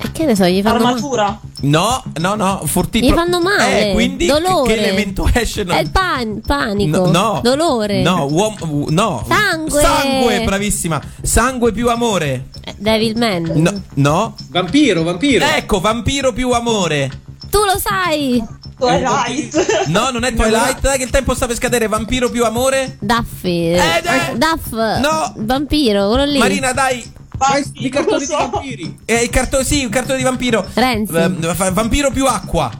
E 0.00 0.12
che 0.12 0.24
ne 0.24 0.36
so, 0.36 0.44
gli 0.46 0.62
fanno, 0.62 0.86
Armatura. 0.86 1.40
No, 1.62 2.02
no, 2.20 2.34
no, 2.36 2.62
forti- 2.66 3.02
gli 3.02 3.10
fanno 3.12 3.40
male. 3.40 3.90
Eh, 3.90 3.92
quindi 3.92 4.26
Dolore. 4.26 4.72
che 4.74 4.80
elemento 4.80 5.28
esce? 5.32 5.64
No. 5.64 5.72
È 5.74 5.80
il 5.80 5.90
pan- 5.90 6.40
panico. 6.46 7.06
No, 7.06 7.10
no. 7.10 7.40
Dolore. 7.42 8.02
No, 8.02 8.26
uomo, 8.30 8.86
no. 8.90 9.24
Sangue. 9.28 9.80
Sangue, 9.80 10.44
bravissima. 10.44 11.00
Sangue 11.20 11.72
più 11.72 11.88
amore. 11.90 12.46
Eh, 12.64 12.74
Devilman. 12.78 13.50
No, 13.56 13.82
no. 13.94 14.34
Vampiro, 14.50 15.02
vampiro. 15.02 15.44
Ecco, 15.44 15.80
vampiro 15.80 16.32
più 16.32 16.50
amore. 16.52 17.10
Tu 17.50 17.58
lo 17.58 17.78
sai. 17.78 18.40
Twilight. 18.78 19.86
No, 19.88 20.10
non 20.10 20.22
è 20.22 20.32
Twilight, 20.32 20.80
dai 20.80 20.98
che 20.98 21.04
il 21.04 21.10
tempo 21.10 21.34
sta 21.34 21.46
per 21.46 21.56
scadere. 21.56 21.88
Vampiro 21.88 22.30
più 22.30 22.44
amore. 22.44 22.96
Duffy. 23.00 23.72
Eh, 23.72 24.00
dai. 24.02 24.38
Duff. 24.38 24.70
No. 24.70 25.32
Vampiro, 25.38 26.08
quello 26.08 26.24
lì. 26.24 26.38
Marina, 26.38 26.72
dai. 26.72 27.16
Non 27.38 27.62
lo 27.74 27.88
cartoni 27.88 28.18
di 28.18 28.26
so. 28.26 28.36
vampiri. 28.36 28.98
Eh, 29.04 29.22
il 29.22 29.30
cartone, 29.30 29.64
sì, 29.64 29.82
il 29.82 29.88
cartone 29.88 30.18
di 30.18 30.24
vampiro. 30.24 30.66
Renzi. 30.74 31.14
Eh, 31.14 31.70
vampiro 31.72 32.10
più 32.10 32.26
acqua. 32.26 32.70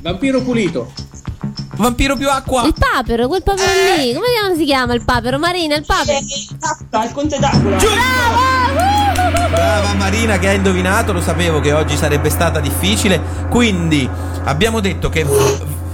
Vampiro 0.00 0.40
pulito. 0.42 0.92
Vampiro 1.76 2.16
più 2.16 2.28
acqua. 2.30 2.64
Il 2.64 2.74
papero, 2.78 3.26
quel 3.26 3.42
papero 3.42 3.70
lì. 3.96 4.12
Come 4.14 4.56
si 4.56 4.64
chiama 4.64 4.94
il 4.94 5.04
papero? 5.04 5.38
Marina, 5.38 5.74
il 5.76 5.84
papero. 5.84 6.18
il 6.18 7.12
conte 7.12 7.38
d'acqua. 7.38 7.76
Brava 9.50 9.94
Marina 9.94 10.38
che 10.38 10.48
ha 10.48 10.52
indovinato, 10.52 11.12
lo 11.12 11.20
sapevo 11.20 11.60
che 11.60 11.72
oggi 11.72 11.96
sarebbe 11.96 12.30
stata 12.30 12.60
difficile. 12.60 13.20
Quindi 13.48 14.08
abbiamo 14.44 14.80
detto 14.80 15.08
che 15.08 15.24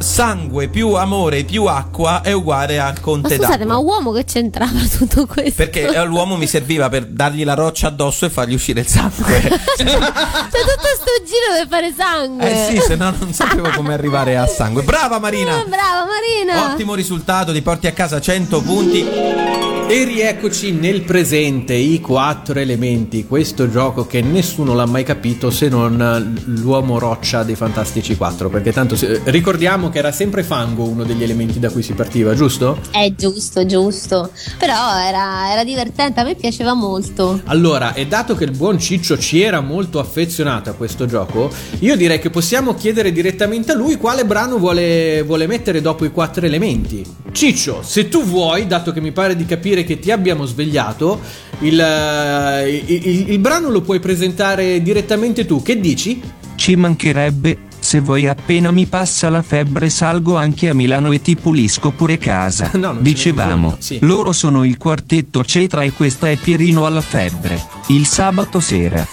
sangue 0.00 0.68
più 0.68 0.94
amore 0.94 1.44
più 1.44 1.66
acqua 1.66 2.22
è 2.22 2.32
uguale 2.32 2.78
a 2.78 2.86
Ma 2.86 3.00
conte 3.00 3.34
scusate, 3.36 3.58
d'acqua. 3.58 3.66
ma 3.74 3.78
uomo 3.78 4.12
che 4.12 4.24
c'entrava 4.24 4.78
tutto 4.96 5.26
questo? 5.26 5.52
Perché 5.56 5.86
eh, 5.88 6.04
l'uomo 6.04 6.36
mi 6.36 6.46
serviva 6.46 6.88
per 6.88 7.04
dargli 7.06 7.44
la 7.44 7.54
roccia 7.54 7.88
addosso 7.88 8.24
e 8.24 8.30
fargli 8.30 8.54
uscire 8.54 8.80
il 8.80 8.86
sangue. 8.86 9.40
C'è 9.76 9.84
tutto 9.84 10.88
sto 10.96 11.22
giro 11.24 11.52
per 11.58 11.66
fare 11.68 11.92
sangue. 11.96 12.50
eh 12.50 12.70
sì, 12.76 12.80
se 12.80 12.96
no 12.96 13.12
non 13.18 13.32
sapevo 13.34 13.68
come 13.70 13.92
arrivare 13.92 14.36
a 14.38 14.46
sangue. 14.46 14.82
Brava 14.82 15.18
Marina! 15.18 15.58
Ah, 15.58 15.64
brava 15.64 16.06
Marina. 16.06 16.72
Ottimo 16.72 16.94
risultato, 16.94 17.52
ti 17.52 17.60
porti 17.62 17.86
a 17.86 17.92
casa 17.92 18.20
100 18.20 18.60
punti. 18.62 19.69
E 19.90 20.04
rieccoci 20.04 20.70
nel 20.70 21.00
presente, 21.00 21.74
i 21.74 22.00
quattro 22.00 22.60
elementi, 22.60 23.26
questo 23.26 23.68
gioco 23.68 24.06
che 24.06 24.20
nessuno 24.20 24.72
l'ha 24.72 24.86
mai 24.86 25.02
capito 25.02 25.50
se 25.50 25.68
non 25.68 26.32
l'uomo 26.44 27.00
roccia 27.00 27.42
dei 27.42 27.56
Fantastici 27.56 28.16
4, 28.16 28.48
perché 28.48 28.72
tanto 28.72 28.94
se- 28.94 29.20
ricordiamo 29.24 29.88
che 29.88 29.98
era 29.98 30.12
sempre 30.12 30.44
fango 30.44 30.84
uno 30.84 31.02
degli 31.02 31.24
elementi 31.24 31.58
da 31.58 31.70
cui 31.70 31.82
si 31.82 31.94
partiva, 31.94 32.36
giusto? 32.36 32.78
È 32.92 33.12
giusto, 33.16 33.66
giusto. 33.66 34.30
Però 34.60 34.96
era, 34.96 35.50
era 35.50 35.64
divertente, 35.64 36.20
a 36.20 36.22
me 36.22 36.36
piaceva 36.36 36.72
molto. 36.72 37.40
Allora, 37.46 37.92
e 37.92 38.06
dato 38.06 38.36
che 38.36 38.44
il 38.44 38.56
buon 38.56 38.78
Ciccio 38.78 39.18
ci 39.18 39.42
era 39.42 39.58
molto 39.58 39.98
affezionato 39.98 40.70
a 40.70 40.74
questo 40.74 41.06
gioco, 41.06 41.50
io 41.80 41.96
direi 41.96 42.20
che 42.20 42.30
possiamo 42.30 42.76
chiedere 42.76 43.10
direttamente 43.10 43.72
a 43.72 43.74
lui 43.74 43.96
quale 43.96 44.24
brano 44.24 44.56
vuole, 44.56 45.24
vuole 45.24 45.48
mettere 45.48 45.80
dopo 45.80 46.04
i 46.04 46.12
quattro 46.12 46.46
elementi. 46.46 47.04
Ciccio, 47.32 47.82
se 47.82 48.08
tu 48.08 48.22
vuoi, 48.22 48.68
dato 48.68 48.92
che 48.92 49.00
mi 49.00 49.10
pare 49.10 49.34
di 49.34 49.46
capire 49.46 49.78
che 49.84 49.98
ti 49.98 50.10
abbiamo 50.10 50.44
svegliato, 50.44 51.20
il, 51.60 51.78
eh, 51.80 52.68
il- 52.86 53.06
il- 53.06 53.30
il 53.30 53.38
brano 53.38 53.68
lo 53.70 53.80
puoi 53.82 54.00
presentare 54.00 54.82
direttamente 54.82 55.46
tu. 55.46 55.62
Che 55.62 55.78
dici? 55.80 56.20
Ci 56.54 56.76
mancherebbe, 56.76 57.56
se 57.78 58.00
vuoi 58.00 58.26
appena 58.28 58.70
mi 58.70 58.84
passa 58.86 59.30
la 59.30 59.40
febbre 59.42 59.88
salgo 59.88 60.36
anche 60.36 60.68
a 60.68 60.74
Milano 60.74 61.10
e 61.12 61.22
ti 61.22 61.36
pulisco 61.36 61.90
pure 61.90 62.18
casa. 62.18 62.70
No, 62.76 62.94
Dicevamo, 62.98 63.76
sì. 63.78 63.98
loro 64.02 64.32
sono 64.32 64.64
il 64.64 64.76
quartetto 64.76 65.42
Cetra 65.44 65.82
e 65.82 65.92
questa 65.92 66.28
è 66.28 66.36
Pierino 66.36 66.84
alla 66.86 67.00
febbre. 67.00 67.62
Il 67.88 68.06
sabato 68.06 68.60
sera. 68.60 69.06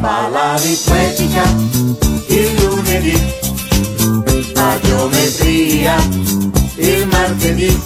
Fa 0.00 0.28
l'aritmetica 0.28 1.42
il 2.28 2.54
lunedì, 2.62 3.20
geometria 4.84 5.96
il 6.76 7.06
martedì, 7.08 7.80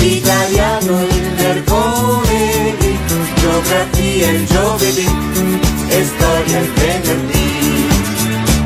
italiano 0.00 1.02
il 1.02 1.32
mercoledì, 1.36 2.98
geografia 3.36 4.30
il 4.30 4.46
giovedì 4.46 5.08
e 5.88 6.04
storia 6.04 6.58
il 6.58 6.72
venerdì. 6.74 7.50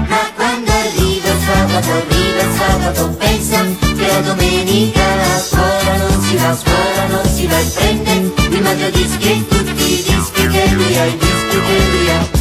Ma 0.09 0.31
quando 0.35 0.71
arriva 0.71 1.31
sabato, 1.45 1.91
arriva 1.91 2.45
sabato, 2.57 3.09
pensa 3.19 3.65
che 3.81 4.07
la 4.07 4.21
domenica 4.21 5.03
a 5.03 5.39
scuola 5.39 5.97
non 5.97 6.23
si 6.23 6.37
va, 6.37 6.49
a 6.49 6.57
scuola 6.57 7.07
non 7.09 7.35
si 7.35 7.47
va 7.47 7.59
e 7.59 7.65
prende 7.75 8.33
il 8.51 8.63
mangiadischi 8.63 9.29
e 9.31 9.47
tutti 9.49 9.93
i 9.93 10.03
dischi 10.03 10.47
che 10.49 10.71
lui 10.73 10.99
ha, 10.99 11.05
i 11.05 11.17
dischi 11.17 11.61
che 11.67 11.91
lui 11.91 12.11
ha. 12.11 12.36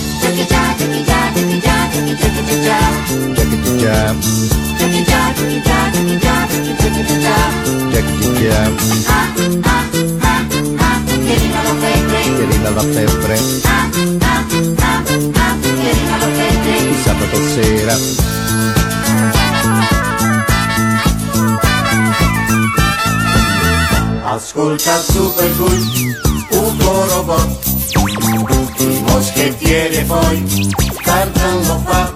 Ascolta 24.35 25.01
Super 25.01 25.49
Cool, 25.57 26.17
un 26.51 26.77
robot, 26.79 27.74
i 29.15 29.17
moschettieri 29.17 29.95
e 29.95 30.03
poi 30.03 30.43
Tarzan 31.03 31.65
lo 31.67 31.81
fa, 31.85 32.13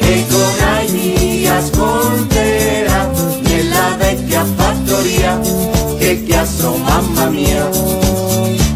e 0.00 0.26
con 0.28 0.54
Heidi 0.58 1.46
ascolterà 1.46 3.10
nella 3.42 3.96
vecchia 3.96 4.44
fattoria, 4.56 5.40
che 5.98 6.24
chiasso 6.24 6.76
mamma 6.76 7.26
mia, 7.26 7.68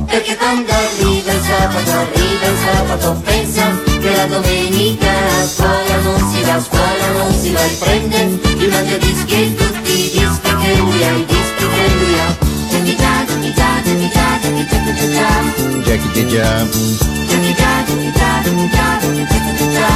perché 0.07 0.37
quando 0.37 0.70
arriva 0.70 1.33
il 1.33 1.43
sabato, 1.43 1.91
arriva 1.91 2.47
il 2.47 2.59
sabato, 2.64 3.20
pensa 3.24 3.81
che 4.01 4.16
la 4.16 4.26
domenica 4.26 5.11
a 5.11 5.47
scuola 5.47 5.97
non 6.03 6.33
si 6.33 6.43
va, 6.45 6.55
a 6.55 6.62
scuola 6.62 7.12
non 7.18 7.33
si 7.41 7.53
va 7.53 7.64
e 7.64 7.76
prende 7.79 8.41
il 8.57 8.68
mangiadischi 8.70 9.35
e 9.35 9.55
tutti 9.55 9.91
i 9.91 10.11
dischi 10.11 10.57
che 10.62 10.74
lui 10.76 11.03
ha, 11.03 11.11
i 11.11 11.24
dischi 11.26 11.66
che 11.74 11.95
lui 11.95 12.18
ha. 12.20 12.49
Jackie 15.89 16.26
Giochi 16.26 16.28
già, 16.28 16.66
giochi 17.28 17.55
già, 17.55 17.84
giochi 17.86 18.12
già, 18.12 18.43
giochi 18.43 18.68
già, 18.70 19.01
giochi 19.01 19.72
già. 19.72 19.89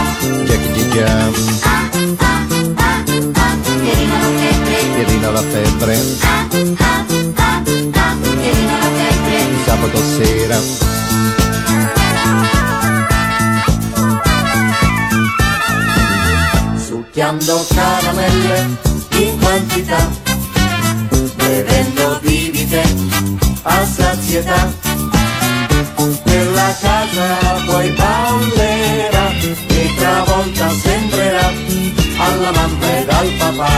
Jackie 0.46 0.88
Jam, 0.88 1.32
Ah, 1.64 1.90
ah, 2.18 2.46
ah, 2.76 3.04
ah, 3.34 3.56
che 3.82 3.94
rima 3.94 4.18
la 4.18 4.30
febbre. 4.38 4.76
Pierina 4.94 5.30
la 5.30 5.42
febbre, 5.42 5.98
Ah, 6.22 6.46
ah, 6.78 7.04
ah, 7.36 7.62
ah, 7.62 8.16
che 8.22 8.50
rima 8.52 8.78
la 8.78 8.90
febbre. 8.96 9.40
il 9.50 9.64
sabato 9.66 9.98
sera. 10.16 10.60
succhiando 16.86 17.64
caramelle 17.74 18.76
in 19.18 19.38
quantità, 19.38 20.08
bevendo 21.36 22.18
bibite 22.22 22.82
a 23.62 23.84
sazietà. 23.86 24.91
Per 26.32 26.50
la 26.52 26.74
casa 26.80 27.60
poi 27.66 27.90
ballerà 27.90 29.32
e 29.68 29.94
travolta 29.98 30.70
sembrerà 30.70 31.52
alla 32.16 32.50
mamma 32.52 32.98
ed 32.98 33.08
al 33.10 33.30
papà. 33.36 33.70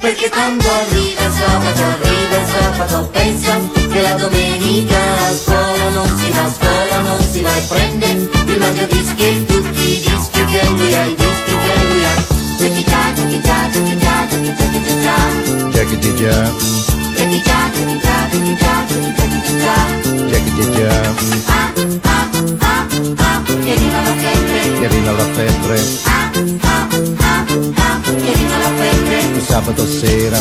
Perché 0.00 0.28
quando 0.28 0.68
arriva 0.68 1.30
sabato, 1.32 1.82
arriva 1.82 2.44
sabato, 2.44 3.08
pensa 3.10 3.58
che 3.90 4.02
la 4.02 4.14
domenica 4.16 4.98
a 4.98 5.32
scuola 5.32 5.88
non 5.94 6.08
si 6.18 6.30
va, 6.30 6.44
a 6.44 6.52
scuola 6.52 7.00
non 7.00 7.20
si 7.32 7.40
va 7.40 7.56
e 7.56 7.60
prende 7.68 8.06
il 8.06 8.58
mangiadischi 8.58 9.24
e 9.24 9.46
tutti 9.46 9.80
i 9.80 10.02
dischi 10.04 10.44
che 10.44 10.66
lui 10.68 10.94
ha, 10.94 11.04
i 11.06 11.14
dischi 11.14 11.56
che 11.64 11.84
lui 11.88 12.04
ha. 12.04 12.14
Jackie 12.58 12.84
giochi 13.14 13.40
già, 13.40 13.70
giochi 13.70 13.98
già, 13.98 14.26
giochi 14.28 15.00
già. 15.00 15.18
Jackie 15.70 17.03
Che 24.78 24.88
rima 24.88 25.12
la 25.12 25.24
febbre. 25.32 25.80
La 28.52 29.36
il 29.36 29.42
sabato 29.42 29.86
sera. 29.86 30.38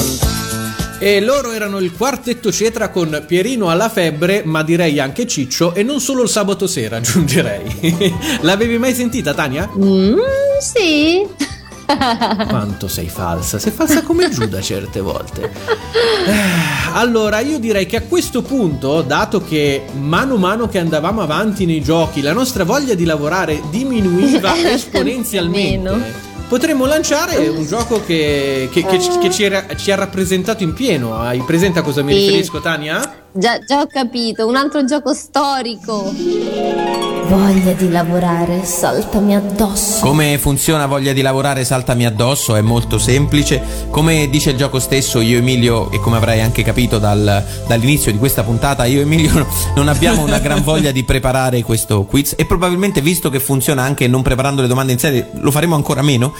E 0.99 1.19
loro 1.19 1.51
erano 1.51 1.79
il 1.79 1.91
quartetto 1.91 2.51
Cetra 2.51 2.89
con 2.89 3.23
Pierino 3.27 3.69
alla 3.69 3.89
febbre, 3.89 4.43
ma 4.45 4.63
direi 4.63 4.99
anche 4.99 5.27
Ciccio, 5.27 5.73
e 5.73 5.83
non 5.83 5.99
solo 5.99 6.23
il 6.23 6.29
sabato 6.29 6.67
sera, 6.67 6.97
aggiungerei. 7.03 8.15
L'avevi 8.41 8.77
mai 8.77 8.93
sentita, 8.93 9.33
Tania? 9.33 9.69
Mm, 9.77 10.15
sì. 10.59 11.27
Quanto 12.47 12.87
sei 12.87 13.07
falsa, 13.09 13.59
sei 13.59 13.71
falsa 13.71 14.01
come 14.03 14.29
Giuda 14.29 14.61
certe 14.61 14.99
volte. 15.01 15.43
Eh, 15.43 16.91
Allora, 16.93 17.39
io 17.39 17.59
direi 17.59 17.85
che 17.85 17.97
a 17.97 18.01
questo 18.01 18.41
punto, 18.41 19.01
dato 19.01 19.43
che 19.43 19.85
mano 19.99 20.35
a 20.35 20.37
mano 20.37 20.67
che 20.67 20.79
andavamo 20.79 21.21
avanti 21.21 21.65
nei 21.65 21.81
giochi, 21.81 22.21
la 22.21 22.33
nostra 22.33 22.63
voglia 22.63 22.93
di 22.93 23.03
lavorare 23.05 23.61
diminuiva 23.69 24.53
esponenzialmente. 24.71 26.31
Potremmo 26.47 26.85
lanciare 26.85 27.47
un 27.47 27.65
gioco 27.65 28.03
che, 28.05 28.69
che- 28.71 28.85
che 28.85 28.99
ci- 29.01 29.17
che 29.19 29.31
ci, 29.31 29.43
era- 29.43 29.65
ci 29.75 29.91
ha 29.91 29.95
rappresentato 29.95 30.61
in 30.61 30.73
pieno. 30.73 31.15
Hai 31.17 31.39
presente 31.45 31.79
a 31.79 31.81
cosa 31.81 32.03
mi 32.03 32.13
Sì. 32.13 32.19
riferisco, 32.25 32.59
Tania? 32.61 33.21
Già, 33.31 33.57
già 33.59 33.79
ho 33.81 33.87
capito, 33.87 34.45
un 34.45 34.55
altro 34.55 34.83
gioco 34.85 35.13
storico. 35.15 36.13
Voglia 37.35 37.73
di 37.73 37.89
lavorare, 37.89 38.63
saltami 38.63 39.35
addosso. 39.35 40.05
Come 40.05 40.37
funziona 40.37 40.85
voglia 40.85 41.13
di 41.13 41.21
lavorare 41.21 41.65
saltami 41.65 42.05
addosso? 42.05 42.55
È 42.55 42.61
molto 42.61 42.99
semplice. 42.99 43.59
Come 43.89 44.29
dice 44.29 44.51
il 44.51 44.57
gioco 44.57 44.77
stesso, 44.77 45.19
io 45.19 45.39
Emilio, 45.39 45.89
e 45.89 45.99
come 45.99 46.17
avrai 46.17 46.41
anche 46.41 46.61
capito 46.61 46.99
dal- 46.99 47.43
dall'inizio 47.65 48.11
di 48.11 48.19
questa 48.19 48.43
puntata, 48.43 48.85
io 48.85 49.01
Emilio 49.01 49.47
non 49.75 49.87
abbiamo 49.87 50.21
una 50.21 50.37
gran 50.37 50.61
voglia 50.61 50.91
di 50.91 51.03
preparare 51.03 51.63
questo 51.63 52.03
quiz 52.03 52.35
e 52.37 52.45
probabilmente 52.45 53.01
visto 53.01 53.31
che 53.31 53.39
funziona 53.39 53.81
anche 53.81 54.07
non 54.07 54.21
preparando 54.21 54.61
le 54.61 54.67
domande 54.67 54.91
in 54.91 54.99
serie, 54.99 55.31
lo 55.39 55.49
faremo 55.49 55.73
ancora 55.73 56.03
meno. 56.03 56.33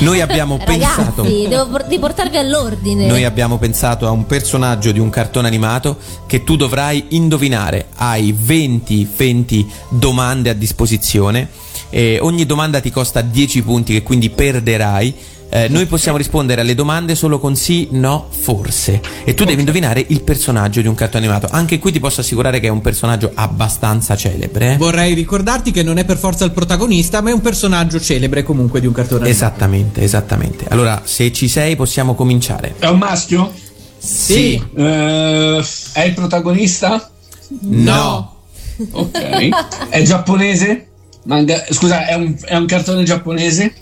Noi 0.00 0.20
abbiamo 0.20 0.58
pensato... 0.66 1.22
Ragazzi, 1.22 1.46
devo 1.46 1.68
por- 1.68 1.86
di 1.86 1.98
portarvi 2.00 2.36
all'ordine. 2.36 3.06
Noi 3.06 3.24
abbiamo 3.24 3.56
pensato 3.56 4.08
a 4.08 4.10
un 4.10 4.26
personaggio 4.26 4.90
di 4.90 4.98
un 4.98 5.10
cartone 5.10 5.46
animato 5.46 5.96
che 6.26 6.42
tu 6.42 6.56
dovrai 6.56 7.06
indovinare. 7.10 7.86
Hai 7.94 8.34
20, 8.36 9.08
20 9.16 9.70
domande 9.90 10.38
a 10.48 10.54
disposizione. 10.54 11.48
E 11.90 12.18
ogni 12.20 12.46
domanda 12.46 12.80
ti 12.80 12.90
costa 12.90 13.20
10 13.20 13.62
punti, 13.62 13.92
che 13.92 14.02
quindi 14.02 14.30
perderai. 14.30 15.14
Eh, 15.52 15.66
noi 15.68 15.86
possiamo 15.86 16.16
rispondere 16.16 16.60
alle 16.60 16.76
domande 16.76 17.16
solo 17.16 17.40
con 17.40 17.56
sì, 17.56 17.88
no, 17.90 18.28
forse. 18.30 19.00
E 19.24 19.34
tu 19.34 19.44
devi 19.44 19.58
indovinare 19.58 20.04
il 20.06 20.22
personaggio 20.22 20.80
di 20.80 20.86
un 20.86 20.94
cartone 20.94 21.24
animato. 21.24 21.48
Anche 21.50 21.80
qui 21.80 21.90
ti 21.90 21.98
posso 21.98 22.20
assicurare 22.20 22.60
che 22.60 22.68
è 22.68 22.70
un 22.70 22.80
personaggio 22.80 23.32
abbastanza 23.34 24.16
celebre. 24.16 24.74
eh. 24.74 24.76
Vorrei 24.76 25.12
ricordarti 25.12 25.72
che 25.72 25.82
non 25.82 25.98
è 25.98 26.04
per 26.04 26.18
forza 26.18 26.44
il 26.44 26.52
protagonista, 26.52 27.20
ma 27.20 27.30
è 27.30 27.32
un 27.32 27.40
personaggio 27.40 27.98
celebre 28.00 28.44
comunque 28.44 28.78
di 28.80 28.86
un 28.86 28.92
cartone 28.92 29.22
animato. 29.24 29.44
Esattamente, 29.44 30.02
esattamente. 30.02 30.66
Allora, 30.68 31.02
se 31.04 31.32
ci 31.32 31.48
sei, 31.48 31.74
possiamo 31.74 32.14
cominciare. 32.14 32.76
È 32.78 32.86
un 32.86 32.98
maschio? 32.98 33.52
Sì. 33.98 34.62
Eh, 34.76 35.64
è 35.94 36.02
il 36.02 36.14
protagonista? 36.14 37.10
No. 37.62 38.36
Ok. 38.92 39.88
È 39.88 40.02
giapponese? 40.02 40.86
Manga- 41.24 41.64
Scusa, 41.70 42.06
è 42.06 42.14
un, 42.14 42.34
è 42.44 42.56
un 42.56 42.66
cartone 42.66 43.02
giapponese? 43.04 43.74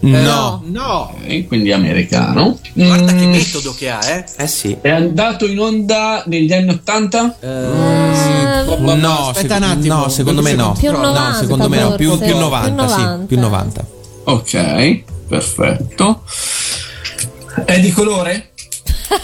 No. 0.00 0.62
No. 0.64 1.14
Ok, 1.14 1.46
quindi 1.46 1.72
americano. 1.72 2.58
Guarda 2.72 3.12
che 3.12 3.26
Mm, 3.26 3.30
metodo 3.32 3.74
che 3.74 3.90
ha, 3.90 4.00
eh. 4.08 4.24
Eh 4.38 4.46
sì. 4.46 4.74
È 4.80 4.88
andato 4.88 5.46
in 5.46 5.58
onda 5.60 6.22
negli 6.26 6.52
anni 6.54 6.70
80? 6.70 7.36
No, 7.40 9.28
aspetta 9.28 9.54
sec- 9.54 9.56
un 9.56 9.62
attimo. 9.78 9.94
no, 9.94 10.08
secondo 10.08 10.40
me 10.42 10.52
no. 10.54 10.74
Più 10.78 10.90
no, 10.90 10.98
90 11.02 11.38
secondo 11.38 11.68
me 11.68 11.80
no, 11.80 11.94
più, 11.96 12.18
più 12.18 12.36
90, 12.36 12.84
Più 12.84 12.92
sì, 12.94 13.00
90. 13.00 13.26
più 13.26 13.38
90. 13.40 13.86
Ok, 14.24 15.02
perfetto. 15.28 16.22
È 17.64 17.78
di 17.80 17.90
colore? 17.90 18.49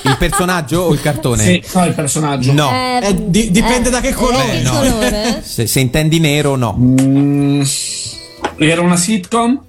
Il 0.03 0.17
personaggio 0.19 0.81
o 0.81 0.93
il 0.93 1.01
cartone? 1.01 1.43
Sì, 1.43 1.63
no, 1.75 1.85
il 1.87 1.95
personaggio. 1.95 2.53
No. 2.53 2.71
Eh, 2.71 3.01
Eh, 3.09 3.31
di- 3.31 3.51
dipende 3.51 3.89
eh, 3.89 3.93
da 3.93 4.01
che 4.01 4.13
colore. 4.13 4.59
eh, 4.61 4.63
no. 4.63 4.71
colore? 4.73 5.43
Se, 5.45 5.67
se 5.67 5.81
intendi 5.81 6.19
nero, 6.19 6.57
no. 6.57 6.77
Mm, 6.79 7.63
era 8.59 8.81
una 8.83 8.97
sitcom? 8.97 9.61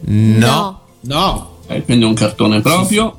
No. 0.00 0.80
No. 1.00 1.50
Eh, 1.68 1.82
quindi 1.82 2.04
un 2.04 2.14
cartone 2.14 2.60
proprio. 2.60 3.16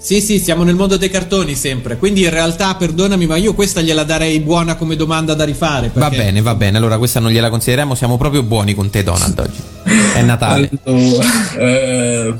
Sì, 0.00 0.20
sì, 0.20 0.38
siamo 0.38 0.62
nel 0.62 0.76
mondo 0.76 0.96
dei 0.96 1.10
cartoni 1.10 1.54
sempre. 1.56 1.96
Quindi 1.98 2.22
in 2.22 2.30
realtà, 2.30 2.74
perdonami, 2.76 3.26
ma 3.26 3.36
io 3.36 3.52
questa 3.52 3.80
gliela 3.80 4.04
darei 4.04 4.38
buona 4.40 4.76
come 4.76 4.94
domanda 4.96 5.34
da 5.34 5.42
rifare. 5.44 5.90
Va 5.92 6.08
perché- 6.08 6.24
bene, 6.24 6.40
va 6.40 6.54
bene. 6.54 6.78
Allora 6.78 6.98
questa 6.98 7.18
non 7.20 7.30
gliela 7.32 7.50
consideriamo. 7.50 7.94
Siamo 7.96 8.16
proprio 8.16 8.42
buoni 8.44 8.74
con 8.74 8.90
te, 8.90 9.02
Donald, 9.02 9.36
oggi. 9.38 9.60
È 10.14 10.22
Natale. 10.22 10.70
Allora, 10.84 11.26
eh, 11.58 12.34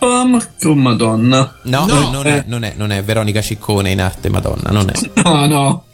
oh 0.00 0.74
madonna. 0.74 1.54
No, 1.64 1.86
No. 1.86 2.10
non, 2.10 2.26
è, 2.26 2.44
non, 2.46 2.64
è, 2.64 2.72
non 2.76 2.90
è 2.90 3.02
Veronica 3.02 3.42
Ciccone 3.42 3.90
in 3.90 4.00
arte 4.00 4.28
Madonna, 4.30 4.70
non 4.70 4.90
è. 4.90 4.94
No, 5.22 5.46
no. 5.46 5.84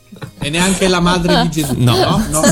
E 0.41 0.51
neanche 0.51 0.87
la 0.89 1.01
madre 1.01 1.43
di 1.43 1.51
Gesù. 1.51 1.75
No. 1.77 2.23
no. 2.31 2.43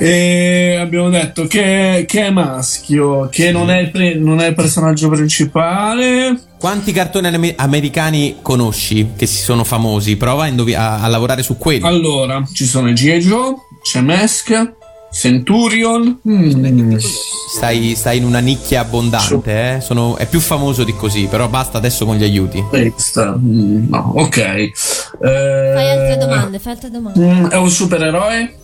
E 0.00 0.76
abbiamo 0.80 1.10
detto 1.10 1.46
che, 1.46 2.04
che 2.06 2.26
è 2.26 2.30
maschio, 2.30 3.28
che 3.30 3.50
non 3.50 3.70
è, 3.70 3.88
pre- 3.90 4.14
non 4.14 4.40
è 4.40 4.48
il 4.48 4.54
personaggio 4.54 5.08
principale. 5.08 6.40
Quanti 6.58 6.92
cartoni 6.92 7.26
ame- 7.28 7.54
americani 7.56 8.36
conosci 8.42 9.10
che 9.16 9.26
si 9.26 9.38
sono 9.42 9.64
famosi? 9.64 10.16
Prova 10.16 10.44
a, 10.44 10.46
indovi- 10.46 10.74
a- 10.74 11.00
a 11.00 11.06
lavorare 11.08 11.42
su 11.42 11.56
quelli. 11.56 11.84
Allora, 11.86 12.42
ci 12.52 12.64
sono 12.64 12.88
i 12.88 12.92
G.I. 12.94 13.18
Joe, 13.18 13.54
c'è 13.82 14.00
Mask, 14.00 14.72
Centurion. 15.12 16.20
mm, 16.28 16.96
Stai, 17.56 17.94
stai 17.96 18.18
in 18.18 18.24
una 18.24 18.40
nicchia 18.40 18.80
abbondante, 18.80 19.76
eh? 19.76 19.80
Sono- 19.80 20.16
è 20.16 20.26
più 20.26 20.38
famoso 20.40 20.84
di 20.84 20.94
così, 20.94 21.26
però 21.30 21.48
basta 21.48 21.78
adesso 21.78 22.04
con 22.06 22.16
gli 22.16 22.22
aiuti. 22.24 22.62
mm, 22.62 23.86
no, 23.88 24.12
ok. 24.16 24.36
Eh, 24.38 24.70
Fai 25.20 25.88
altre 25.90 26.16
domande, 26.18 26.58
fai 26.58 26.72
altre 26.72 26.90
domande. 26.90 27.20
mm, 27.20 27.46
è 27.46 27.56
un 27.56 27.70
supereroe? 27.70 28.54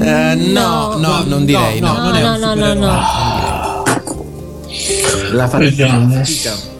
Eh, 0.00 0.34
no, 0.34 0.96
no, 0.98 1.22
non 1.24 1.44
direi. 1.44 1.80
No, 1.80 1.92
no, 1.94 2.10
no, 2.10 2.52
un 2.52 2.58
no, 2.58 2.74
no, 2.74 3.02
supereroe. 3.04 4.24
La 5.32 5.48
fatica. 5.48 6.22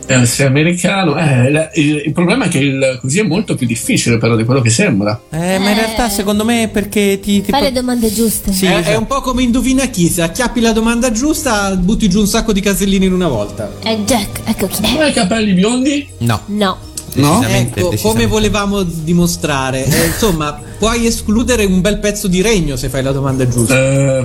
Eh, 0.07 0.27
se 0.27 0.43
è 0.45 0.47
americano. 0.47 1.17
Eh, 1.19 1.51
la- 1.51 1.71
il, 1.75 2.03
il 2.07 2.13
problema 2.13 2.45
è 2.45 2.49
che 2.49 2.59
il 2.59 2.99
così 3.01 3.21
è 3.21 3.23
molto 3.23 3.55
più 3.55 3.67
difficile, 3.67 4.19
però, 4.19 4.37
di 4.37 4.45
quello 4.45 4.61
che 4.61 4.69
sembra. 4.69 5.19
Eh, 5.31 5.59
ma 5.59 5.71
in 5.71 5.77
realtà 5.77 6.11
secondo 6.11 6.45
me 6.45 6.65
è 6.65 6.69
perché 6.69 7.19
ti... 7.21 7.41
ti 7.41 7.51
Fai 7.51 7.61
po- 7.61 7.67
le 7.67 7.73
domande 7.73 8.13
giuste. 8.13 8.53
Sì, 8.53 8.67
è, 8.67 8.77
esatto. 8.77 8.91
è 8.91 8.97
un 8.97 9.07
po' 9.07 9.23
come 9.23 9.43
indovina 9.43 9.87
chi, 9.87 10.09
se 10.09 10.21
acchiappi 10.21 10.61
la 10.61 10.73
domanda 10.73 11.11
giusta, 11.11 11.75
butti 11.77 12.09
giù 12.11 12.21
un 12.21 12.27
sacco 12.27 12.53
di 12.53 12.61
casellini 12.61 13.07
in 13.07 13.15
una 13.15 13.29
volta. 13.29 13.71
È 13.83 13.97
Jack, 14.05 14.41
ecco 14.45 14.67
chi 14.67 14.83
Ma 14.83 15.07
è. 15.07 15.09
i 15.09 15.13
capelli 15.15 15.55
biondi? 15.55 16.07
No, 16.19 16.41
No. 16.47 16.77
No? 17.15 17.43
Ecco, 17.47 17.95
come 18.01 18.27
volevamo 18.27 18.83
dimostrare. 18.83 19.85
Eh, 19.85 20.07
insomma, 20.07 20.61
puoi 20.79 21.07
escludere 21.07 21.65
un 21.65 21.81
bel 21.81 21.99
pezzo 21.99 22.29
di 22.29 22.43
regno 22.43 22.77
se 22.77 22.89
fai 22.89 23.03
la 23.03 23.13
domanda 23.13 23.47
giusta. 23.49 23.75
Eh, 23.77 24.25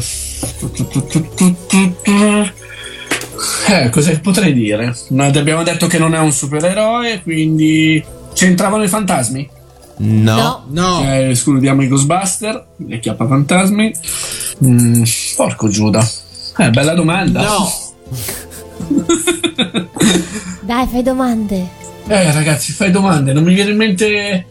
eh, 3.70 3.90
cosa 3.90 4.20
potrei 4.22 4.54
dire? 4.54 4.96
No, 5.10 5.26
abbiamo 5.26 5.64
detto 5.64 5.88
che 5.88 5.98
non 5.98 6.16
è 6.16 6.20
un 6.20 6.32
supereroe, 6.32 7.22
quindi 7.22 8.04
c'entravano 8.34 8.84
i 8.84 8.88
fantasmi. 8.88 9.50
No. 9.98 10.64
No. 10.70 11.04
Eh, 11.04 11.30
escludiamo 11.30 11.82
i 11.84 11.88
Ghostbuster, 11.88 12.66
le 12.78 13.00
chiappa 13.00 13.28
fantasmi. 13.28 13.94
Mm, 14.66 15.04
porco 15.36 15.68
Giuda. 15.68 16.08
Eh, 16.58 16.70
bella 16.70 16.94
domanda. 16.94 17.42
No. 17.42 17.70
Dai, 20.62 20.88
fai 20.88 21.04
domande. 21.04 21.79
Eh, 22.10 22.32
ragazzi, 22.32 22.72
fai 22.72 22.90
domande, 22.90 23.34
non 23.34 23.44
mi 23.44 23.54
viene 23.54 23.70
in 23.70 23.78
mente. 23.78 24.46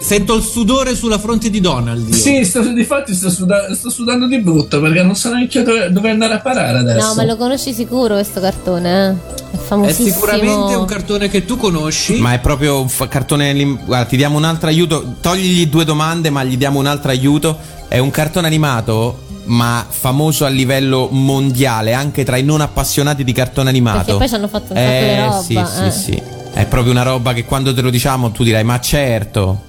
Sento 0.00 0.34
il 0.34 0.42
sudore 0.42 0.94
sulla 0.96 1.18
fronte 1.18 1.50
di 1.50 1.60
Donald. 1.60 2.08
io. 2.08 2.14
Sì, 2.14 2.44
sto, 2.44 2.60
difatti 2.72 3.14
sto, 3.14 3.30
suda- 3.30 3.72
sto 3.74 3.90
sudando 3.90 4.26
di 4.26 4.38
brutto 4.40 4.80
perché 4.80 5.02
non 5.02 5.14
so 5.14 5.32
neanche 5.32 5.62
dove, 5.62 5.90
dove 5.90 6.10
andare 6.10 6.34
a 6.34 6.40
parare 6.40 6.78
adesso. 6.78 7.06
No, 7.06 7.14
ma 7.14 7.24
lo 7.24 7.36
conosci 7.36 7.72
sicuro 7.72 8.14
questo 8.14 8.40
cartone, 8.40 9.06
eh? 9.06 9.36
È 9.50 9.54
È 9.54 9.58
famosissimo. 9.58 10.14
sicuramente 10.14 10.74
un 10.74 10.84
cartone 10.86 11.28
che 11.28 11.44
tu 11.44 11.56
conosci. 11.56 12.18
Ma 12.18 12.32
è 12.32 12.40
proprio 12.40 12.80
un 12.80 12.88
fa- 12.88 13.08
cartone. 13.08 13.54
Guarda, 13.84 14.06
ti 14.06 14.16
diamo 14.16 14.36
un 14.36 14.44
altro 14.44 14.68
aiuto. 14.68 15.14
Togligli 15.20 15.66
due 15.66 15.84
domande, 15.84 16.30
ma 16.30 16.42
gli 16.42 16.56
diamo 16.56 16.78
un 16.78 16.86
altro 16.86 17.10
aiuto. 17.10 17.56
È 17.88 17.98
un 17.98 18.10
cartone 18.10 18.46
animato, 18.46 19.22
ma 19.44 19.86
famoso 19.88 20.44
a 20.44 20.48
livello 20.48 21.08
mondiale, 21.10 21.92
anche 21.92 22.24
tra 22.24 22.36
i 22.36 22.42
non 22.42 22.60
appassionati 22.60 23.24
di 23.24 23.32
cartone 23.32 23.68
animato. 23.68 23.98
Perché 23.98 24.16
poi 24.18 24.28
ci 24.28 24.34
hanno 24.34 24.48
fatto 24.48 24.72
un 24.72 24.78
sacco 24.78 24.90
eh, 24.90 25.14
di 25.14 25.20
roba. 25.20 25.42
Sì, 25.42 25.54
eh. 25.54 25.90
sì, 25.90 26.00
sì. 26.00 26.22
È 26.58 26.66
proprio 26.66 26.90
una 26.90 27.04
roba 27.04 27.34
che 27.34 27.44
quando 27.44 27.72
te 27.72 27.80
lo 27.82 27.88
diciamo 27.88 28.32
tu 28.32 28.42
dirai, 28.42 28.64
ma 28.64 28.80
certo. 28.80 29.60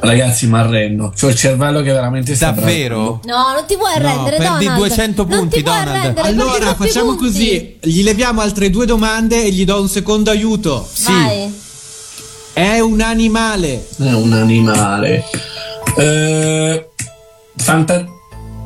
Ragazzi, 0.00 0.46
mi 0.46 0.58
arrendo. 0.58 1.10
C'ho 1.18 1.28
il 1.28 1.34
cervello 1.34 1.80
che 1.80 1.90
veramente 1.90 2.34
sta 2.34 2.50
Davvero? 2.50 3.20
No, 3.24 3.52
non 3.54 3.64
ti 3.66 3.76
puoi 3.78 3.94
arrendere, 3.94 4.36
perdi 4.36 4.64
Donald. 4.66 4.76
200 4.88 5.24
Non 5.24 5.38
punti, 5.38 5.62
Donald. 5.62 6.18
Allora 6.18 6.74
facciamo 6.74 7.14
punti. 7.14 7.24
così: 7.24 7.78
gli 7.80 8.02
leviamo 8.02 8.42
altre 8.42 8.68
due 8.68 8.84
domande 8.84 9.42
e 9.42 9.50
gli 9.52 9.64
do 9.64 9.80
un 9.80 9.88
secondo 9.88 10.30
aiuto. 10.30 10.86
Vai. 11.06 11.50
È 12.52 12.78
un 12.80 13.00
animale. 13.00 13.86
È 13.96 14.12
un 14.12 14.34
animale. 14.34 15.24
Eh, 15.96 16.88
fanta- 17.56 18.04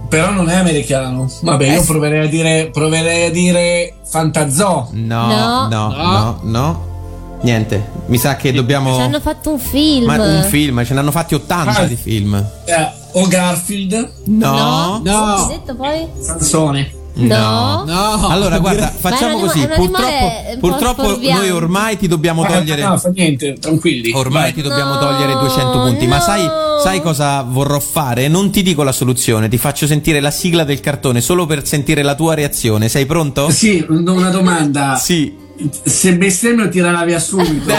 Però 0.09 0.31
non 0.33 0.49
è 0.49 0.57
americano. 0.57 1.31
Vabbè, 1.43 1.75
io 1.75 1.85
proverei 1.85 2.27
a 2.27 2.29
dire. 2.29 2.71
Proverei 2.73 3.27
a 3.27 3.31
dire 3.31 3.95
Fantazoo. 4.11 4.89
No, 4.95 5.27
No. 5.29 5.69
no, 5.69 5.69
no, 5.69 5.93
No. 5.95 6.41
no. 6.43 6.95
Niente, 7.43 7.91
mi 8.07 8.19
sa 8.19 8.37
che 8.37 8.53
dobbiamo. 8.53 8.95
Ci 8.95 9.01
hanno 9.03 9.21
fatto 9.21 9.53
un 9.53 9.59
film. 9.59 10.07
Ma 10.07 10.17
un 10.21 10.47
film, 10.49 10.85
ce 10.85 10.95
ne 10.95 11.01
hanno 11.01 11.11
fatti 11.13 11.35
80 11.35 11.81
Ah. 11.83 11.85
di 11.85 11.97
film. 11.97 12.35
Eh, 12.65 12.89
o 13.13 13.27
Garfield. 13.29 14.13
No. 14.27 14.53
No. 14.57 15.01
No. 15.05 15.47
Detto 15.49 15.75
poi? 15.77 16.07
Sansone. 16.19 16.91
No. 17.19 17.85
No. 17.87 18.27
Allora, 18.29 18.59
guarda, 18.59 18.89
facciamo 18.89 19.39
Ma 19.39 19.47
così. 19.47 19.61
anima- 19.61 19.77
un 19.79 20.59
Purtroppo, 20.59 21.05
purtroppo 21.05 21.19
noi 21.31 21.51
ormai 21.51 21.97
ti 21.97 22.09
dobbiamo 22.09 22.43
Ah, 22.43 22.47
togliere. 22.49 22.83
No, 22.83 22.99
fa 22.99 23.09
niente, 23.11 23.55
tranquilli. 23.59 24.13
Ormai 24.13 24.43
Vai. 24.43 24.53
ti 24.55 24.61
dobbiamo 24.63 24.95
No, 24.95 24.99
togliere 24.99 25.33
200 25.33 25.81
punti. 25.81 26.07
Ma 26.07 26.17
no. 26.17 26.23
sai, 26.23 26.47
sai 26.83 27.01
cosa 27.01 27.41
vorrò 27.43 27.79
fare? 27.81 28.29
Non 28.29 28.51
ti 28.51 28.63
dico 28.63 28.83
la 28.83 28.93
soluzione, 28.93 29.49
ti 29.49 29.57
faccio 29.57 29.87
sentire 29.87 30.21
la 30.21 30.31
sigla 30.31 30.65
del 30.65 30.81
cartone 30.81 31.21
solo 31.23 31.47
per 31.47 31.67
sentire 31.67 32.03
la 32.03 32.15
tua 32.15 32.35
reazione. 32.35 32.89
Sei 32.91 33.07
pronto? 33.07 33.51
Sì, 33.51 33.83
una 33.89 34.29
domanda. 34.31 34.97
Sì. 34.97 35.45
Se 35.85 36.15
bestemmio 36.17 36.69
tirala 36.69 37.05
via 37.05 37.19
subito. 37.19 37.73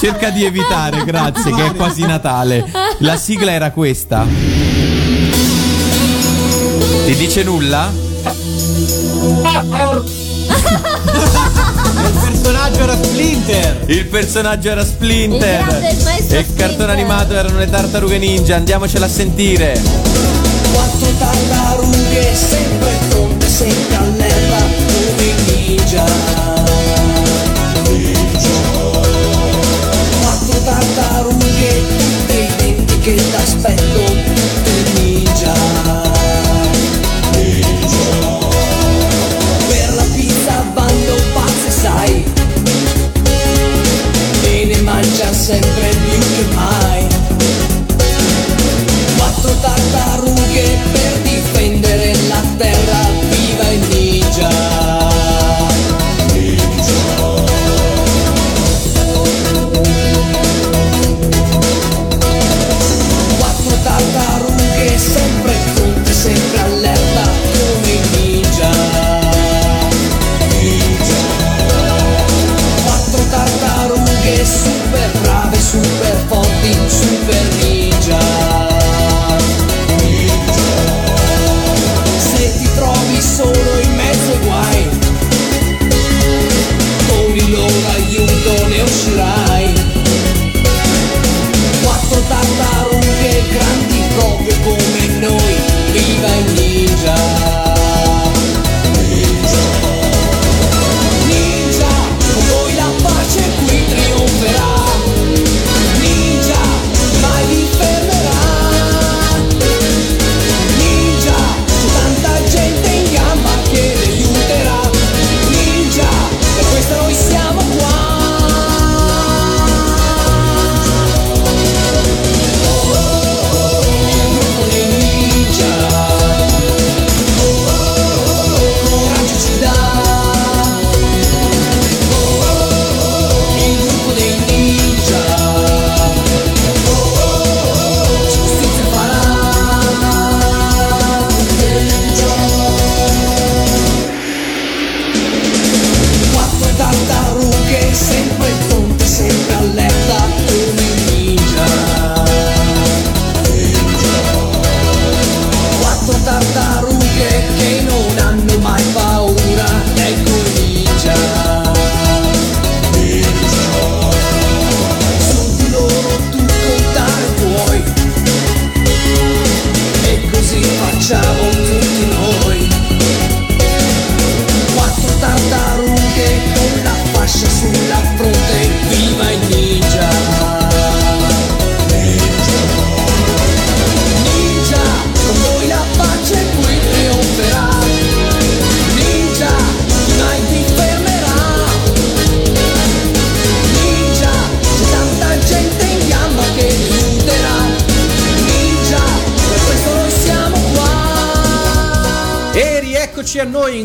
Cerca 0.00 0.30
di 0.30 0.44
evitare, 0.44 1.04
grazie, 1.04 1.52
che 1.52 1.66
è 1.66 1.74
quasi 1.74 2.04
Natale. 2.04 2.64
La 2.98 3.16
sigla 3.16 3.52
era 3.52 3.70
questa. 3.70 4.26
Ti 7.04 7.14
dice 7.14 7.44
nulla? 7.44 7.90
Il 12.04 12.12
personaggio 12.20 12.80
era 12.80 12.96
Splinter. 13.02 13.84
Il 13.86 14.06
personaggio 14.06 14.70
era 14.70 14.84
Splinter. 14.84 15.60
Il 15.60 16.34
E 16.34 16.38
il 16.40 16.44
cartone 16.44 16.44
Splinter. 16.44 16.90
animato 16.90 17.34
erano 17.34 17.58
le 17.58 17.70
tartarughe 17.70 18.18
ninja. 18.18 18.56
Andiamocela 18.56 19.06
a 19.06 19.08
sentire. 19.08 19.80
Quattro 20.72 21.08
tartarughe 21.18 22.34
sempre 22.34 22.97
ninja. 25.88 26.38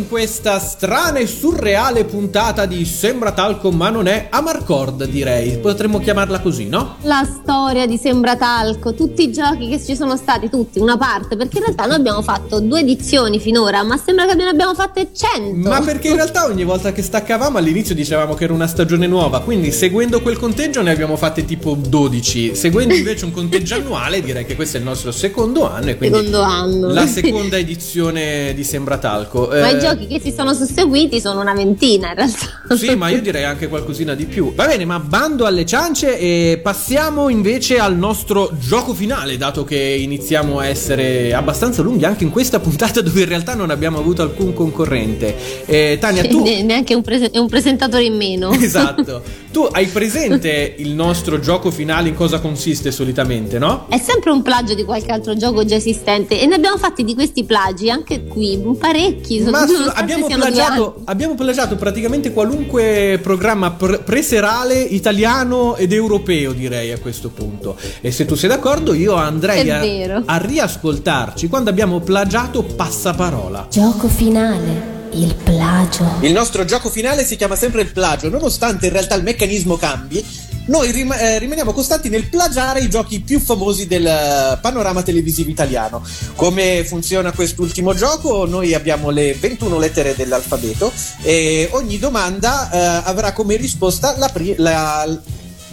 In 0.03 0.09
questa 0.09 0.59
strana 0.59 1.19
e 1.19 1.27
surreale 1.27 2.03
puntata 2.03 2.65
di 2.65 2.83
Sembra 2.85 3.31
talco 3.31 3.71
ma 3.71 3.89
non 3.89 4.07
è 4.07 4.27
Amarcord 4.29 5.05
direi, 5.05 5.57
potremmo 5.57 5.99
chiamarla 5.99 6.41
così, 6.41 6.67
no? 6.67 6.97
La 7.03 7.25
storia 7.25 7.85
di 7.85 7.97
Sembra 7.97 8.35
Talco, 8.35 8.93
tutti 8.93 9.23
i 9.23 9.31
giochi 9.31 9.69
che 9.69 9.81
ci 9.81 9.95
sono 9.95 10.17
stati, 10.17 10.49
tutti, 10.49 10.79
una 10.79 10.97
parte, 10.97 11.35
perché 11.37 11.57
in 11.57 11.63
realtà 11.63 11.85
noi 11.85 11.95
abbiamo 11.95 12.21
fatto 12.21 12.59
due 12.59 12.81
edizioni 12.81 13.39
finora, 13.39 13.83
ma 13.83 13.97
sembra 13.97 14.25
che 14.25 14.35
ne 14.35 14.47
abbiamo 14.47 14.73
fatte 14.73 15.09
100. 15.13 15.69
Ma 15.69 15.81
perché 15.81 16.09
in 16.09 16.15
realtà 16.15 16.45
ogni 16.45 16.63
volta 16.63 16.91
che 16.91 17.01
staccavamo 17.01 17.57
all'inizio 17.57 17.95
dicevamo 17.95 18.33
che 18.33 18.43
era 18.43 18.53
una 18.53 18.67
stagione 18.67 19.07
nuova, 19.07 19.41
quindi 19.41 19.71
seguendo 19.71 20.21
quel 20.21 20.37
conteggio 20.37 20.81
ne 20.81 20.91
abbiamo 20.91 21.15
fatte 21.15 21.45
tipo 21.45 21.77
12, 21.79 22.55
seguendo 22.55 22.93
invece 22.93 23.25
un 23.25 23.31
conteggio 23.31 23.75
annuale 23.75 24.21
direi 24.21 24.45
che 24.45 24.55
questo 24.55 24.77
è 24.77 24.79
il 24.79 24.85
nostro 24.85 25.11
secondo 25.11 25.69
anno 25.69 25.89
e 25.91 25.97
quindi 25.97 26.17
Secondo 26.17 26.41
anno. 26.41 26.87
la 26.89 27.05
seconda 27.07 27.57
edizione 27.57 28.53
di 28.53 28.63
Sembra 28.63 28.97
Talco. 28.97 29.47
Ma 29.47 29.69
Eh, 29.69 29.75
i 29.75 29.79
giochi 29.79 29.91
che 29.95 30.19
si 30.19 30.31
sono 30.31 30.53
susseguiti 30.53 31.19
sono 31.19 31.41
una 31.41 31.53
ventina 31.53 32.09
in 32.09 32.15
realtà. 32.15 32.61
Sì, 32.73 32.95
ma 32.95 33.09
io 33.09 33.21
direi 33.21 33.43
anche 33.43 33.67
qualcosina 33.67 34.15
di 34.15 34.25
più. 34.25 34.53
Va 34.55 34.65
bene, 34.65 34.83
ma 34.83 34.99
bando 34.99 35.45
alle 35.45 35.65
ciance 35.65 36.17
e 36.17 36.59
passiamo 36.61 37.29
invece 37.29 37.77
al 37.77 37.95
nostro 37.95 38.51
gioco 38.59 38.93
finale, 38.93 39.37
dato 39.37 39.63
che 39.63 39.77
iniziamo 39.77 40.59
a 40.59 40.65
essere 40.65 41.33
abbastanza 41.33 41.81
lunghi 41.81 42.05
anche 42.05 42.23
in 42.23 42.31
questa 42.31 42.59
puntata 42.59 43.01
dove 43.01 43.21
in 43.21 43.27
realtà 43.27 43.53
non 43.53 43.69
abbiamo 43.69 43.99
avuto 43.99 44.21
alcun 44.23 44.53
concorrente. 44.53 45.65
Eh, 45.65 45.97
Tania, 45.99 46.23
tu... 46.23 46.41
Ne- 46.41 46.63
Neanche 46.63 46.95
un, 46.95 47.01
prese- 47.03 47.31
un 47.35 47.47
presentatore 47.47 48.05
in 48.05 48.15
meno. 48.15 48.51
Esatto. 48.51 49.21
Tu 49.53 49.61
hai 49.71 49.85
presente 49.85 50.73
il 50.79 50.93
nostro 50.93 51.39
gioco 51.39 51.69
finale 51.69 52.09
in 52.09 52.15
cosa 52.15 52.39
consiste 52.39 52.91
solitamente, 52.91 53.59
no? 53.59 53.85
È 53.87 53.99
sempre 53.99 54.31
un 54.31 54.41
plagio 54.41 54.73
di 54.73 54.83
qualche 54.83 55.11
altro 55.11 55.35
gioco 55.35 55.63
già 55.63 55.75
esistente 55.75 56.41
e 56.41 56.47
ne 56.47 56.55
abbiamo 56.55 56.77
fatti 56.77 57.03
di 57.03 57.13
questi 57.13 57.43
plagi 57.43 57.91
anche 57.91 58.23
qui, 58.23 58.59
parecchi. 58.79 59.41
Ma 59.41 59.67
su- 59.67 59.91
abbiamo, 59.93 60.25
plagiato, 60.25 61.01
abbiamo 61.05 61.35
plagiato 61.35 61.75
praticamente 61.75 62.33
qualunque 62.33 63.19
programma 63.21 63.69
pre- 63.73 63.99
preserale 63.99 64.79
italiano 64.79 65.75
ed 65.75 65.93
europeo, 65.93 66.51
direi 66.51 66.91
a 66.91 66.97
questo 66.97 67.29
punto. 67.29 67.77
E 68.01 68.09
se 68.09 68.25
tu 68.25 68.33
sei 68.33 68.49
d'accordo, 68.49 68.95
io 68.95 69.13
andrei 69.13 69.69
a, 69.69 70.23
a 70.25 70.37
riascoltarci 70.37 71.47
quando 71.47 71.69
abbiamo 71.69 71.99
plagiato 71.99 72.63
Passaparola. 72.63 73.67
Gioco 73.69 74.07
finale, 74.07 74.92
il 75.13 75.33
plagio. 75.35 76.05
Il 76.21 76.31
nostro 76.31 76.65
gioco 76.65 76.89
finale 76.89 77.23
si 77.25 77.35
chiama 77.35 77.55
sempre 77.55 77.81
il 77.81 77.91
plagio, 77.91 78.29
nonostante 78.29 78.87
in 78.87 78.91
realtà 78.93 79.15
il 79.15 79.23
meccanismo 79.23 79.77
cambi. 79.77 80.23
noi 80.65 80.91
rim- 80.91 81.11
eh, 81.11 81.39
rimaniamo 81.39 81.73
costanti 81.73 82.07
nel 82.07 82.27
plagiare 82.29 82.79
i 82.79 82.89
giochi 82.89 83.19
più 83.19 83.39
famosi 83.41 83.85
del 83.85 84.05
eh, 84.05 84.57
panorama 84.61 85.01
televisivo 85.03 85.49
italiano. 85.49 86.01
Come 86.35 86.85
funziona 86.85 87.31
quest'ultimo 87.33 87.93
gioco? 87.93 88.45
Noi 88.45 88.73
abbiamo 88.73 89.09
le 89.09 89.33
21 89.33 89.77
lettere 89.77 90.15
dell'alfabeto 90.15 90.91
e 91.21 91.67
ogni 91.73 91.99
domanda 91.99 92.69
eh, 92.71 93.01
avrà 93.09 93.33
come 93.33 93.57
risposta 93.57 94.15
la, 94.17 94.29
pri- 94.29 94.55
la- 94.57 95.05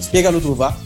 Spiegalo 0.01 0.41
tu, 0.41 0.57
va. 0.57 0.74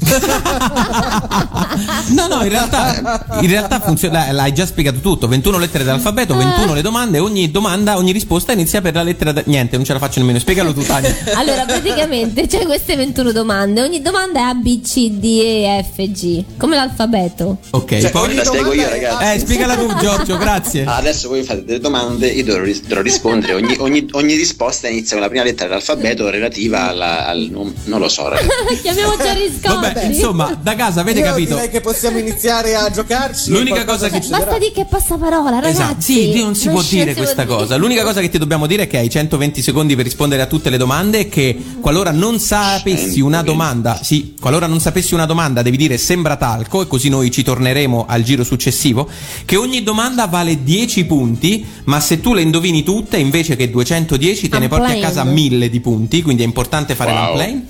No, 2.09 2.27
no, 2.27 2.43
in 2.43 2.49
realtà, 2.51 3.24
in 3.41 3.49
realtà 3.49 3.81
funziona, 3.81 4.31
l'hai 4.33 4.53
già 4.53 4.67
spiegato 4.67 4.99
tutto. 5.01 5.27
21 5.29 5.59
lettere 5.59 5.85
dell'alfabeto, 5.85 6.35
21 6.37 6.75
le 6.75 6.83
domande, 6.83 7.19
ogni 7.19 7.51
domanda, 7.51 7.97
ogni 7.97 8.13
risposta 8.13 8.53
inizia 8.53 8.81
per 8.81 8.95
la 8.95 9.03
lettera 9.03 9.33
da... 9.33 9.43
Niente, 9.47 9.77
non 9.77 9.85
ce 9.85 9.93
la 9.93 9.99
faccio 9.99 10.21
nemmeno. 10.21 10.39
Spiegalo 10.39 10.73
tu, 10.73 10.83
Tania. 10.83 11.15
Allora, 11.35 11.65
praticamente 11.65 12.47
c'è 12.47 12.65
queste 12.65 12.97
21 12.97 13.33
domande. 13.33 13.83
Ogni 13.83 14.01
domanda 14.03 14.41
è 14.41 14.43
A, 14.43 14.55
B, 14.55 14.81
C, 14.83 15.11
D, 15.11 15.25
E, 15.25 15.85
F, 15.95 16.03
G. 16.11 16.45
Come 16.57 16.77
l'alfabeto. 16.77 17.59
Ok, 17.71 18.01
Cioè, 18.01 18.11
poi... 18.11 18.35
la 18.35 18.45
spiego 18.45 18.73
io, 18.73 18.89
ragazzi. 18.89 19.25
Eh, 19.35 19.39
spiegala 19.41 19.77
tu, 19.77 19.95
Giorgio, 19.97 20.37
grazie. 20.39 20.85
Adesso 20.85 21.29
voi 21.29 21.43
fate 21.43 21.65
delle 21.65 21.81
domande, 21.81 22.29
io 22.29 22.45
dovrò, 22.45 22.63
ris- 22.63 22.83
dovrò 22.83 23.03
rispondere. 23.03 23.55
Ogni, 23.55 23.77
ogni- 23.79 24.07
ogni 24.13 24.35
risposta 24.35 24.89
inizia 24.89 25.13
con 25.17 25.21
la 25.25 25.29
prima 25.29 25.45
lettera 25.45 25.69
dell'alfabeto 25.69 26.29
relativa 26.31 26.89
alla- 26.89 27.27
al. 27.27 27.49
non, 27.51 27.73
non 27.85 28.01
lo 28.01 28.09
so, 28.09 28.29
ragazzi. 28.29 28.49
Chiamiamo 28.83 29.17
già 29.17 29.33
riscontri. 29.33 29.93
Vabbè, 29.93 30.05
insomma, 30.05 30.59
da 30.61 30.75
casa 30.77 31.01
avete 31.01 31.19
Io 31.21 31.25
capito. 31.27 31.55
direi 31.55 31.71
che 31.71 31.81
possiamo 31.81 32.19
iniziare 32.19 32.75
a 32.75 32.91
giocarci. 33.15 33.51
L'unica 33.51 33.85
cosa 33.85 34.09
che- 34.09 34.15
succederà. 34.17 34.45
Basta 34.45 34.59
dire 34.59 34.73
che 34.73 34.85
passa 34.89 35.17
parola, 35.17 35.51
ragazzi. 35.61 35.71
Esatto, 35.71 36.01
sì, 36.01 36.43
non 36.43 36.55
si 36.55 36.69
può 36.69 36.81
si- 36.83 36.97
dire 36.97 37.09
si 37.09 37.15
può 37.15 37.23
questa 37.25 37.45
dire. 37.45 37.55
cosa. 37.57 37.77
L'unica 37.77 38.03
cosa 38.05 38.21
che 38.21 38.29
ti 38.29 38.39
dobbiamo 38.39 38.67
dire 38.67 38.85
è 38.85 38.87
che 38.87 38.99
hai 38.99 39.09
120 39.11 39.63
secondi 39.63 39.95
per 39.97 40.05
rispondere 40.05 40.43
a 40.43 40.47
tutte 40.47 40.71
le 40.71 40.77
domande 40.77 41.21
e 41.21 41.29
che 41.29 41.57
qualora 41.81 42.11
non 42.11 42.39
sapessi 42.39 43.21
una 43.21 43.43
domanda, 43.43 44.01
sì, 44.03 44.35
qualora 44.41 44.67
non 44.67 44.81
sapessi 44.81 45.15
una 45.15 45.27
domanda 45.27 45.63
devi 45.63 45.77
dire 45.77 45.97
sembra 45.99 46.37
talco 46.37 46.83
e 46.83 46.87
così 46.87 47.09
noi 47.09 47.31
ci 47.31 47.43
torneremo 47.43 48.07
al 48.09 48.23
giro 48.23 48.45
successivo, 48.45 49.09
che 49.45 49.57
ogni 49.57 49.83
domanda 49.83 50.27
vale 50.27 50.63
10 50.63 51.05
punti, 51.05 51.65
ma 51.85 52.01
se 52.01 52.21
tu 52.21 52.35
le 52.35 52.43
indovini 52.43 52.83
tutte 52.83 53.17
invece 53.17 53.57
che 53.57 53.71
210 53.71 54.49
te 54.49 54.59
ne 54.59 54.69
porti 54.69 54.93
a 54.93 54.99
casa 55.01 55.25
1000 55.25 55.69
di 55.71 55.81
punti, 55.81 56.23
quindi 56.23 56.43
è 56.43 56.47
importante 56.47 56.95
fare 56.95 57.13
Wow. 57.13 57.27
l'unplane. 57.27 57.67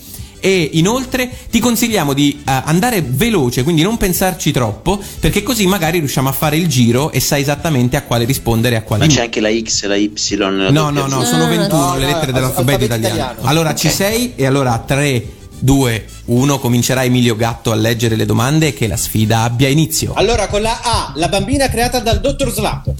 E 0.46 0.68
inoltre 0.74 1.30
ti 1.50 1.58
consigliamo 1.58 2.12
di 2.12 2.42
eh, 2.46 2.52
andare 2.66 3.00
veloce, 3.00 3.62
quindi 3.62 3.80
non 3.80 3.96
pensarci 3.96 4.52
troppo, 4.52 5.00
perché 5.18 5.42
così 5.42 5.66
magari 5.66 6.00
riusciamo 6.00 6.28
a 6.28 6.32
fare 6.32 6.58
il 6.58 6.66
giro 6.66 7.10
e 7.12 7.18
sai 7.20 7.40
esattamente 7.40 7.96
a 7.96 8.02
quale 8.02 8.26
rispondere 8.26 8.74
e 8.74 8.78
a 8.80 8.82
quale 8.82 9.06
Ma 9.06 9.08
no. 9.10 9.16
c'è 9.16 9.22
anche 9.24 9.40
la 9.40 9.48
X, 9.50 9.86
la 9.86 9.96
Y. 9.96 10.10
la 10.36 10.50
No, 10.70 10.90
no, 10.90 11.06
no, 11.06 11.24
sono 11.24 11.46
21 11.48 11.78
no, 11.78 11.94
le 11.96 12.00
no, 12.00 12.06
lettere 12.08 12.26
al- 12.26 12.32
dell'alfabeto 12.34 12.58
alfabeto 12.58 12.84
italiano. 12.84 13.14
italiano. 13.14 13.48
Allora 13.48 13.74
ci 13.74 13.86
Ok. 13.86 13.92
sei 13.94 14.32
e 14.34 14.44
allora 14.44 14.84
3, 14.86 15.26
2, 15.60 16.06
1 16.26 16.58
comincerà 16.58 17.04
Emilio 17.04 17.36
Gatto 17.36 17.72
a 17.72 17.74
leggere 17.74 18.14
le 18.14 18.26
domande 18.26 18.66
e 18.66 18.74
che 18.74 18.86
la 18.86 18.98
sfida 18.98 19.44
abbia 19.44 19.68
inizio. 19.68 20.12
Allora, 20.12 20.48
con 20.48 20.60
la 20.60 20.78
A, 20.82 21.12
la 21.16 21.28
bambina 21.28 21.70
creata 21.70 22.00
dal 22.00 22.20
dottor 22.20 22.52
Slap. 22.52 22.92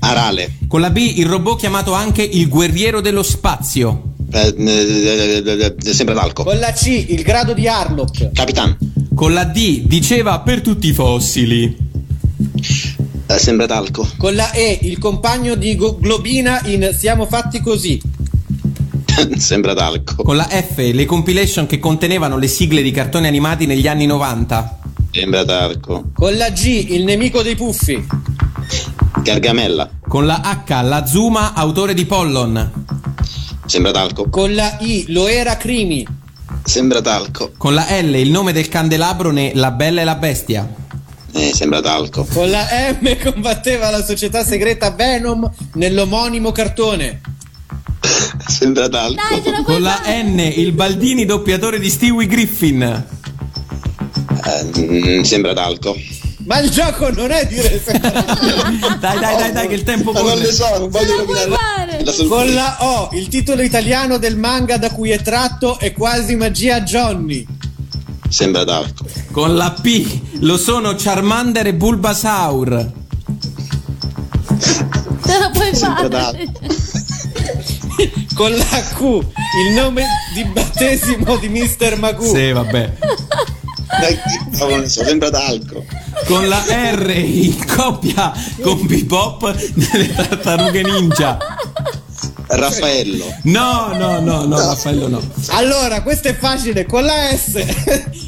Arale. 0.00 0.56
Con 0.68 0.80
la 0.82 0.90
B 0.90 0.98
il 1.16 1.24
robot 1.26 1.58
chiamato 1.60 1.94
anche 1.94 2.22
il 2.22 2.46
guerriero 2.48 3.00
dello 3.00 3.22
spazio. 3.22 4.12
Eh, 4.34 4.52
eh, 4.58 5.42
eh, 5.46 5.74
eh, 5.80 5.92
Sembra 5.94 6.16
talco. 6.16 6.42
Con 6.42 6.58
la 6.58 6.72
C, 6.72 6.86
il 7.08 7.22
grado 7.22 7.52
di 7.52 7.68
Harlock. 7.68 8.32
Capitan. 8.32 8.76
Con 9.14 9.32
la 9.32 9.44
D 9.44 9.82
diceva 9.82 10.40
per 10.40 10.60
tutti 10.60 10.88
i 10.88 10.92
fossili. 10.92 11.76
Eh, 13.26 13.38
Sembra 13.38 13.66
talco. 13.66 14.10
Con 14.16 14.34
la 14.34 14.50
E, 14.50 14.80
il 14.82 14.98
compagno 14.98 15.54
di 15.54 15.76
Go- 15.76 15.96
Globina 16.00 16.60
in 16.64 16.90
Siamo 16.98 17.26
fatti 17.26 17.60
così. 17.60 18.02
Sembra 19.38 19.72
talco. 19.72 20.24
Con 20.24 20.34
la 20.34 20.48
F 20.48 20.78
le 20.78 21.04
compilation 21.04 21.66
che 21.66 21.78
contenevano 21.78 22.36
le 22.36 22.48
sigle 22.48 22.82
di 22.82 22.90
cartoni 22.90 23.28
animati 23.28 23.66
negli 23.66 23.86
anni 23.86 24.06
90. 24.06 24.78
Sembra 25.12 25.44
talco. 25.44 26.10
Con 26.12 26.36
la 26.36 26.50
G, 26.50 26.86
il 26.88 27.04
nemico 27.04 27.40
dei 27.40 27.54
puffi. 27.54 28.04
Gargamella. 29.22 29.88
Con 30.08 30.26
la 30.26 30.40
H 30.66 30.82
la 30.82 31.06
Zuma 31.06 31.54
autore 31.54 31.94
di 31.94 32.04
Pollon. 32.04 32.83
Sembra 33.66 33.92
talco. 33.92 34.28
Con 34.28 34.54
la 34.54 34.78
I, 34.80 35.06
lo 35.08 35.26
era 35.26 35.56
Crimi. 35.56 36.06
Sembra 36.62 37.00
talco. 37.00 37.52
Con 37.56 37.74
la 37.74 37.86
L 38.00 38.14
il 38.14 38.30
nome 38.30 38.52
del 38.52 38.68
candelabro 38.68 39.30
ne 39.30 39.52
La 39.54 39.70
Bella 39.70 40.02
e 40.02 40.04
la 40.04 40.14
Bestia. 40.14 40.68
Eh, 41.32 41.52
sembra 41.52 41.80
talco. 41.80 42.26
Con 42.32 42.50
la 42.50 42.66
M 43.00 43.18
combatteva 43.18 43.90
la 43.90 44.04
società 44.04 44.44
segreta 44.44 44.90
Venom 44.90 45.50
nell'omonimo 45.74 46.52
cartone. 46.52 47.20
Sembra 48.46 48.88
talco. 48.88 49.20
Dai, 49.40 49.62
Con 49.64 49.82
la. 49.82 50.02
N 50.06 50.38
il 50.38 50.72
Baldini 50.72 51.24
doppiatore 51.24 51.78
di 51.80 51.90
Stewie 51.90 52.26
Griffin. 52.26 52.82
Eh, 54.44 54.80
mm, 54.80 55.22
sembra 55.22 55.54
talco. 55.54 55.96
Ma 56.44 56.58
il 56.58 56.70
gioco 56.70 57.10
non 57.10 57.30
è 57.30 57.46
dire 57.46 57.82
Dai, 59.00 59.18
dai, 59.18 59.36
dai, 59.36 59.52
dai, 59.52 59.66
che 59.66 59.74
il 59.74 59.82
tempo 59.82 60.12
Ma 60.12 60.20
non 60.20 60.38
le 60.38 60.52
so, 60.52 60.78
non 60.78 60.90
voglio 60.90 61.16
rovinare. 61.18 62.04
Con 62.28 62.52
la 62.52 62.76
O, 62.80 63.08
il 63.12 63.28
titolo 63.28 63.62
italiano 63.62 64.18
del 64.18 64.36
manga 64.36 64.76
da 64.76 64.90
cui 64.90 65.10
è 65.10 65.20
tratto 65.22 65.78
è 65.78 65.92
quasi 65.92 66.36
magia 66.36 66.82
Johnny. 66.82 67.46
Sembra 68.28 68.64
talco. 68.64 69.04
Con 69.30 69.54
la 69.54 69.70
P 69.70 70.20
lo 70.40 70.56
sono 70.56 70.94
Charmander 70.96 71.68
e 71.68 71.74
Bulbasaur. 71.74 72.92
Ce 75.26 75.38
la 75.38 75.50
puoi 75.50 75.74
Sembra 75.74 76.08
fare. 76.10 76.46
Con 78.34 78.50
la 78.50 78.82
Q, 78.96 79.00
il 79.00 79.74
nome 79.74 80.04
di 80.34 80.44
battesimo 80.44 81.36
di 81.36 81.48
Mr. 81.48 81.96
Magoo. 81.98 82.34
Sì, 82.34 82.50
vabbè. 82.50 82.92
Dai, 84.00 84.18
non 84.58 84.88
so, 84.88 85.04
sembra 85.04 85.30
talco. 85.30 85.84
Con 86.26 86.48
la 86.48 86.64
R 86.66 87.10
in 87.10 87.66
coppia 87.66 88.32
con 88.62 88.86
Bebop 88.86 89.54
delle 89.74 90.14
tartarughe 90.14 90.82
ninja. 90.82 91.36
Raffaello. 92.46 93.24
No, 93.44 93.92
no, 93.94 94.20
no, 94.20 94.44
no, 94.44 94.58
Raffaello 94.58 95.08
no. 95.08 95.20
Allora, 95.48 96.02
questo 96.02 96.28
è 96.28 96.36
facile. 96.36 96.86
Con 96.86 97.04
la 97.04 97.34
S, 97.36 97.54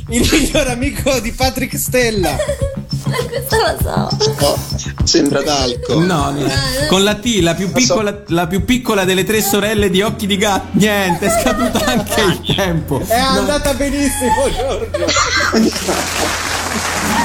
il 0.09 0.29
miglior 0.31 0.69
amico 0.69 1.21
di 1.21 1.33
Patrick 1.33 1.79
Stella. 1.79 2.37
Questa 2.37 3.57
la 3.57 3.77
so. 3.81 4.45
Oh, 4.45 4.59
sembra 5.05 5.43
talco. 5.43 6.01
No, 6.01 6.31
no. 6.31 6.49
Con 6.89 7.05
la 7.05 7.15
T, 7.15 7.39
la 7.41 7.55
più 7.55 7.71
piccola, 7.71 8.23
la 8.29 8.47
più 8.47 8.65
piccola 8.65 9.05
delle 9.05 9.25
tre 9.25 9.41
sorelle 9.41 9.91
di 9.91 10.03
occhi 10.03 10.27
di 10.27 10.37
gatto. 10.37 10.67
Niente, 10.73 11.27
è 11.27 11.41
scaduto 11.41 11.83
anche 11.85 12.21
il 12.21 12.55
tempo. 12.55 13.01
È 13.07 13.15
andata 13.15 13.75
benissimo, 13.75 14.51
Giorgio. 14.55 15.15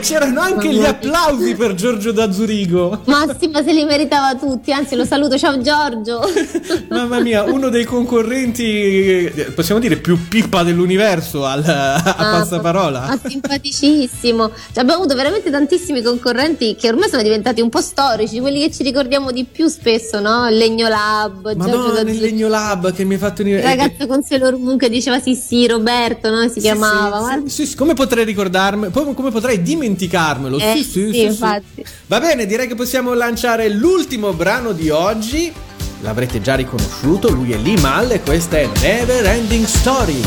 C'erano 0.00 0.40
anche 0.40 0.72
gli 0.72 0.84
applausi 0.84 1.54
per 1.54 1.74
Giorgio 1.74 2.12
da 2.12 2.30
Zurigo. 2.32 3.02
Ma 3.04 3.26
sì, 3.38 3.48
ma 3.48 3.62
se 3.62 3.72
li 3.72 3.84
meritava 3.84 4.34
tutti, 4.36 4.72
anzi 4.72 4.96
lo 4.96 5.04
saluto, 5.04 5.38
ciao 5.38 5.60
Giorgio. 5.60 6.20
Mamma 6.90 7.20
mia, 7.20 7.44
uno 7.44 7.68
dei 7.68 7.84
concorrenti, 7.84 9.24
eh, 9.26 9.52
possiamo 9.54 9.80
dire, 9.80 9.96
più 9.96 10.28
pippa 10.28 10.62
dell'universo 10.62 11.44
al, 11.44 11.62
a 11.64 11.94
Ah, 11.94 12.12
passaparola. 12.40 13.00
Ma 13.06 13.18
simpaticissimo. 13.28 14.48
Cioè, 14.48 14.82
abbiamo 14.82 15.02
avuto 15.02 15.14
veramente 15.14 15.50
tantissimi 15.50 16.02
concorrenti 16.02 16.74
che 16.74 16.88
ormai 16.88 17.08
sono 17.08 17.22
diventati 17.22 17.60
un 17.60 17.68
po' 17.68 17.80
storici, 17.80 18.40
quelli 18.40 18.60
che 18.60 18.70
ci 18.72 18.82
ricordiamo 18.82 19.30
di 19.30 19.44
più 19.44 19.68
spesso, 19.68 20.20
no? 20.20 20.48
Il 20.48 20.56
Legno 20.56 20.88
Lab, 20.88 21.42
Giorgio 21.42 21.56
Madonna, 21.58 21.92
da 21.92 22.02
nel 22.02 22.14
Zurigo. 22.14 22.24
Legno 22.24 22.48
Lab 22.48 22.92
che 22.92 23.04
mi 23.04 23.14
ha 23.14 23.18
fatto. 23.18 23.42
Il 23.42 23.62
ragazzo 23.62 24.06
con 24.06 24.22
Sailor 24.22 24.56
Moon 24.56 24.76
che 24.76 24.88
diceva 24.90 25.20
sì 25.20 25.34
sì, 25.34 25.66
Roberto, 25.66 26.30
no? 26.30 26.48
Si 26.48 26.60
chiamava. 26.60 27.18
Sì, 27.18 27.40
ma- 27.42 27.48
sì, 27.48 27.66
sì, 27.66 27.76
come 27.76 27.94
potrei 27.94 28.24
ricordarmi, 28.24 28.90
come 28.90 29.14
come 29.14 29.30
potrei 29.30 29.62
dimenticarmelo? 29.68 30.58
Eh, 30.58 30.72
sì, 30.76 30.82
sì, 30.82 31.10
sì, 31.12 31.22
infatti. 31.22 31.84
Va 32.06 32.20
bene, 32.20 32.46
direi 32.46 32.66
che 32.66 32.74
possiamo 32.74 33.12
lanciare 33.12 33.68
l'ultimo 33.68 34.32
brano 34.32 34.72
di 34.72 34.88
oggi. 34.88 35.52
L'avrete 36.00 36.40
già 36.40 36.54
riconosciuto, 36.54 37.28
lui 37.30 37.52
è 37.52 37.56
Lee 37.56 37.78
Mal 37.80 38.10
e 38.12 38.22
questa 38.22 38.58
è 38.58 38.68
Never 38.80 39.26
Ending 39.26 39.66
Story. 39.66 40.20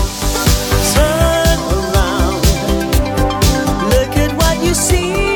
Look 3.90 4.18
at 4.18 4.34
what 4.36 4.58
you 4.62 4.74
see 4.74 5.31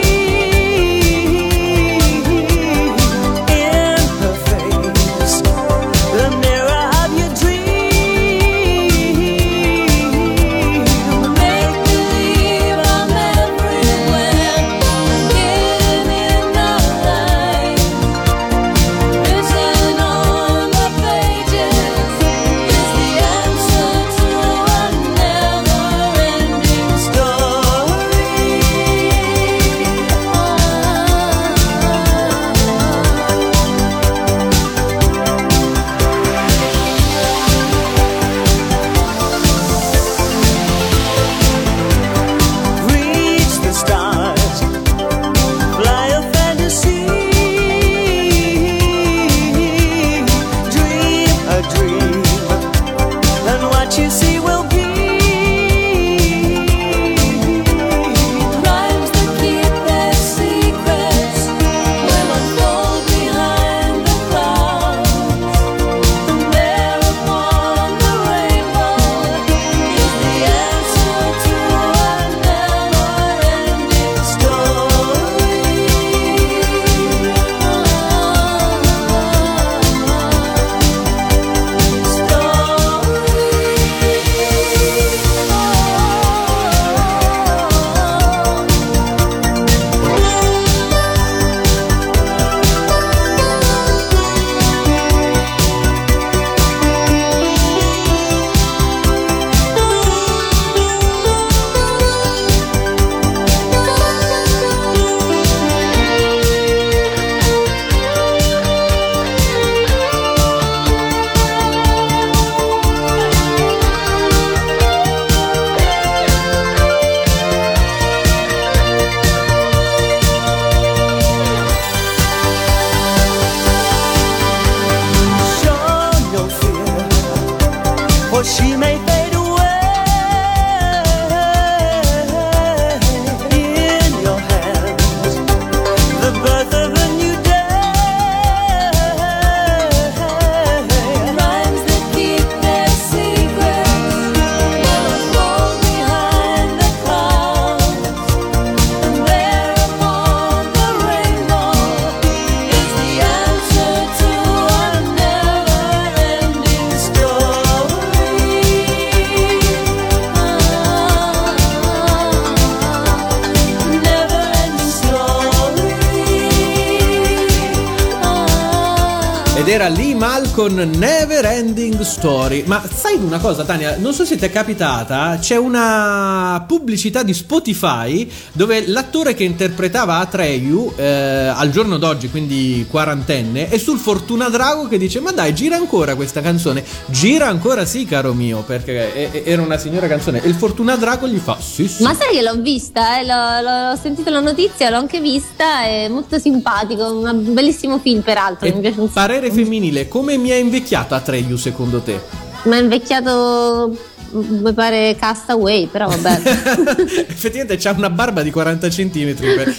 Never 170.84 171.46
Ending 171.48 171.85
Story. 172.04 172.64
Ma 172.66 172.84
sai 172.92 173.16
una 173.16 173.40
cosa, 173.40 173.64
Tania? 173.64 173.98
Non 173.98 174.14
so 174.14 174.26
se 174.26 174.38
ti 174.38 174.46
è 174.46 174.52
capitata, 174.52 175.38
c'è 175.40 175.56
una 175.56 176.64
pubblicità 176.68 177.24
di 177.24 177.34
Spotify 177.34 178.30
dove 178.52 178.88
l'attore 178.88 179.34
che 179.34 179.44
interpretava 179.44 180.18
Atreyu 180.18 180.94
eh, 180.96 181.06
al 181.06 181.70
giorno 181.72 181.98
d'oggi, 181.98 182.30
quindi 182.30 182.86
quarantenne, 182.90 183.70
è 183.70 183.78
sul 183.78 183.98
Fortuna 183.98 184.50
Drago 184.50 184.88
che 184.88 184.98
dice: 184.98 185.20
Ma 185.20 185.32
dai, 185.32 185.54
gira 185.56 185.76
ancora 185.78 186.16
questa 186.16 186.42
canzone. 186.42 186.84
Gira 187.08 187.48
ancora, 187.48 187.86
sì, 187.86 188.06
caro 188.06 188.34
mio, 188.34 188.64
perché 188.64 189.44
era 189.46 189.62
una 189.62 189.78
signora 189.78 190.08
canzone. 190.08 190.44
E 190.44 190.48
il 190.48 190.56
Fortuna 190.56 190.96
Drago 190.96 191.28
gli 191.28 191.38
fa: 191.38 191.58
Sì, 191.60 191.88
sì. 191.88 192.04
Ma 192.04 192.14
sai 192.14 192.36
che 192.36 192.42
l'ho 192.42 192.62
vista, 192.62 193.20
eh, 193.20 193.26
l'ho, 193.26 193.62
l'ho- 193.62 193.92
ho 193.92 193.96
sentito 193.96 194.30
la 194.30 194.42
notizia, 194.42 194.90
l'ho 194.90 194.98
anche 194.98 195.20
vista, 195.20 195.84
è 195.84 196.08
molto 196.08 196.38
simpatico, 196.40 197.20
un 197.20 197.54
bellissimo 197.54 198.00
film 198.00 198.22
peraltro, 198.22 198.68
mi 198.74 198.80
piace 198.80 199.00
un. 199.00 199.12
Parere 199.12 199.52
femminile, 199.52 200.08
come 200.08 200.38
mi 200.38 200.52
ha 200.52 200.58
invecchiato 200.58 201.14
Atreyu 201.16 201.56
secondo 201.56 201.84
te? 202.02 202.20
Ma 202.64 202.78
è 202.78 202.82
invecchiato, 202.82 203.96
mm, 204.36 204.64
mi 204.64 204.74
pare 204.74 205.16
Castaway, 205.20 205.88
però 205.88 206.08
vabbè. 206.08 206.42
Effettivamente 207.28 207.78
c'ha 207.78 207.92
una 207.92 208.10
barba 208.10 208.42
di 208.42 208.52
40 208.52 208.88
cm. 208.90 209.36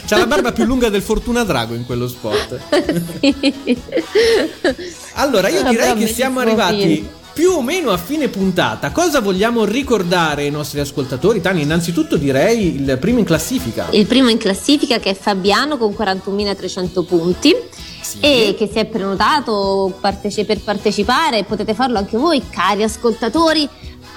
C'ha 0.07 0.19
la 0.19 0.27
barba 0.27 0.53
più 0.53 0.65
lunga 0.65 0.89
del 0.89 1.03
Fortuna 1.03 1.43
Drago 1.45 1.75
in 1.75 1.85
quello 1.87 2.09
spot. 2.09 2.59
Allora, 5.19 5.49
io 5.49 5.63
direi 5.63 5.95
che 5.97 6.07
siamo 6.09 6.41
arrivati. 6.41 7.09
Più 7.37 7.51
o 7.51 7.61
meno 7.61 7.91
a 7.91 7.99
fine 7.99 8.29
puntata. 8.29 8.93
Cosa 8.93 9.21
vogliamo 9.21 9.67
ricordare 9.67 10.45
ai 10.45 10.51
nostri 10.51 10.81
ascoltatori? 10.81 11.43
Tani, 11.43 11.61
innanzitutto 11.61 12.17
direi 12.17 12.77
il 12.77 12.97
primo 12.99 13.19
in 13.19 13.27
classifica. 13.27 13.89
Il 13.91 14.07
primo 14.07 14.31
in 14.31 14.39
classifica 14.39 14.99
che 14.99 15.11
è 15.11 15.15
Fabiano 15.15 15.77
con 15.77 15.93
41.300 15.93 17.05
punti. 17.05 17.55
E 18.21 18.55
che 18.57 18.71
si 18.73 18.79
è 18.79 18.87
prenotato 18.87 19.95
parteci- 20.01 20.45
per 20.45 20.61
partecipare, 20.61 21.45
potete 21.45 21.75
farlo 21.75 21.99
anche 21.99 22.17
voi, 22.17 22.41
cari 22.49 22.85
ascoltatori, 22.85 23.69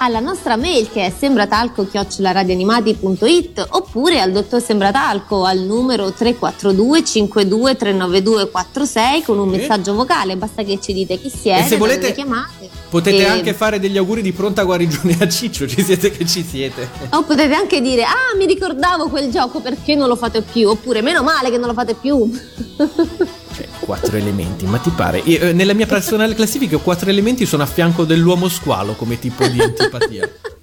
alla 0.02 0.20
nostra 0.20 0.56
mail 0.56 0.88
che 0.90 1.04
è 1.04 1.12
sembratalco-radioanimati.it 1.16 3.66
oppure 3.70 4.18
al 4.20 4.32
dottor 4.32 4.62
Sembratalco 4.62 5.44
al 5.44 5.58
numero 5.58 6.10
342 6.10 7.04
52 7.04 7.76
392 7.76 8.48
46 8.50 9.22
con 9.22 9.38
un 9.38 9.48
messaggio 9.50 9.92
vocale, 9.94 10.36
basta 10.36 10.62
che 10.62 10.80
ci 10.80 10.94
dite 10.94 11.20
chi 11.20 11.28
siete, 11.28 11.64
se 11.64 11.68
da 11.70 11.76
volete- 11.76 12.14
chiamate. 12.14 12.68
Potete 12.88 13.18
E- 13.18 13.26
anche 13.26 13.52
fare 13.52 13.78
degli 13.78 13.98
auguri 13.98 14.22
di 14.22 14.32
pronta 14.32 14.62
guarigione 14.64 15.16
a 15.20 15.28
Ciccio, 15.28 15.68
ci 15.68 15.82
siete 15.82 16.10
che 16.10 16.26
ci 16.26 16.42
siete. 16.42 16.88
O 17.10 17.22
potete 17.22 17.54
anche 17.54 17.80
dire, 17.80 18.02
ah 18.02 18.34
mi 18.36 18.46
ricordavo 18.46 19.08
quel 19.08 19.30
gioco 19.30 19.60
perché 19.60 19.94
non 19.94 20.08
lo 20.08 20.16
fate 20.16 20.42
più, 20.42 20.68
oppure 20.68 21.00
meno 21.02 21.22
male 21.22 21.50
che 21.50 21.58
non 21.58 21.68
lo 21.68 21.74
fate 21.74 21.94
più. 21.94 22.28
Quattro 23.80 24.16
elementi, 24.16 24.66
ma 24.66 24.78
ti 24.78 24.90
pare? 24.90 25.18
Io, 25.24 25.40
eh, 25.40 25.52
nella 25.52 25.74
mia 25.74 25.86
personale 25.86 26.34
classifica 26.34 26.76
quattro 26.78 27.10
elementi 27.10 27.46
sono 27.46 27.62
a 27.62 27.66
fianco 27.66 28.04
dell'uomo 28.04 28.48
squalo 28.48 28.94
come 28.94 29.18
tipo 29.18 29.46
di 29.46 29.60
antipatia. 29.60 30.28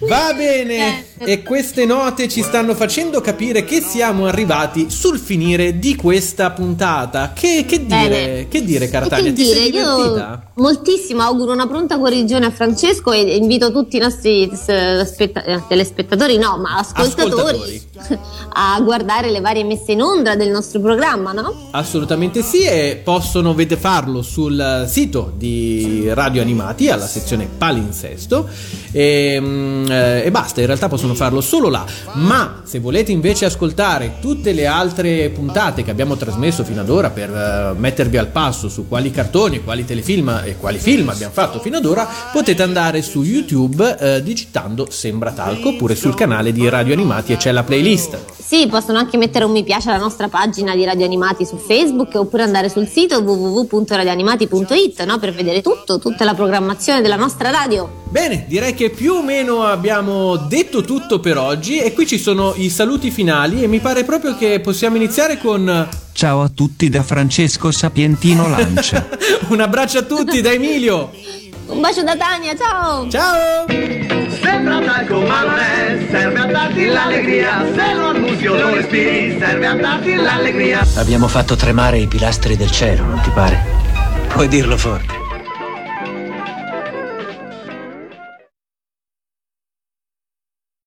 Va 0.00 0.32
bene, 0.32 1.04
e 1.18 1.42
queste 1.42 1.84
note 1.84 2.28
ci 2.28 2.42
stanno 2.42 2.74
facendo 2.74 3.20
capire 3.20 3.64
che 3.64 3.80
siamo 3.80 4.26
arrivati 4.26 4.90
sul 4.90 5.18
finire 5.18 5.80
di 5.80 5.96
questa 5.96 6.50
puntata. 6.52 7.32
Che, 7.34 7.64
che 7.66 7.84
dire, 7.84 8.46
che 8.48 8.62
dire, 8.64 8.88
cara 8.88 9.08
Tania? 9.08 9.30
che 9.30 9.32
Ti 9.32 9.42
dire, 9.42 9.56
sei 9.56 9.70
divertita? 9.72 10.42
io 10.54 10.62
moltissimo 10.62 11.22
auguro 11.22 11.52
una 11.52 11.66
pronta 11.66 11.96
guarigione 11.96 12.46
a 12.46 12.50
Francesco 12.50 13.10
e 13.12 13.36
invito 13.36 13.72
tutti 13.72 13.96
i 13.96 14.00
nostri 14.00 14.48
spetta- 14.54 15.42
eh, 15.44 15.62
telespettatori, 15.66 16.38
no, 16.38 16.56
ma 16.58 16.76
ascoltatori, 16.76 17.82
a 18.54 18.80
guardare 18.80 19.30
le 19.30 19.40
varie 19.40 19.64
messe 19.64 19.92
in 19.92 20.02
onda 20.02 20.36
del 20.36 20.50
nostro 20.50 20.80
programma, 20.80 21.32
no? 21.32 21.70
Assolutamente 21.72 22.42
sì, 22.42 22.62
e 22.62 23.00
possono 23.02 23.56
farlo 23.76 24.22
sul 24.22 24.86
sito 24.88 25.32
di 25.36 26.08
Radio 26.12 26.40
Animati 26.40 26.88
alla 26.88 27.06
sezione 27.06 27.48
palinsesto 27.58 28.48
e, 28.92 29.07
mm, 29.40 29.90
eh, 29.90 30.22
e 30.24 30.30
basta, 30.30 30.60
in 30.60 30.66
realtà 30.66 30.88
possono 30.88 31.14
farlo 31.14 31.40
solo 31.40 31.68
là. 31.68 31.84
Ma 32.14 32.62
se 32.64 32.78
volete 32.78 33.12
invece 33.12 33.44
ascoltare 33.44 34.16
tutte 34.20 34.52
le 34.52 34.66
altre 34.66 35.28
puntate 35.30 35.82
che 35.82 35.90
abbiamo 35.90 36.16
trasmesso 36.16 36.64
fino 36.64 36.80
ad 36.80 36.88
ora 36.88 37.10
per 37.10 37.30
eh, 37.30 37.78
mettervi 37.78 38.16
al 38.16 38.28
passo 38.28 38.68
su 38.68 38.88
quali 38.88 39.10
cartoni, 39.10 39.62
quali 39.62 39.84
telefilm 39.84 40.42
e 40.44 40.56
quali 40.56 40.78
film 40.78 41.08
abbiamo 41.08 41.32
fatto 41.32 41.58
fino 41.60 41.76
ad 41.76 41.84
ora, 41.84 42.08
potete 42.32 42.62
andare 42.62 43.02
su 43.02 43.22
YouTube 43.22 43.96
eh, 43.98 44.22
digitando 44.22 44.86
Sembra 44.90 45.32
Talco 45.32 45.70
oppure 45.70 45.94
sul 45.94 46.14
canale 46.14 46.52
di 46.52 46.68
Radio 46.68 46.94
Animati 46.94 47.32
e 47.32 47.36
c'è 47.36 47.52
la 47.52 47.62
playlist. 47.62 48.36
Sì, 48.48 48.66
possono 48.66 48.96
anche 48.96 49.18
mettere 49.18 49.44
un 49.44 49.52
mi 49.52 49.62
piace 49.62 49.90
alla 49.90 49.98
nostra 49.98 50.28
pagina 50.28 50.74
di 50.74 50.84
Radio 50.84 51.04
Animati 51.04 51.44
su 51.44 51.56
Facebook 51.58 52.14
oppure 52.14 52.44
andare 52.44 52.70
sul 52.70 52.86
sito 52.86 53.18
www.radioanimati.it 53.18 55.04
no? 55.04 55.18
per 55.18 55.34
vedere 55.34 55.60
tutto, 55.60 55.98
tutta 55.98 56.24
la 56.24 56.32
programmazione 56.32 57.02
della 57.02 57.16
nostra 57.16 57.50
radio. 57.50 58.06
Bene, 58.10 58.46
direi 58.48 58.72
che 58.72 58.88
più 58.98 59.12
o 59.12 59.22
meno 59.22 59.62
abbiamo 59.62 60.36
detto 60.36 60.82
tutto 60.82 61.20
per 61.20 61.38
oggi 61.38 61.78
e 61.78 61.92
qui 61.92 62.04
ci 62.04 62.18
sono 62.18 62.52
i 62.56 62.68
saluti 62.68 63.12
finali 63.12 63.62
e 63.62 63.68
mi 63.68 63.78
pare 63.78 64.02
proprio 64.02 64.36
che 64.36 64.58
possiamo 64.58 64.96
iniziare 64.96 65.38
con 65.38 65.88
Ciao 66.10 66.42
a 66.42 66.48
tutti 66.48 66.88
da 66.88 67.04
Francesco 67.04 67.70
Sapientino 67.70 68.48
Lancia. 68.48 69.08
un 69.50 69.60
abbraccio 69.60 69.98
a 69.98 70.02
tutti 70.02 70.40
da 70.40 70.50
Emilio. 70.50 71.12
Un 71.66 71.80
bacio 71.80 72.02
da 72.02 72.16
Tania, 72.16 72.56
ciao! 72.56 73.08
Ciao! 73.08 73.66
Sembra 74.42 74.80
talco 74.80 75.20
ma 75.20 75.44
non 75.44 75.58
è, 75.60 76.06
serve 76.10 76.38
a 76.40 76.46
darti 76.46 76.86
l'allegria, 76.86 77.66
se 77.72 77.94
lo 77.94 78.06
annusi 78.08 78.46
o 78.48 78.56
lo 78.56 78.74
respiri, 78.74 79.38
serve 79.38 79.66
a 79.66 79.74
darti 79.76 80.14
l'allegria. 80.16 80.84
Abbiamo 80.96 81.28
fatto 81.28 81.54
tremare 81.54 81.98
i 81.98 82.08
pilastri 82.08 82.56
del 82.56 82.72
cielo, 82.72 83.04
non 83.04 83.20
ti 83.20 83.30
pare? 83.30 83.64
Puoi 84.26 84.48
dirlo 84.48 84.76
forte. 84.76 85.27